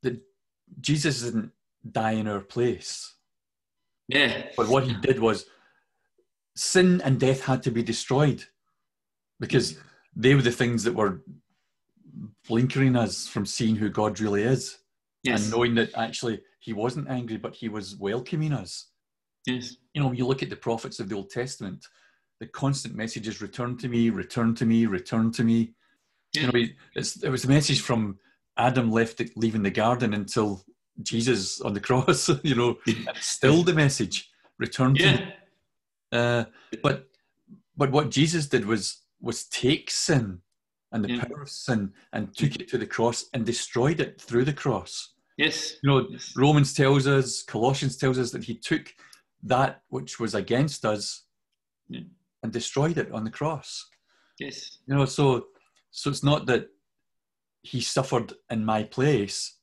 that 0.04 0.20
Jesus 0.80 1.22
didn't 1.22 1.52
die 1.90 2.14
in 2.14 2.28
our 2.28 2.42
place. 2.42 3.16
Yeah. 4.08 4.44
But 4.58 4.68
what 4.68 4.84
he 4.86 4.94
did 4.94 5.20
was 5.20 5.46
sin 6.56 7.02
and 7.02 7.20
death 7.20 7.46
had 7.46 7.64
to 7.64 7.72
be 7.72 7.82
destroyed 7.82 8.44
because 9.40 9.78
they 10.16 10.36
were 10.36 10.42
the 10.42 10.52
things 10.52 10.84
that 10.84 10.94
were 10.94 11.22
blinkering 12.48 12.96
us 12.96 13.28
from 13.28 13.46
seeing 13.46 13.76
who 13.76 13.90
God 13.90 14.20
really 14.20 14.44
is 14.44 14.78
yes. 15.24 15.44
and 15.44 15.52
knowing 15.52 15.76
that 15.76 15.96
actually 15.96 16.42
he 16.60 16.74
wasn't 16.74 17.10
angry, 17.10 17.38
but 17.38 17.56
he 17.56 17.70
was 17.70 17.96
welcoming 17.96 18.54
us. 18.54 18.88
Yes. 19.46 19.78
You 19.94 20.02
know, 20.02 20.08
when 20.08 20.18
you 20.18 20.28
look 20.28 20.44
at 20.44 20.50
the 20.50 20.56
prophets 20.56 21.00
of 21.00 21.10
the 21.10 21.16
Old 21.16 21.30
Testament, 21.30 21.86
the 22.40 22.48
constant 22.48 22.96
message 22.96 23.28
is 23.28 23.42
return 23.42 23.78
to 23.78 23.88
me, 23.88 24.10
return 24.10 24.56
to 24.56 24.66
me, 24.66 24.86
return 24.86 25.32
to 25.32 25.44
me. 25.44 25.74
Yeah. 26.34 26.42
You 26.42 26.48
know, 26.52 26.70
it's, 26.96 27.24
it 27.24 27.30
was 27.30 27.46
a 27.46 27.50
message 27.50 27.82
from 27.82 28.18
Adam 28.58 28.92
left 28.92 29.22
leaving 29.36 29.64
the 29.64 29.72
garden 29.72 30.14
until 30.14 30.64
Jesus 31.02 31.62
on 31.62 31.74
the 31.74 31.80
cross, 31.88 32.30
you 32.44 32.56
know, 32.56 32.78
still 33.20 33.64
the 33.64 33.74
message, 33.74 34.30
return 34.60 34.96
to 34.96 35.04
yeah. 35.04 35.16
me. 35.16 35.34
Uh, 36.12 36.44
but 36.84 37.08
but 37.78 37.92
what 37.92 38.12
Jesus 38.12 38.48
did 38.48 38.66
was 38.66 39.02
was 39.22 39.46
take 39.46 39.90
sin 39.90 40.42
and 40.92 41.04
the 41.04 41.12
yeah. 41.12 41.24
power 41.24 41.42
of 41.42 41.50
sin 41.50 41.94
and 42.14 42.36
took 42.36 42.52
mm. 42.52 42.62
it 42.62 42.70
to 42.70 42.78
the 42.78 42.86
cross 42.86 43.26
and 43.34 43.46
destroyed 43.46 44.00
it 44.00 44.20
through 44.22 44.46
the 44.46 44.54
cross. 44.54 45.14
Yes. 45.38 45.78
You 45.82 45.90
know, 45.90 46.08
yes. 46.10 46.34
Romans 46.36 46.74
tells 46.74 47.08
us, 47.08 47.44
Colossians 47.44 47.98
tells 47.98 48.20
us 48.20 48.32
that 48.32 48.44
he 48.44 48.56
took 48.56 48.94
that 49.44 49.82
which 49.90 50.20
was 50.20 50.36
against 50.36 50.86
us 50.86 51.24
yeah. 51.90 52.02
and 52.44 52.52
destroyed 52.52 52.98
it 52.98 53.12
on 53.12 53.24
the 53.24 53.32
cross. 53.32 53.88
Yes. 54.40 54.80
You 54.88 54.96
know, 54.96 55.06
so 55.06 55.48
so 55.92 56.10
it's 56.10 56.24
not 56.24 56.46
that 56.48 56.68
he 57.64 57.82
suffered 57.82 58.34
in 58.50 58.66
my 58.66 58.84
place, 58.84 59.58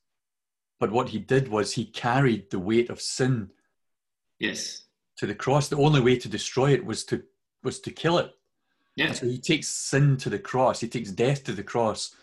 but 0.79 0.91
what 0.91 1.09
he 1.09 1.19
did 1.19 1.47
was 1.47 1.73
he 1.73 1.85
carried 1.85 2.49
the 2.49 2.59
weight 2.59 2.89
of 2.89 3.01
sin. 3.01 3.49
Yes. 4.39 4.83
To 5.17 5.27
the 5.27 5.35
cross. 5.35 5.67
The 5.67 5.77
only 5.77 5.99
way 5.99 6.17
to 6.17 6.29
destroy 6.29 6.71
it 6.71 6.85
was 6.85 7.03
to 7.05 7.23
was 7.63 7.79
to 7.81 7.91
kill 7.91 8.17
it. 8.19 8.31
Yeah. 8.99 9.13
so 9.13 9.25
he 9.25 9.37
takes 9.37 9.67
sin 9.67 10.17
to 10.17 10.29
the 10.29 10.39
cross. 10.39 10.79
He 10.79 10.87
takes 10.87 11.11
death 11.11 11.43
to 11.45 11.53
the 11.53 11.63
cross 11.63 12.15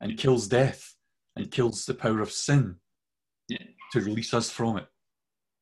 and 0.00 0.16
kills 0.16 0.48
death 0.48 0.94
and 1.36 1.50
kills 1.50 1.84
the 1.86 1.94
power 1.94 2.20
of 2.20 2.30
sin 2.30 2.76
yeah. 3.48 3.58
to 3.92 4.00
release 4.00 4.32
us 4.32 4.50
from 4.50 4.78
it. 4.78 4.86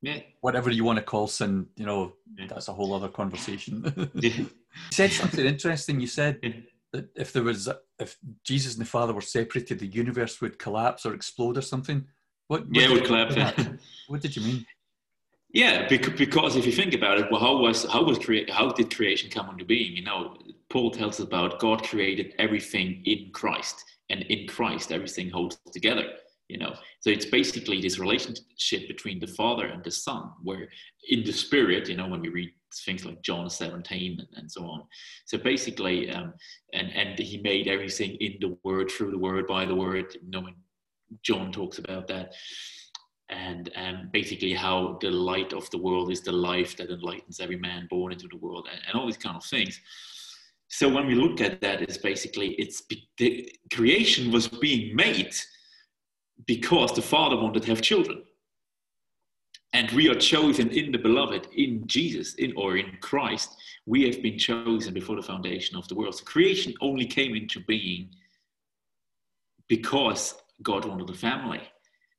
yeah. 0.02 0.20
whatever 0.40 0.70
you 0.70 0.84
want 0.84 0.98
to 0.98 1.04
call 1.04 1.26
sin, 1.26 1.66
you 1.76 1.86
know, 1.86 2.14
yeah. 2.36 2.46
that's 2.48 2.68
a 2.68 2.72
whole 2.72 2.94
other 2.94 3.08
conversation. 3.08 4.10
yeah. 4.14 4.30
You 4.30 4.50
said 4.90 5.10
something 5.10 5.44
interesting. 5.44 6.00
You 6.00 6.06
said 6.06 6.38
yeah. 6.42 6.52
that 6.92 7.08
if 7.16 7.32
there 7.32 7.42
was, 7.42 7.68
if 7.98 8.16
Jesus 8.44 8.74
and 8.74 8.82
the 8.82 8.90
Father 8.90 9.14
were 9.14 9.20
separated, 9.20 9.78
the 9.78 9.86
universe 9.86 10.40
would 10.40 10.58
collapse 10.58 11.06
or 11.06 11.14
explode 11.14 11.56
or 11.56 11.62
something. 11.62 12.06
What? 12.48 12.66
what 12.66 12.76
yeah, 12.76 12.88
it 12.88 12.92
would 12.92 13.04
collapse. 13.04 13.36
what 14.08 14.20
did 14.20 14.36
you 14.36 14.42
mean? 14.42 14.66
Yeah, 15.50 15.88
because 15.88 16.56
if 16.56 16.66
you 16.66 16.72
think 16.72 16.92
about 16.94 17.18
it, 17.18 17.30
well, 17.30 17.40
how 17.40 17.56
was 17.56 17.84
how 17.84 18.04
was 18.04 18.18
create 18.18 18.50
how 18.50 18.70
did 18.70 18.94
creation 18.94 19.30
come 19.30 19.48
into 19.48 19.64
being? 19.64 19.96
You 19.96 20.04
know, 20.04 20.36
Paul 20.70 20.90
tells 20.90 21.20
us 21.20 21.26
about 21.26 21.60
God 21.60 21.82
created 21.82 22.34
everything 22.38 23.02
in 23.04 23.30
Christ, 23.32 23.84
and 24.10 24.22
in 24.22 24.46
Christ 24.46 24.92
everything 24.92 25.30
holds 25.30 25.58
together 25.72 26.04
you 26.48 26.58
know? 26.58 26.74
So 27.00 27.10
it's 27.10 27.26
basically 27.26 27.80
this 27.80 27.98
relationship 27.98 28.88
between 28.88 29.20
the 29.20 29.26
father 29.26 29.66
and 29.66 29.84
the 29.84 29.90
son 29.90 30.30
where 30.42 30.68
in 31.08 31.24
the 31.24 31.32
spirit 31.32 31.88
you 31.88 31.96
know 31.96 32.08
when 32.08 32.20
we 32.20 32.28
read 32.28 32.50
things 32.84 33.04
like 33.04 33.22
john 33.22 33.48
17 33.48 34.18
and, 34.18 34.28
and 34.36 34.50
so 34.50 34.64
on. 34.64 34.82
So 35.26 35.38
basically 35.38 36.10
um, 36.10 36.34
and 36.72 36.90
and 36.92 37.18
he 37.18 37.38
made 37.38 37.68
everything 37.68 38.12
in 38.16 38.36
the 38.40 38.56
word 38.64 38.90
through 38.90 39.10
the 39.10 39.18
word 39.18 39.46
by 39.46 39.64
the 39.64 39.74
word 39.74 40.14
you 40.14 40.30
know 40.30 40.48
john 41.22 41.52
talks 41.52 41.78
about 41.78 42.08
that. 42.08 42.34
And 43.30 43.70
um, 43.76 44.08
basically 44.10 44.54
how 44.54 44.96
the 45.02 45.10
light 45.10 45.52
of 45.52 45.68
the 45.68 45.76
world 45.76 46.10
is 46.10 46.22
the 46.22 46.32
life 46.32 46.78
that 46.78 46.88
enlightens 46.88 47.40
every 47.40 47.58
man 47.58 47.86
born 47.90 48.12
into 48.12 48.26
the 48.26 48.38
world 48.38 48.66
and, 48.72 48.80
and 48.86 48.98
all 48.98 49.04
these 49.04 49.18
kind 49.18 49.36
of 49.36 49.44
things 49.44 49.78
so 50.68 50.88
when 50.88 51.06
we 51.06 51.14
look 51.14 51.40
at 51.40 51.60
that 51.60 51.82
it's 51.82 51.98
basically 51.98 52.50
it's 52.52 52.82
the 53.16 53.50
creation 53.72 54.30
was 54.30 54.48
being 54.48 54.94
made 54.94 55.34
because 56.46 56.92
the 56.92 57.02
Father 57.02 57.36
wanted 57.36 57.62
to 57.62 57.68
have 57.68 57.82
children. 57.82 58.22
And 59.74 59.90
we 59.90 60.08
are 60.08 60.14
chosen 60.14 60.70
in 60.70 60.92
the 60.92 60.98
beloved, 60.98 61.48
in 61.54 61.86
Jesus, 61.86 62.34
in 62.34 62.54
or 62.56 62.78
in 62.78 62.96
Christ. 63.02 63.54
We 63.86 64.04
have 64.04 64.22
been 64.22 64.38
chosen 64.38 64.94
before 64.94 65.16
the 65.16 65.22
foundation 65.22 65.76
of 65.76 65.86
the 65.88 65.94
world. 65.94 66.14
So 66.14 66.24
creation 66.24 66.72
only 66.80 67.04
came 67.04 67.34
into 67.36 67.60
being 67.60 68.10
because 69.68 70.34
God 70.62 70.86
wanted 70.86 71.10
a 71.10 71.14
family. 71.14 71.60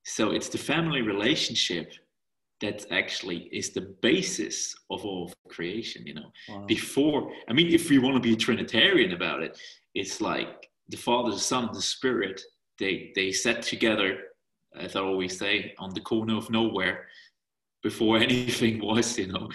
So 0.04 0.32
it's 0.32 0.50
the 0.50 0.60
family 0.60 1.02
relationship 1.02 1.93
that 2.62 2.86
actually 2.91 3.49
is 3.51 3.70
the 3.72 3.95
basis 4.01 4.76
of 4.89 5.05
all 5.05 5.26
of 5.28 5.36
creation, 5.49 6.05
you 6.05 6.14
know. 6.14 6.32
Wow. 6.49 6.66
Before, 6.66 7.32
I 7.47 7.53
mean, 7.53 7.68
if 7.68 7.89
we 7.89 7.99
want 7.99 8.16
to 8.16 8.20
be 8.22 8.36
Trinitarian 8.36 9.14
about 9.14 9.41
it, 9.43 9.57
it's 9.95 10.20
like 10.20 10.70
the 10.89 10.97
Father, 10.97 11.32
the 11.32 11.39
Son, 11.39 11.70
the 11.74 11.82
Spirit 11.82 12.41
they 12.80 13.12
they 13.16 13.32
sat 13.32 13.62
together, 13.62 14.18
as 14.76 14.95
I 14.95 15.01
always 15.01 15.38
say, 15.38 15.74
on 15.78 15.93
the 15.93 16.01
corner 16.01 16.38
of 16.38 16.49
nowhere 16.49 17.07
before 17.84 18.18
anything 18.28 18.82
was, 18.82 19.18
you 19.18 19.28
know, 19.28 19.49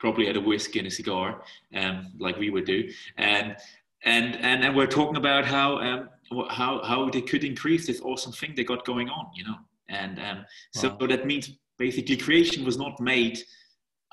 probably 0.00 0.26
had 0.26 0.36
a 0.36 0.40
whiskey 0.40 0.80
and 0.80 0.88
a 0.88 0.90
cigar, 0.90 1.42
um, 1.74 2.12
like 2.18 2.38
we 2.38 2.50
would 2.50 2.64
do, 2.64 2.90
and 3.18 3.56
and 4.04 4.36
and 4.36 4.64
and 4.64 4.74
we're 4.74 4.86
talking 4.86 5.16
about 5.16 5.44
how 5.44 5.78
um, 5.78 6.08
how 6.50 6.82
how 6.82 7.08
they 7.10 7.22
could 7.22 7.44
increase 7.44 7.86
this 7.86 8.00
awesome 8.00 8.32
thing 8.32 8.54
they 8.56 8.64
got 8.64 8.84
going 8.84 9.08
on, 9.08 9.26
you 9.34 9.44
know, 9.44 9.56
and 9.88 10.18
um, 10.18 10.44
so 10.72 10.96
that 11.00 11.26
means 11.26 11.50
basically 11.78 12.16
creation 12.16 12.64
was 12.64 12.78
not 12.78 13.00
made 13.00 13.38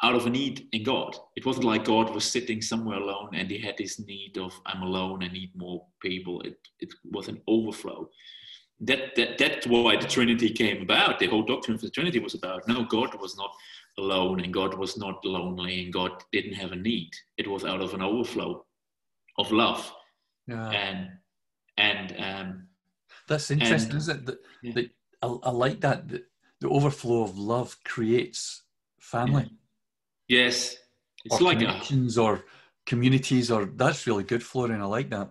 out 0.02 0.16
of 0.16 0.26
a 0.26 0.30
need 0.30 0.68
in 0.72 0.84
God. 0.84 1.16
It 1.36 1.46
wasn't 1.46 1.66
like 1.66 1.86
God 1.86 2.14
was 2.14 2.24
sitting 2.24 2.62
somewhere 2.62 3.00
alone 3.00 3.32
and 3.34 3.50
he 3.50 3.60
had 3.60 3.78
this 3.78 4.00
need 4.00 4.38
of 4.38 4.54
I'm 4.66 4.82
alone, 4.82 5.24
I 5.24 5.28
need 5.28 5.52
more 5.56 5.86
people. 6.02 6.42
It 6.42 6.58
it 6.80 6.94
was 7.12 7.28
an 7.28 7.42
overflow. 7.48 8.10
That, 8.82 9.14
that 9.18 9.38
that's 9.38 9.68
why 9.68 9.98
the 9.98 10.08
Trinity 10.08 10.52
came 10.52 10.82
about. 10.82 11.20
The 11.20 11.28
whole 11.28 11.44
doctrine 11.44 11.76
of 11.76 11.82
the 11.82 11.90
Trinity 11.90 12.20
was 12.20 12.34
about 12.34 12.68
no, 12.68 12.86
God 12.86 13.20
was 13.20 13.36
not 13.38 13.52
alone 13.98 14.40
and 14.40 14.54
God 14.54 14.74
was 14.74 14.98
not 14.98 15.24
lonely 15.26 15.84
and 15.84 15.94
God 15.94 16.12
didn't 16.32 16.54
have 16.54 16.72
a 16.72 16.78
need. 16.78 17.12
It 17.38 17.50
was 17.50 17.66
out 17.66 17.82
of 17.82 17.94
an 17.94 18.02
overflow 18.02 18.66
of 19.38 19.52
love. 19.52 19.92
Yeah. 20.48 20.70
And 20.70 21.10
and 21.78 22.16
um 22.18 22.68
that's 23.28 23.52
interesting, 23.52 23.92
and, 23.92 24.00
isn't 24.00 24.18
it? 24.18 24.26
That, 24.26 24.40
yeah. 24.64 24.74
that 24.74 24.90
I, 25.22 25.28
I, 25.28 25.52
like 25.52 25.82
that, 25.82 26.08
that 26.10 26.24
the 26.62 26.70
overflow 26.70 27.24
of 27.24 27.38
love 27.38 27.78
creates 27.86 28.64
family. 29.00 29.50
Yes, 30.28 30.78
it's 31.26 31.40
or 31.40 31.44
like 31.44 31.60
connections 31.60 32.18
a, 32.18 32.22
or 32.22 32.46
communities, 32.86 33.52
or 33.52 33.66
that's 33.66 34.06
really 34.08 34.24
good, 34.24 34.44
Florian. 34.44 34.82
I 34.82 34.86
like 34.86 35.10
that. 35.10 35.30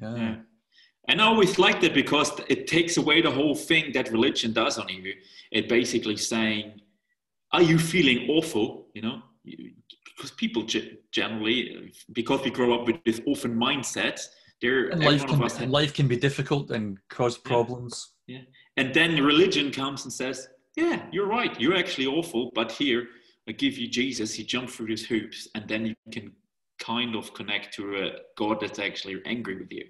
Yeah. 0.00 0.16
yeah. 0.16 0.36
And 1.08 1.22
I 1.22 1.24
always 1.24 1.58
like 1.58 1.80
that 1.80 1.94
because 1.94 2.32
it 2.48 2.66
takes 2.66 2.98
away 2.98 3.22
the 3.22 3.30
whole 3.30 3.54
thing 3.54 3.92
that 3.92 4.12
religion 4.12 4.52
does 4.52 4.78
on 4.78 4.88
you. 4.88 5.14
It 5.50 5.68
basically 5.68 6.16
saying, 6.16 6.80
"Are 7.52 7.62
you 7.62 7.78
feeling 7.78 8.28
awful?" 8.30 8.88
You 8.94 9.02
know, 9.02 9.22
because 10.16 10.30
people 10.32 10.64
generally, 11.12 11.92
because 12.12 12.42
we 12.44 12.50
grow 12.50 12.78
up 12.78 12.86
with 12.86 13.02
this 13.04 13.20
orphan 13.26 13.54
mindset, 13.56 14.20
there 14.60 14.90
life 14.96 15.26
can, 15.26 15.38
be, 15.38 15.66
life 15.66 15.94
can 15.94 16.08
be 16.08 16.16
difficult 16.16 16.70
and 16.70 16.98
cause 17.08 17.38
problems. 17.38 18.14
Yeah. 18.26 18.38
yeah, 18.38 18.44
and 18.76 18.94
then 18.94 19.22
religion 19.22 19.70
comes 19.70 20.04
and 20.04 20.12
says, 20.12 20.48
"Yeah, 20.80 20.98
you're 21.12 21.26
right. 21.38 21.54
You're 21.60 21.76
actually 21.76 22.06
awful, 22.06 22.52
but 22.54 22.70
here 22.72 23.08
I 23.48 23.52
give 23.52 23.78
you 23.78 23.88
Jesus, 23.88 24.34
he 24.34 24.44
jumped 24.44 24.72
through 24.72 24.86
his 24.86 25.06
hoops, 25.06 25.48
and 25.54 25.66
then 25.66 25.86
you 25.86 25.94
can 26.12 26.32
kind 26.78 27.16
of 27.16 27.32
connect 27.32 27.74
to 27.74 27.96
a 27.96 28.10
God 28.36 28.60
that's 28.60 28.78
actually 28.78 29.20
angry 29.24 29.56
with 29.56 29.72
you. 29.72 29.86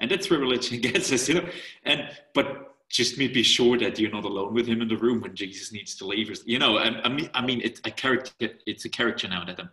And 0.00 0.10
that's 0.10 0.28
where 0.28 0.40
religion 0.40 0.80
gets 0.88 1.12
us, 1.12 1.28
you 1.28 1.36
know. 1.36 1.48
And 1.84 2.10
but 2.34 2.74
just 2.90 3.16
me 3.18 3.28
be 3.28 3.42
sure 3.42 3.78
that 3.78 3.98
you're 3.98 4.10
not 4.10 4.24
alone 4.24 4.52
with 4.52 4.66
him 4.66 4.82
in 4.82 4.88
the 4.88 4.96
room 4.96 5.20
when 5.20 5.34
Jesus 5.34 5.72
needs 5.72 5.94
to 5.96 6.06
leave. 6.06 6.28
Or, 6.28 6.34
you 6.44 6.58
know, 6.58 6.76
I, 6.76 6.88
I 7.04 7.08
mean, 7.08 7.30
I 7.32 7.46
mean, 7.46 7.60
it's 7.62 7.80
a 7.84 7.90
character. 7.90 8.32
It's 8.66 8.84
a 8.84 8.90
character 8.90 9.28
now 9.28 9.44
that 9.44 9.60
I'm. 9.60 9.70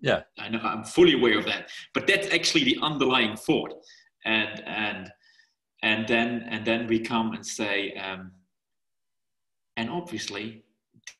Yeah, 0.00 0.22
I 0.38 0.48
know. 0.48 0.60
I'm 0.60 0.84
fully 0.84 1.14
aware 1.14 1.38
of 1.38 1.44
that. 1.46 1.68
But 1.94 2.06
that's 2.06 2.32
actually 2.32 2.64
the 2.64 2.78
underlying 2.80 3.36
thought, 3.36 3.74
and 4.24 4.62
and 4.66 5.12
and 5.82 6.06
then 6.06 6.46
and 6.48 6.64
then 6.64 6.86
we 6.86 7.00
come 7.00 7.32
and 7.32 7.44
say, 7.44 7.92
um, 7.94 8.30
and 9.76 9.90
obviously 9.90 10.64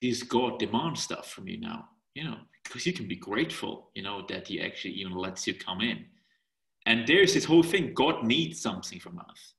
this 0.00 0.22
God 0.22 0.59
demands 0.59 1.03
stuff 1.03 1.30
from 1.30 1.48
you 1.48 1.61
now, 1.61 1.88
you 2.14 2.24
know, 2.24 2.36
because 2.64 2.86
you 2.86 2.92
can 2.92 3.09
be 3.09 3.16
grateful, 3.16 3.90
you 3.94 4.03
know, 4.03 4.24
that 4.28 4.48
He 4.48 4.61
actually 4.61 4.94
even 4.94 5.14
lets 5.14 5.46
you 5.46 5.55
come 5.55 5.80
in. 5.80 6.05
And 6.86 7.07
there's 7.07 7.34
this 7.34 7.44
whole 7.44 7.62
thing 7.62 7.94
God 7.94 8.24
needs 8.24 8.61
something 8.61 9.00
from 9.00 9.18
us. 9.18 9.55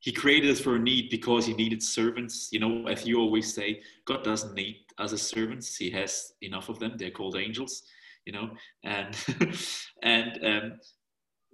He 0.00 0.12
created 0.12 0.50
us 0.50 0.60
for 0.60 0.76
a 0.76 0.78
need 0.78 1.10
because 1.10 1.46
He 1.46 1.54
needed 1.54 1.82
servants. 1.82 2.48
You 2.52 2.60
know, 2.60 2.86
as 2.88 3.06
you 3.06 3.18
always 3.18 3.54
say, 3.54 3.80
God 4.04 4.24
doesn't 4.24 4.54
need 4.54 4.76
us 4.98 5.12
as 5.12 5.22
servants, 5.22 5.76
He 5.76 5.90
has 5.90 6.32
enough 6.42 6.68
of 6.68 6.78
them. 6.78 6.94
They're 6.96 7.10
called 7.10 7.36
angels, 7.36 7.84
you 8.26 8.32
know, 8.32 8.50
and, 8.82 9.16
and, 10.02 10.44
um, 10.44 10.72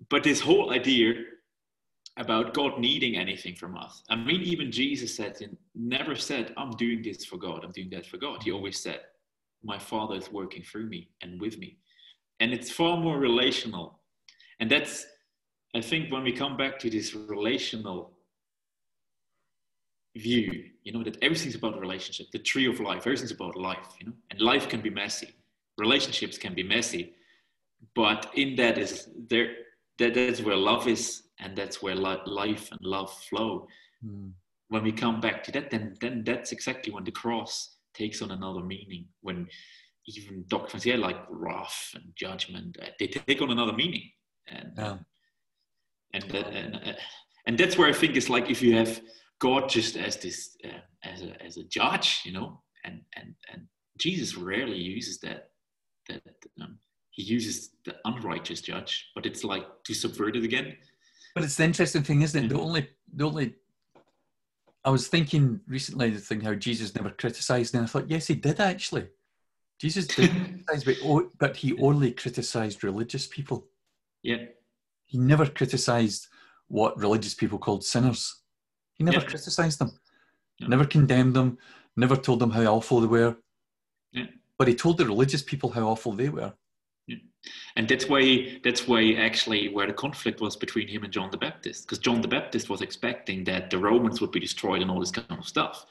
but 0.09 0.25
this 0.25 0.41
whole 0.41 0.73
idea 0.73 1.15
about 2.21 2.53
God 2.53 2.79
needing 2.79 3.17
anything 3.17 3.55
from 3.55 3.77
us. 3.77 4.03
I 4.11 4.15
mean, 4.15 4.43
even 4.43 4.71
Jesus 4.71 5.17
said, 5.17 5.37
never 5.75 6.15
said, 6.15 6.53
I'm 6.59 6.71
doing 6.73 7.03
this 7.03 7.25
for 7.25 7.39
God, 7.39 7.65
I'm 7.65 7.73
doing 7.73 7.89
that 7.91 8.07
for 8.07 8.19
God. 8.19 8.43
He 8.43 8.53
always 8.53 8.79
said, 8.79 9.01
My 9.65 9.79
Father 9.79 10.17
is 10.17 10.31
working 10.31 10.63
through 10.63 10.87
me 10.87 11.09
and 11.23 11.41
with 11.41 11.59
me. 11.59 11.79
And 12.39 12.53
it's 12.53 12.71
far 12.71 12.99
more 12.99 13.19
relational. 13.19 14.01
And 14.61 14.71
that's, 14.71 15.07
I 15.75 15.81
think, 15.81 16.13
when 16.13 16.23
we 16.23 16.33
come 16.33 16.59
back 16.59 16.79
to 16.81 16.91
this 16.91 17.15
relational 17.15 18.13
view, 20.15 20.65
you 20.85 20.93
know, 20.93 21.03
that 21.03 21.17
everything's 21.23 21.55
about 21.55 21.81
relationship, 21.81 22.27
the 22.33 22.39
tree 22.39 22.67
of 22.67 22.81
life, 22.81 23.07
everything's 23.07 23.31
about 23.31 23.57
life, 23.57 23.97
you 23.99 24.07
know, 24.07 24.13
and 24.31 24.41
life 24.43 24.69
can 24.69 24.83
be 24.83 24.91
messy. 24.91 25.35
Relationships 25.79 26.37
can 26.37 26.55
be 26.55 26.63
messy. 26.63 27.15
But 27.95 28.31
in 28.35 28.57
that 28.57 28.77
is 28.77 29.09
there 29.29 29.55
that, 30.01 30.15
that's 30.15 30.43
where 30.43 30.57
love 30.57 30.87
is 30.87 31.23
and 31.41 31.57
that's 31.57 31.83
where 31.83 31.95
life 31.95 32.69
and 32.71 32.81
love 32.83 33.13
flow. 33.25 33.67
Mm. 34.05 34.33
When 34.69 34.83
we 34.85 34.93
come 34.93 35.21
back 35.21 35.43
to 35.45 35.53
that, 35.53 35.71
then 35.71 35.95
then 36.01 36.23
that's 36.25 36.53
exactly 36.53 36.93
when 36.93 37.05
the 37.05 37.11
cross 37.11 37.77
takes 37.95 38.23
on 38.23 38.31
another 38.31 38.63
meaning. 38.63 39.07
When 39.21 39.49
even 40.07 40.45
doctrines, 40.49 40.87
yeah, 40.87 40.97
like 40.97 41.19
wrath 41.29 41.91
and 41.95 42.05
judgment, 42.17 42.77
uh, 42.81 42.87
they 42.99 43.09
take 43.09 43.43
on 43.43 43.51
another 43.51 43.73
meaning, 43.73 44.11
and 44.49 44.73
yeah. 44.77 44.97
and 46.15 46.23
that, 46.31 46.47
and 46.49 46.77
uh, 46.77 46.93
and 47.47 47.59
that's 47.59 47.77
where 47.77 47.89
I 47.89 47.93
think 47.93 48.17
it's 48.17 48.31
like 48.31 48.51
if 48.51 48.63
you 48.63 48.77
have 48.77 49.01
God 49.41 49.69
just 49.69 49.97
as 49.97 50.17
this 50.19 50.57
uh, 50.65 50.81
as 51.05 51.23
a 51.23 51.43
as 51.43 51.57
a 51.57 51.65
judge, 51.65 52.21
you 52.25 52.33
know, 52.33 52.63
and 52.85 53.01
and 53.17 53.35
and 53.53 53.67
Jesus 53.99 54.37
rarely 54.37 54.79
uses 54.79 55.19
that 55.21 55.51
that 56.09 56.23
um, 56.61 56.79
he 57.11 57.23
uses 57.23 57.71
the 57.85 57.97
unrighteous 58.05 58.61
judge, 58.61 59.11
but 59.15 59.27
it's 59.27 59.45
like 59.45 59.65
to 59.85 59.95
subvert 59.95 60.37
it 60.37 60.45
again. 60.45 60.77
But 61.35 61.45
it's 61.45 61.57
the 61.57 61.65
interesting 61.65 62.03
thing, 62.03 62.23
isn't 62.23 62.45
it? 62.45 62.49
The 62.49 62.55
mm-hmm. 62.55 62.65
only, 62.65 62.89
the 63.15 63.25
only. 63.25 63.55
I 64.85 64.91
was 64.91 65.09
thinking 65.09 65.61
recently 65.69 66.11
the 66.11 66.19
thing 66.19 66.41
how 66.41 66.55
Jesus 66.55 66.95
never 66.95 67.11
criticized, 67.11 67.75
and 67.75 67.85
I 67.85 67.87
thought, 67.87 68.11
yes, 68.11 68.27
he 68.27 68.35
did 68.35 68.61
actually. 68.61 69.09
Jesus 69.79 70.07
did 70.07 70.31
criticize, 70.67 70.85
but, 70.85 71.39
but 71.39 71.57
he 71.57 71.79
only 71.79 72.13
criticized 72.13 72.85
religious 72.85 73.27
people. 73.27 73.67
Yeah. 74.23 74.45
He 75.07 75.19
never 75.19 75.47
criticized 75.47 76.29
what 76.69 76.99
religious 76.99 77.35
people 77.35 77.59
called 77.59 77.85
sinners. 77.85 78.43
He 78.95 79.05
never 79.05 79.19
yeah. 79.19 79.25
criticized 79.27 79.79
them, 79.79 79.99
yeah. 80.59 80.69
never 80.69 80.85
condemned 80.85 81.35
them, 81.35 81.59
never 81.97 82.17
told 82.17 82.41
them 82.41 82.51
how 82.51 82.65
awful 82.65 83.01
they 83.01 83.07
were. 83.07 83.37
Yeah. 84.13 84.27
But 84.59 84.69
he 84.69 84.75
told 84.75 84.99
the 84.99 85.07
religious 85.07 85.43
people 85.43 85.71
how 85.71 85.89
awful 85.89 86.13
they 86.13 86.29
were. 86.29 86.53
Yeah. 87.11 87.19
And 87.77 87.89
that's 87.89 88.09
why 88.09 88.61
that's 88.63 88.87
why 88.87 89.15
actually 89.15 89.69
where 89.73 89.87
the 89.87 89.93
conflict 89.93 90.41
was 90.41 90.57
between 90.57 90.87
him 90.87 91.05
and 91.05 91.13
John 91.13 91.31
the 91.31 91.39
Baptist, 91.39 91.87
because 91.87 91.99
John 91.99 92.21
the 92.21 92.29
Baptist 92.29 92.69
was 92.69 92.83
expecting 92.83 93.45
that 93.45 93.71
the 93.71 93.79
Romans 93.79 94.21
would 94.21 94.31
be 94.31 94.41
destroyed 94.41 94.83
and 94.83 94.91
all 94.91 95.01
this 95.01 95.11
kind 95.11 95.39
of 95.39 95.47
stuff. 95.47 95.87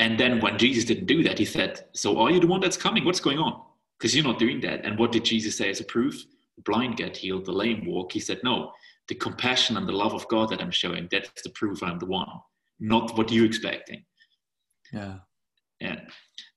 And 0.00 0.18
then 0.18 0.40
when 0.40 0.58
Jesus 0.58 0.84
didn't 0.84 1.06
do 1.06 1.22
that, 1.24 1.38
he 1.38 1.44
said, 1.44 1.86
"So 1.92 2.18
are 2.18 2.30
you 2.30 2.40
the 2.40 2.46
one 2.46 2.60
that's 2.60 2.76
coming? 2.76 3.04
What's 3.04 3.20
going 3.20 3.38
on? 3.38 3.62
Because 3.98 4.14
you're 4.14 4.24
not 4.24 4.38
doing 4.38 4.60
that." 4.62 4.84
And 4.84 4.98
what 4.98 5.12
did 5.12 5.24
Jesus 5.24 5.56
say 5.56 5.70
as 5.70 5.80
a 5.80 5.84
proof? 5.84 6.24
The 6.56 6.62
blind 6.62 6.96
get 6.96 7.16
healed, 7.16 7.44
the 7.44 7.52
lame 7.52 7.84
walk. 7.86 8.12
He 8.12 8.20
said, 8.20 8.40
"No, 8.42 8.72
the 9.06 9.14
compassion 9.14 9.76
and 9.76 9.86
the 9.86 9.92
love 9.92 10.14
of 10.14 10.26
God 10.28 10.48
that 10.50 10.60
I'm 10.60 10.70
showing, 10.70 11.08
that's 11.10 11.42
the 11.42 11.50
proof 11.50 11.82
I'm 11.82 11.98
the 11.98 12.06
one, 12.06 12.30
not 12.80 13.16
what 13.16 13.30
you're 13.30 13.46
expecting." 13.46 14.04
Yeah. 14.92 15.18
Yeah. 15.80 16.00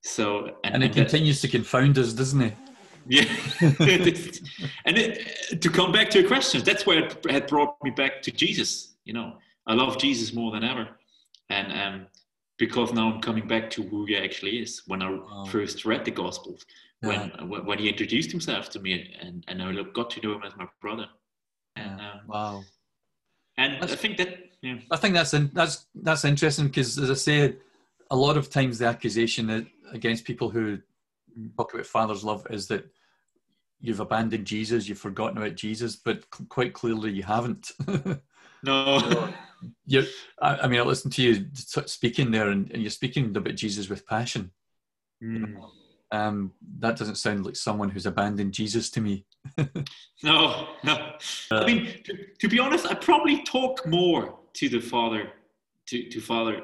So 0.03 0.55
and, 0.63 0.75
and 0.75 0.83
it 0.83 0.93
continues 0.93 1.41
to 1.41 1.47
confound 1.47 1.99
us, 1.99 2.13
doesn't 2.13 2.41
it? 2.41 2.55
Yeah. 3.11 3.25
and 4.85 4.97
it, 4.97 5.61
to 5.61 5.69
come 5.69 5.91
back 5.91 6.09
to 6.11 6.19
your 6.19 6.29
questions, 6.29 6.63
that's 6.63 6.85
where 6.85 6.99
it 6.99 7.25
had 7.29 7.45
brought 7.45 7.75
me 7.83 7.91
back 7.91 8.21
to 8.21 8.31
Jesus. 8.31 8.93
You 9.03 9.11
know, 9.11 9.33
I 9.67 9.73
love 9.73 9.97
Jesus 9.97 10.33
more 10.33 10.49
than 10.51 10.63
ever, 10.63 10.87
and 11.49 11.73
um, 11.73 12.07
because 12.57 12.93
now 12.93 13.11
I'm 13.11 13.19
coming 13.19 13.49
back 13.49 13.69
to 13.71 13.83
who 13.83 14.05
he 14.05 14.15
actually 14.15 14.59
is. 14.59 14.83
When 14.87 15.01
I 15.01 15.09
wow. 15.09 15.43
first 15.51 15.83
read 15.83 16.05
the 16.05 16.11
Gospels, 16.11 16.65
yeah. 17.03 17.27
when 17.43 17.65
when 17.65 17.79
he 17.79 17.89
introduced 17.89 18.31
himself 18.31 18.69
to 18.69 18.79
me, 18.79 19.13
and 19.19 19.43
and 19.49 19.61
I 19.61 19.73
got 19.93 20.09
to 20.11 20.21
know 20.21 20.35
him 20.35 20.43
as 20.45 20.55
my 20.55 20.67
brother. 20.79 21.07
And, 21.75 21.99
yeah. 21.99 22.11
um, 22.11 22.19
wow. 22.27 22.63
And 23.57 23.81
that's, 23.81 23.91
I 23.91 23.95
think 23.97 24.17
that 24.19 24.37
yeah. 24.61 24.77
I 24.89 24.95
think 24.95 25.15
that's 25.15 25.33
in, 25.33 25.51
that's 25.53 25.85
that's 25.95 26.23
interesting 26.23 26.67
because, 26.67 26.97
as 26.97 27.11
I 27.11 27.15
said, 27.15 27.57
a 28.09 28.15
lot 28.15 28.37
of 28.37 28.49
times 28.49 28.79
the 28.79 28.85
accusation 28.85 29.67
against 29.91 30.23
people 30.23 30.49
who 30.49 30.79
talk 31.57 31.73
about 31.73 31.85
Father's 31.85 32.23
love 32.23 32.47
is 32.49 32.67
that 32.67 32.85
you've 33.81 33.99
abandoned 33.99 34.45
Jesus, 34.45 34.87
you've 34.87 34.99
forgotten 34.99 35.37
about 35.37 35.55
Jesus, 35.55 35.95
but 35.95 36.23
quite 36.49 36.73
clearly 36.73 37.11
you 37.11 37.23
haven't. 37.23 37.71
no. 38.63 39.29
you're, 39.85 40.03
I, 40.41 40.67
mean, 40.67 40.79
I 40.79 40.83
listened 40.83 41.13
to 41.13 41.21
you 41.21 41.45
speaking 41.53 42.31
there, 42.31 42.49
and, 42.49 42.71
and 42.71 42.81
you're 42.81 42.91
speaking 42.91 43.35
about 43.35 43.55
Jesus 43.55 43.89
with 43.89 44.07
passion. 44.07 44.51
Mm. 45.23 45.63
Um, 46.11 46.51
that 46.79 46.97
doesn't 46.97 47.15
sound 47.15 47.45
like 47.45 47.55
someone 47.55 47.89
who's 47.89 48.05
abandoned 48.05 48.53
Jesus 48.53 48.89
to 48.91 49.01
me. 49.01 49.25
no, 50.23 50.67
no. 50.83 51.13
I 51.51 51.65
mean, 51.65 51.87
to, 52.03 52.17
to, 52.39 52.47
be 52.47 52.59
honest, 52.59 52.85
I 52.85 52.93
probably 52.93 53.43
talk 53.43 53.85
more 53.87 54.39
to 54.53 54.69
the 54.69 54.79
Father, 54.79 55.31
to, 55.87 56.09
to 56.09 56.19
Father, 56.19 56.61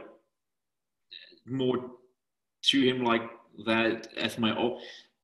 more 1.45 1.91
to 2.63 2.81
him 2.81 3.03
like 3.03 3.23
that 3.65 4.09
as 4.17 4.37
my 4.37 4.55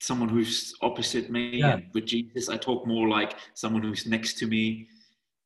someone 0.04 0.30
who's 0.30 0.76
opposite 0.82 1.30
me. 1.30 1.58
Yeah. 1.58 1.74
And 1.74 1.86
with 1.94 2.06
Jesus, 2.06 2.50
I 2.50 2.58
talk 2.58 2.86
more 2.86 3.08
like 3.08 3.38
someone 3.54 3.82
who's 3.82 4.06
next 4.06 4.38
to 4.40 4.46
me. 4.46 4.88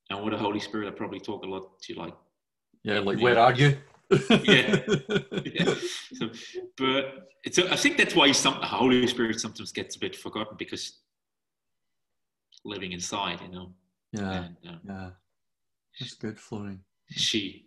And 0.10 0.24
with 0.24 0.34
the 0.34 0.40
Holy 0.40 0.60
Spirit, 0.60 0.88
I 0.88 0.92
probably 0.92 1.20
talk 1.20 1.44
a 1.44 1.48
lot 1.48 1.80
to 1.82 1.94
like. 1.94 2.16
Yeah, 2.84 3.00
like 3.00 3.20
where 3.20 3.38
are 3.38 3.54
you? 3.54 3.78
yeah. 4.44 4.80
yeah. 5.46 5.76
So, 6.14 6.30
but 6.78 7.30
it's. 7.44 7.60
I 7.60 7.76
think 7.76 7.98
that's 7.98 8.16
why 8.16 8.32
some 8.32 8.60
the 8.62 8.68
Holy 8.68 9.06
Spirit 9.08 9.40
sometimes 9.40 9.72
gets 9.72 9.98
a 9.98 10.00
bit 10.00 10.16
forgotten 10.16 10.56
because 10.58 11.00
living 12.64 12.94
inside, 12.94 13.42
you 13.42 13.50
know. 13.50 13.74
Yeah. 14.14 14.32
And, 14.32 14.58
um, 14.68 14.80
yeah. 14.88 15.10
That's 16.00 16.16
good, 16.16 16.40
Florian. 16.40 16.84
She. 17.12 17.66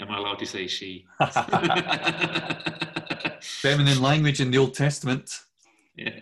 Am 0.00 0.10
I 0.10 0.18
allowed 0.18 0.38
to 0.38 0.46
say 0.46 0.68
she? 0.68 1.06
feminine 3.40 4.00
language 4.00 4.40
in 4.40 4.50
the 4.50 4.58
Old 4.58 4.74
Testament. 4.74 5.40
Yeah. 6.04 6.20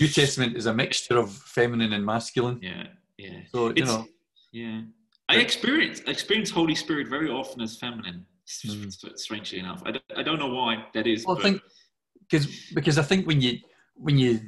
New 0.00 0.08
Testament 0.08 0.56
is 0.56 0.64
a 0.64 0.72
mixture 0.72 1.18
of 1.18 1.30
feminine 1.30 1.92
and 1.92 2.04
masculine. 2.04 2.58
Yeah, 2.62 2.84
yeah. 3.18 3.40
So 3.52 3.66
you 3.66 3.74
it's, 3.76 3.90
know, 3.90 4.06
yeah. 4.50 4.80
I 5.28 5.36
experience 5.36 6.00
I 6.06 6.10
experience 6.10 6.50
Holy 6.50 6.74
Spirit 6.74 7.08
very 7.08 7.28
often 7.28 7.60
as 7.60 7.76
feminine. 7.76 8.24
Mm. 8.66 9.18
Strangely 9.18 9.58
enough, 9.58 9.82
I 9.84 9.92
don't, 9.92 10.04
I 10.16 10.22
don't 10.22 10.38
know 10.38 10.48
why 10.48 10.86
that 10.94 11.06
is. 11.06 11.26
Well, 11.26 11.38
I 11.38 11.42
think 11.42 11.62
because 12.30 12.46
because 12.74 12.98
I 12.98 13.02
think 13.02 13.26
when 13.26 13.40
you 13.40 13.58
when 13.94 14.16
you 14.16 14.40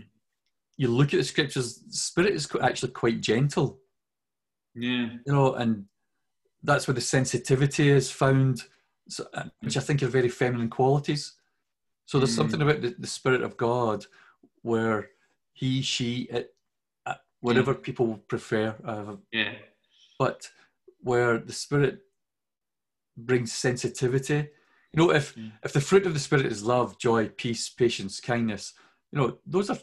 you 0.76 0.88
look 0.88 1.12
at 1.12 1.18
the 1.18 1.24
scriptures, 1.24 1.82
Spirit 1.90 2.34
is 2.34 2.48
actually 2.62 2.92
quite 2.92 3.20
gentle. 3.20 3.78
Yeah. 4.74 5.08
You 5.26 5.32
know, 5.32 5.54
and 5.54 5.84
that's 6.62 6.88
where 6.88 6.94
the 6.94 7.00
sensitivity 7.00 7.90
is 7.90 8.10
found, 8.10 8.62
so, 9.08 9.26
uh, 9.34 9.44
which 9.60 9.76
I 9.76 9.80
think 9.80 10.02
are 10.02 10.08
very 10.08 10.28
feminine 10.28 10.70
qualities. 10.70 11.34
So 12.06 12.18
there's 12.18 12.32
mm. 12.32 12.36
something 12.36 12.62
about 12.62 12.82
the, 12.82 12.94
the, 12.98 13.06
Spirit 13.06 13.42
of 13.42 13.56
God 13.56 14.04
where 14.62 15.10
he, 15.52 15.82
she, 15.82 16.22
it, 16.30 16.54
uh, 17.06 17.14
whatever 17.40 17.74
mm. 17.74 17.82
people 17.82 18.18
prefer. 18.28 18.74
Uh, 18.84 19.16
yeah. 19.32 19.52
But 20.18 20.50
where 21.00 21.38
the 21.38 21.52
Spirit 21.52 22.00
brings 23.16 23.52
sensitivity. 23.52 24.48
You 24.92 24.96
know, 24.96 25.10
if 25.10 25.34
mm. 25.34 25.52
if 25.64 25.72
the 25.72 25.80
fruit 25.80 26.06
of 26.06 26.14
the 26.14 26.20
Spirit 26.20 26.46
is 26.46 26.64
love, 26.64 26.98
joy, 26.98 27.28
peace, 27.28 27.68
patience, 27.68 28.20
kindness, 28.20 28.72
you 29.10 29.18
know, 29.18 29.38
those 29.46 29.70
are 29.70 29.78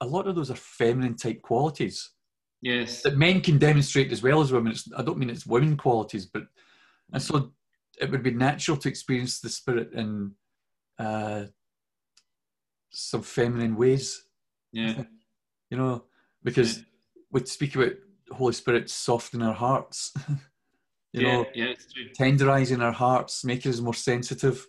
a 0.00 0.06
lot 0.06 0.26
of 0.26 0.34
those 0.34 0.50
are 0.50 0.56
feminine 0.56 1.16
type 1.16 1.42
qualities. 1.42 2.10
Yes. 2.62 3.02
That 3.02 3.16
men 3.16 3.40
can 3.40 3.58
demonstrate 3.58 4.12
as 4.12 4.22
well 4.22 4.40
as 4.40 4.50
women. 4.50 4.72
It's, 4.72 4.88
I 4.96 5.02
don't 5.02 5.18
mean 5.18 5.30
it's 5.30 5.46
women 5.46 5.76
qualities, 5.76 6.26
but 6.26 6.44
and 7.12 7.22
so 7.22 7.52
it 8.00 8.10
would 8.10 8.22
be 8.22 8.32
natural 8.32 8.76
to 8.78 8.88
experience 8.88 9.40
the 9.40 9.48
Spirit 9.48 9.92
in 9.92 10.32
uh, 10.98 11.44
some 12.96 13.22
feminine 13.22 13.76
ways. 13.76 14.24
Yeah. 14.72 15.04
you 15.70 15.76
know, 15.76 16.04
because 16.42 16.78
yeah. 16.78 16.84
we 17.30 17.44
speak 17.44 17.76
about 17.76 17.92
Holy 18.30 18.54
Spirit 18.54 18.88
softening 18.90 19.46
our 19.46 19.54
hearts. 19.54 20.12
you 21.12 21.26
yeah, 21.26 21.32
know, 21.32 21.46
yeah, 21.54 21.72
tenderizing 22.18 22.82
our 22.82 22.92
hearts, 22.92 23.44
making 23.44 23.72
us 23.72 23.80
more 23.80 23.94
sensitive, 23.94 24.66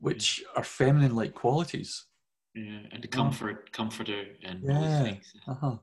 which 0.00 0.42
are 0.56 0.64
feminine 0.64 1.14
like 1.14 1.34
qualities. 1.34 2.06
Yeah, 2.54 2.80
and 2.90 3.02
the 3.02 3.08
comfort, 3.08 3.72
comforter, 3.72 4.24
and 4.44 4.64
yeah. 4.64 5.14
Uh-huh. 5.46 5.76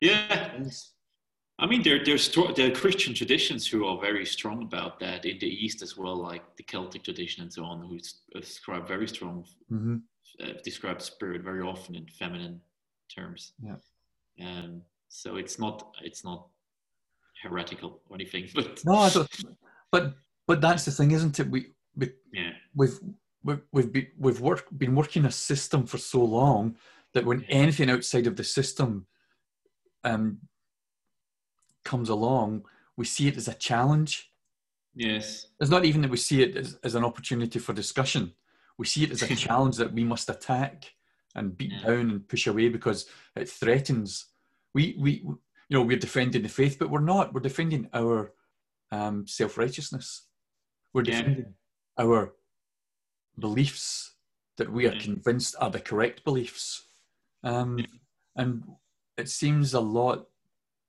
Yeah. 0.00 0.58
I 1.60 1.66
mean, 1.66 1.82
there, 1.82 2.04
there's 2.04 2.28
there 2.56 2.68
are 2.68 2.74
Christian 2.74 3.14
traditions 3.14 3.66
who 3.66 3.86
are 3.86 4.00
very 4.00 4.24
strong 4.26 4.62
about 4.62 4.98
that 5.00 5.24
in 5.24 5.38
the 5.38 5.46
East 5.46 5.82
as 5.82 5.96
well, 5.96 6.16
like 6.16 6.56
the 6.56 6.62
Celtic 6.64 7.04
tradition 7.04 7.42
and 7.42 7.52
so 7.52 7.64
on, 7.64 7.80
who 7.80 7.98
describe 8.40 8.88
very 8.88 9.06
strong 9.06 9.44
mm-hmm 9.70 9.96
uh, 10.42 10.52
describe 10.64 11.02
spirit 11.02 11.42
very 11.42 11.60
often 11.60 11.94
in 11.94 12.06
feminine 12.06 12.60
terms. 13.14 13.52
Yeah. 13.62 13.76
Um, 14.40 14.82
so 15.08 15.36
it's 15.36 15.58
not 15.58 15.94
it's 16.02 16.24
not 16.24 16.46
heretical 17.42 18.00
or 18.08 18.16
anything, 18.16 18.48
but 18.54 18.80
no, 18.84 18.94
I 18.94 19.10
don't. 19.10 19.28
But 19.90 20.14
but 20.46 20.60
that's 20.60 20.84
the 20.84 20.90
thing, 20.90 21.10
isn't 21.12 21.38
it? 21.40 21.50
We, 21.50 21.72
we 21.96 22.12
yeah 22.32 22.52
we've 22.74 22.98
we've 23.42 23.62
we've 23.72 23.92
been, 23.92 24.06
we've 24.18 24.40
worked 24.40 24.76
been 24.78 24.94
working 24.94 25.24
a 25.24 25.30
system 25.30 25.86
for 25.86 25.98
so 25.98 26.24
long 26.24 26.76
that 27.14 27.24
when 27.24 27.44
anything 27.44 27.90
outside 27.90 28.26
of 28.26 28.36
the 28.36 28.44
system 28.44 29.06
um, 30.04 30.38
comes 31.84 32.08
along, 32.08 32.64
we 32.96 33.04
see 33.04 33.28
it 33.28 33.36
as 33.36 33.48
a 33.48 33.54
challenge. 33.54 34.30
Yes. 34.94 35.46
It's 35.60 35.70
not 35.70 35.84
even 35.84 36.02
that 36.02 36.10
we 36.10 36.16
see 36.16 36.42
it 36.42 36.56
as, 36.56 36.78
as 36.82 36.94
an 36.94 37.04
opportunity 37.04 37.58
for 37.58 37.72
discussion 37.72 38.34
we 38.78 38.86
see 38.86 39.04
it 39.04 39.10
as 39.10 39.22
a 39.22 39.34
challenge 39.36 39.76
that 39.76 39.92
we 39.92 40.04
must 40.04 40.30
attack 40.30 40.92
and 41.34 41.56
beat 41.56 41.72
yeah. 41.72 41.86
down 41.86 42.10
and 42.10 42.28
push 42.28 42.46
away 42.46 42.68
because 42.68 43.06
it 43.36 43.48
threatens. 43.48 44.26
We, 44.74 44.96
we, 44.98 45.12
you 45.12 45.38
know, 45.70 45.82
we're 45.82 45.98
defending 45.98 46.42
the 46.42 46.48
faith, 46.48 46.78
but 46.78 46.90
we're 46.90 47.00
not. 47.00 47.34
We're 47.34 47.40
defending 47.40 47.88
our 47.92 48.32
um, 48.90 49.26
self 49.26 49.58
righteousness. 49.58 50.26
We're 50.94 51.02
defending 51.02 51.54
yeah. 51.98 52.04
our 52.04 52.34
beliefs 53.38 54.14
that 54.56 54.72
we 54.72 54.86
are 54.86 54.94
yeah. 54.94 55.00
convinced 55.00 55.54
are 55.60 55.70
the 55.70 55.80
correct 55.80 56.24
beliefs. 56.24 56.84
Um, 57.44 57.84
and 58.36 58.64
it 59.16 59.28
seems 59.28 59.74
a 59.74 59.80
lot 59.80 60.26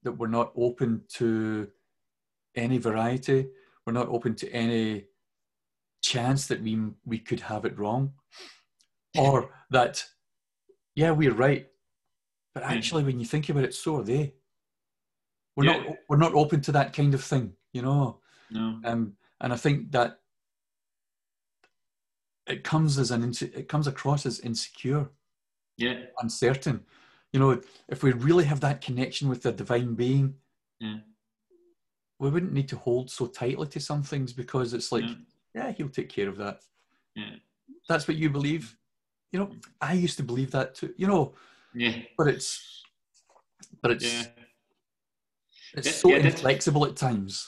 that 0.03 0.13
we're 0.13 0.27
not 0.27 0.51
open 0.55 1.01
to 1.15 1.67
any 2.55 2.77
variety. 2.77 3.49
We're 3.85 3.93
not 3.93 4.07
open 4.07 4.35
to 4.35 4.49
any 4.51 5.05
chance 6.01 6.47
that 6.47 6.61
we 6.61 6.79
we 7.05 7.19
could 7.19 7.41
have 7.41 7.65
it 7.65 7.77
wrong. 7.77 8.13
Or 9.17 9.49
that 9.71 10.03
yeah 10.95 11.11
we're 11.11 11.33
right 11.33 11.67
but 12.53 12.63
actually 12.63 13.03
when 13.03 13.19
you 13.19 13.25
think 13.25 13.49
about 13.49 13.63
it 13.63 13.73
so 13.73 13.97
are 13.97 14.03
they. 14.03 14.33
We're 15.55 15.65
yeah. 15.65 15.77
not 15.77 15.95
we're 16.07 16.17
not 16.17 16.33
open 16.35 16.61
to 16.61 16.71
that 16.73 16.93
kind 16.93 17.13
of 17.13 17.23
thing 17.23 17.53
you 17.73 17.81
know? 17.81 18.19
No. 18.51 18.79
um, 18.83 19.13
and 19.41 19.53
i 19.53 19.55
think 19.55 19.91
that 19.91 20.19
it 22.47 22.63
comes 22.63 22.97
as 22.97 23.11
an 23.11 23.31
it 23.41 23.69
comes 23.69 23.85
across 23.85 24.25
as 24.25 24.39
insecure. 24.39 25.07
Yeah. 25.77 26.01
Uncertain. 26.19 26.83
You 27.31 27.39
know 27.39 27.61
if 27.87 28.01
we 28.01 28.11
really 28.11 28.45
have 28.45 28.59
that 28.61 28.81
connection 28.81 29.29
with 29.29 29.43
the 29.43 29.51
divine 29.51 29.93
being 29.93 30.33
yeah. 30.79 30.97
we 32.19 32.29
wouldn't 32.29 32.53
need 32.53 32.67
to 32.69 32.75
hold 32.75 33.11
so 33.11 33.27
tightly 33.27 33.67
to 33.67 33.79
some 33.79 34.01
things 34.01 34.33
because 34.33 34.73
it's 34.73 34.91
like 34.91 35.03
yeah, 35.03 35.13
he'll 35.71 35.89
take 35.89 36.09
care 36.09 36.29
of 36.29 36.37
that. 36.37 36.59
Yeah. 37.15 37.35
That's 37.87 38.07
what 38.07 38.17
you 38.17 38.29
believe. 38.29 38.75
you 39.31 39.39
know, 39.39 39.51
I 39.81 39.93
used 39.93 40.17
to 40.17 40.23
believe 40.23 40.51
that 40.51 40.75
too. 40.75 40.93
You 40.97 41.07
know, 41.07 41.33
yeah. 41.73 41.93
But 42.17 42.27
it's, 42.27 42.83
but 43.81 43.91
it's, 43.91 44.05
yeah. 44.05 44.23
it's 45.73 45.95
so 45.95 46.09
yeah, 46.09 46.17
inflexible 46.17 46.85
at 46.85 46.95
times. 46.95 47.47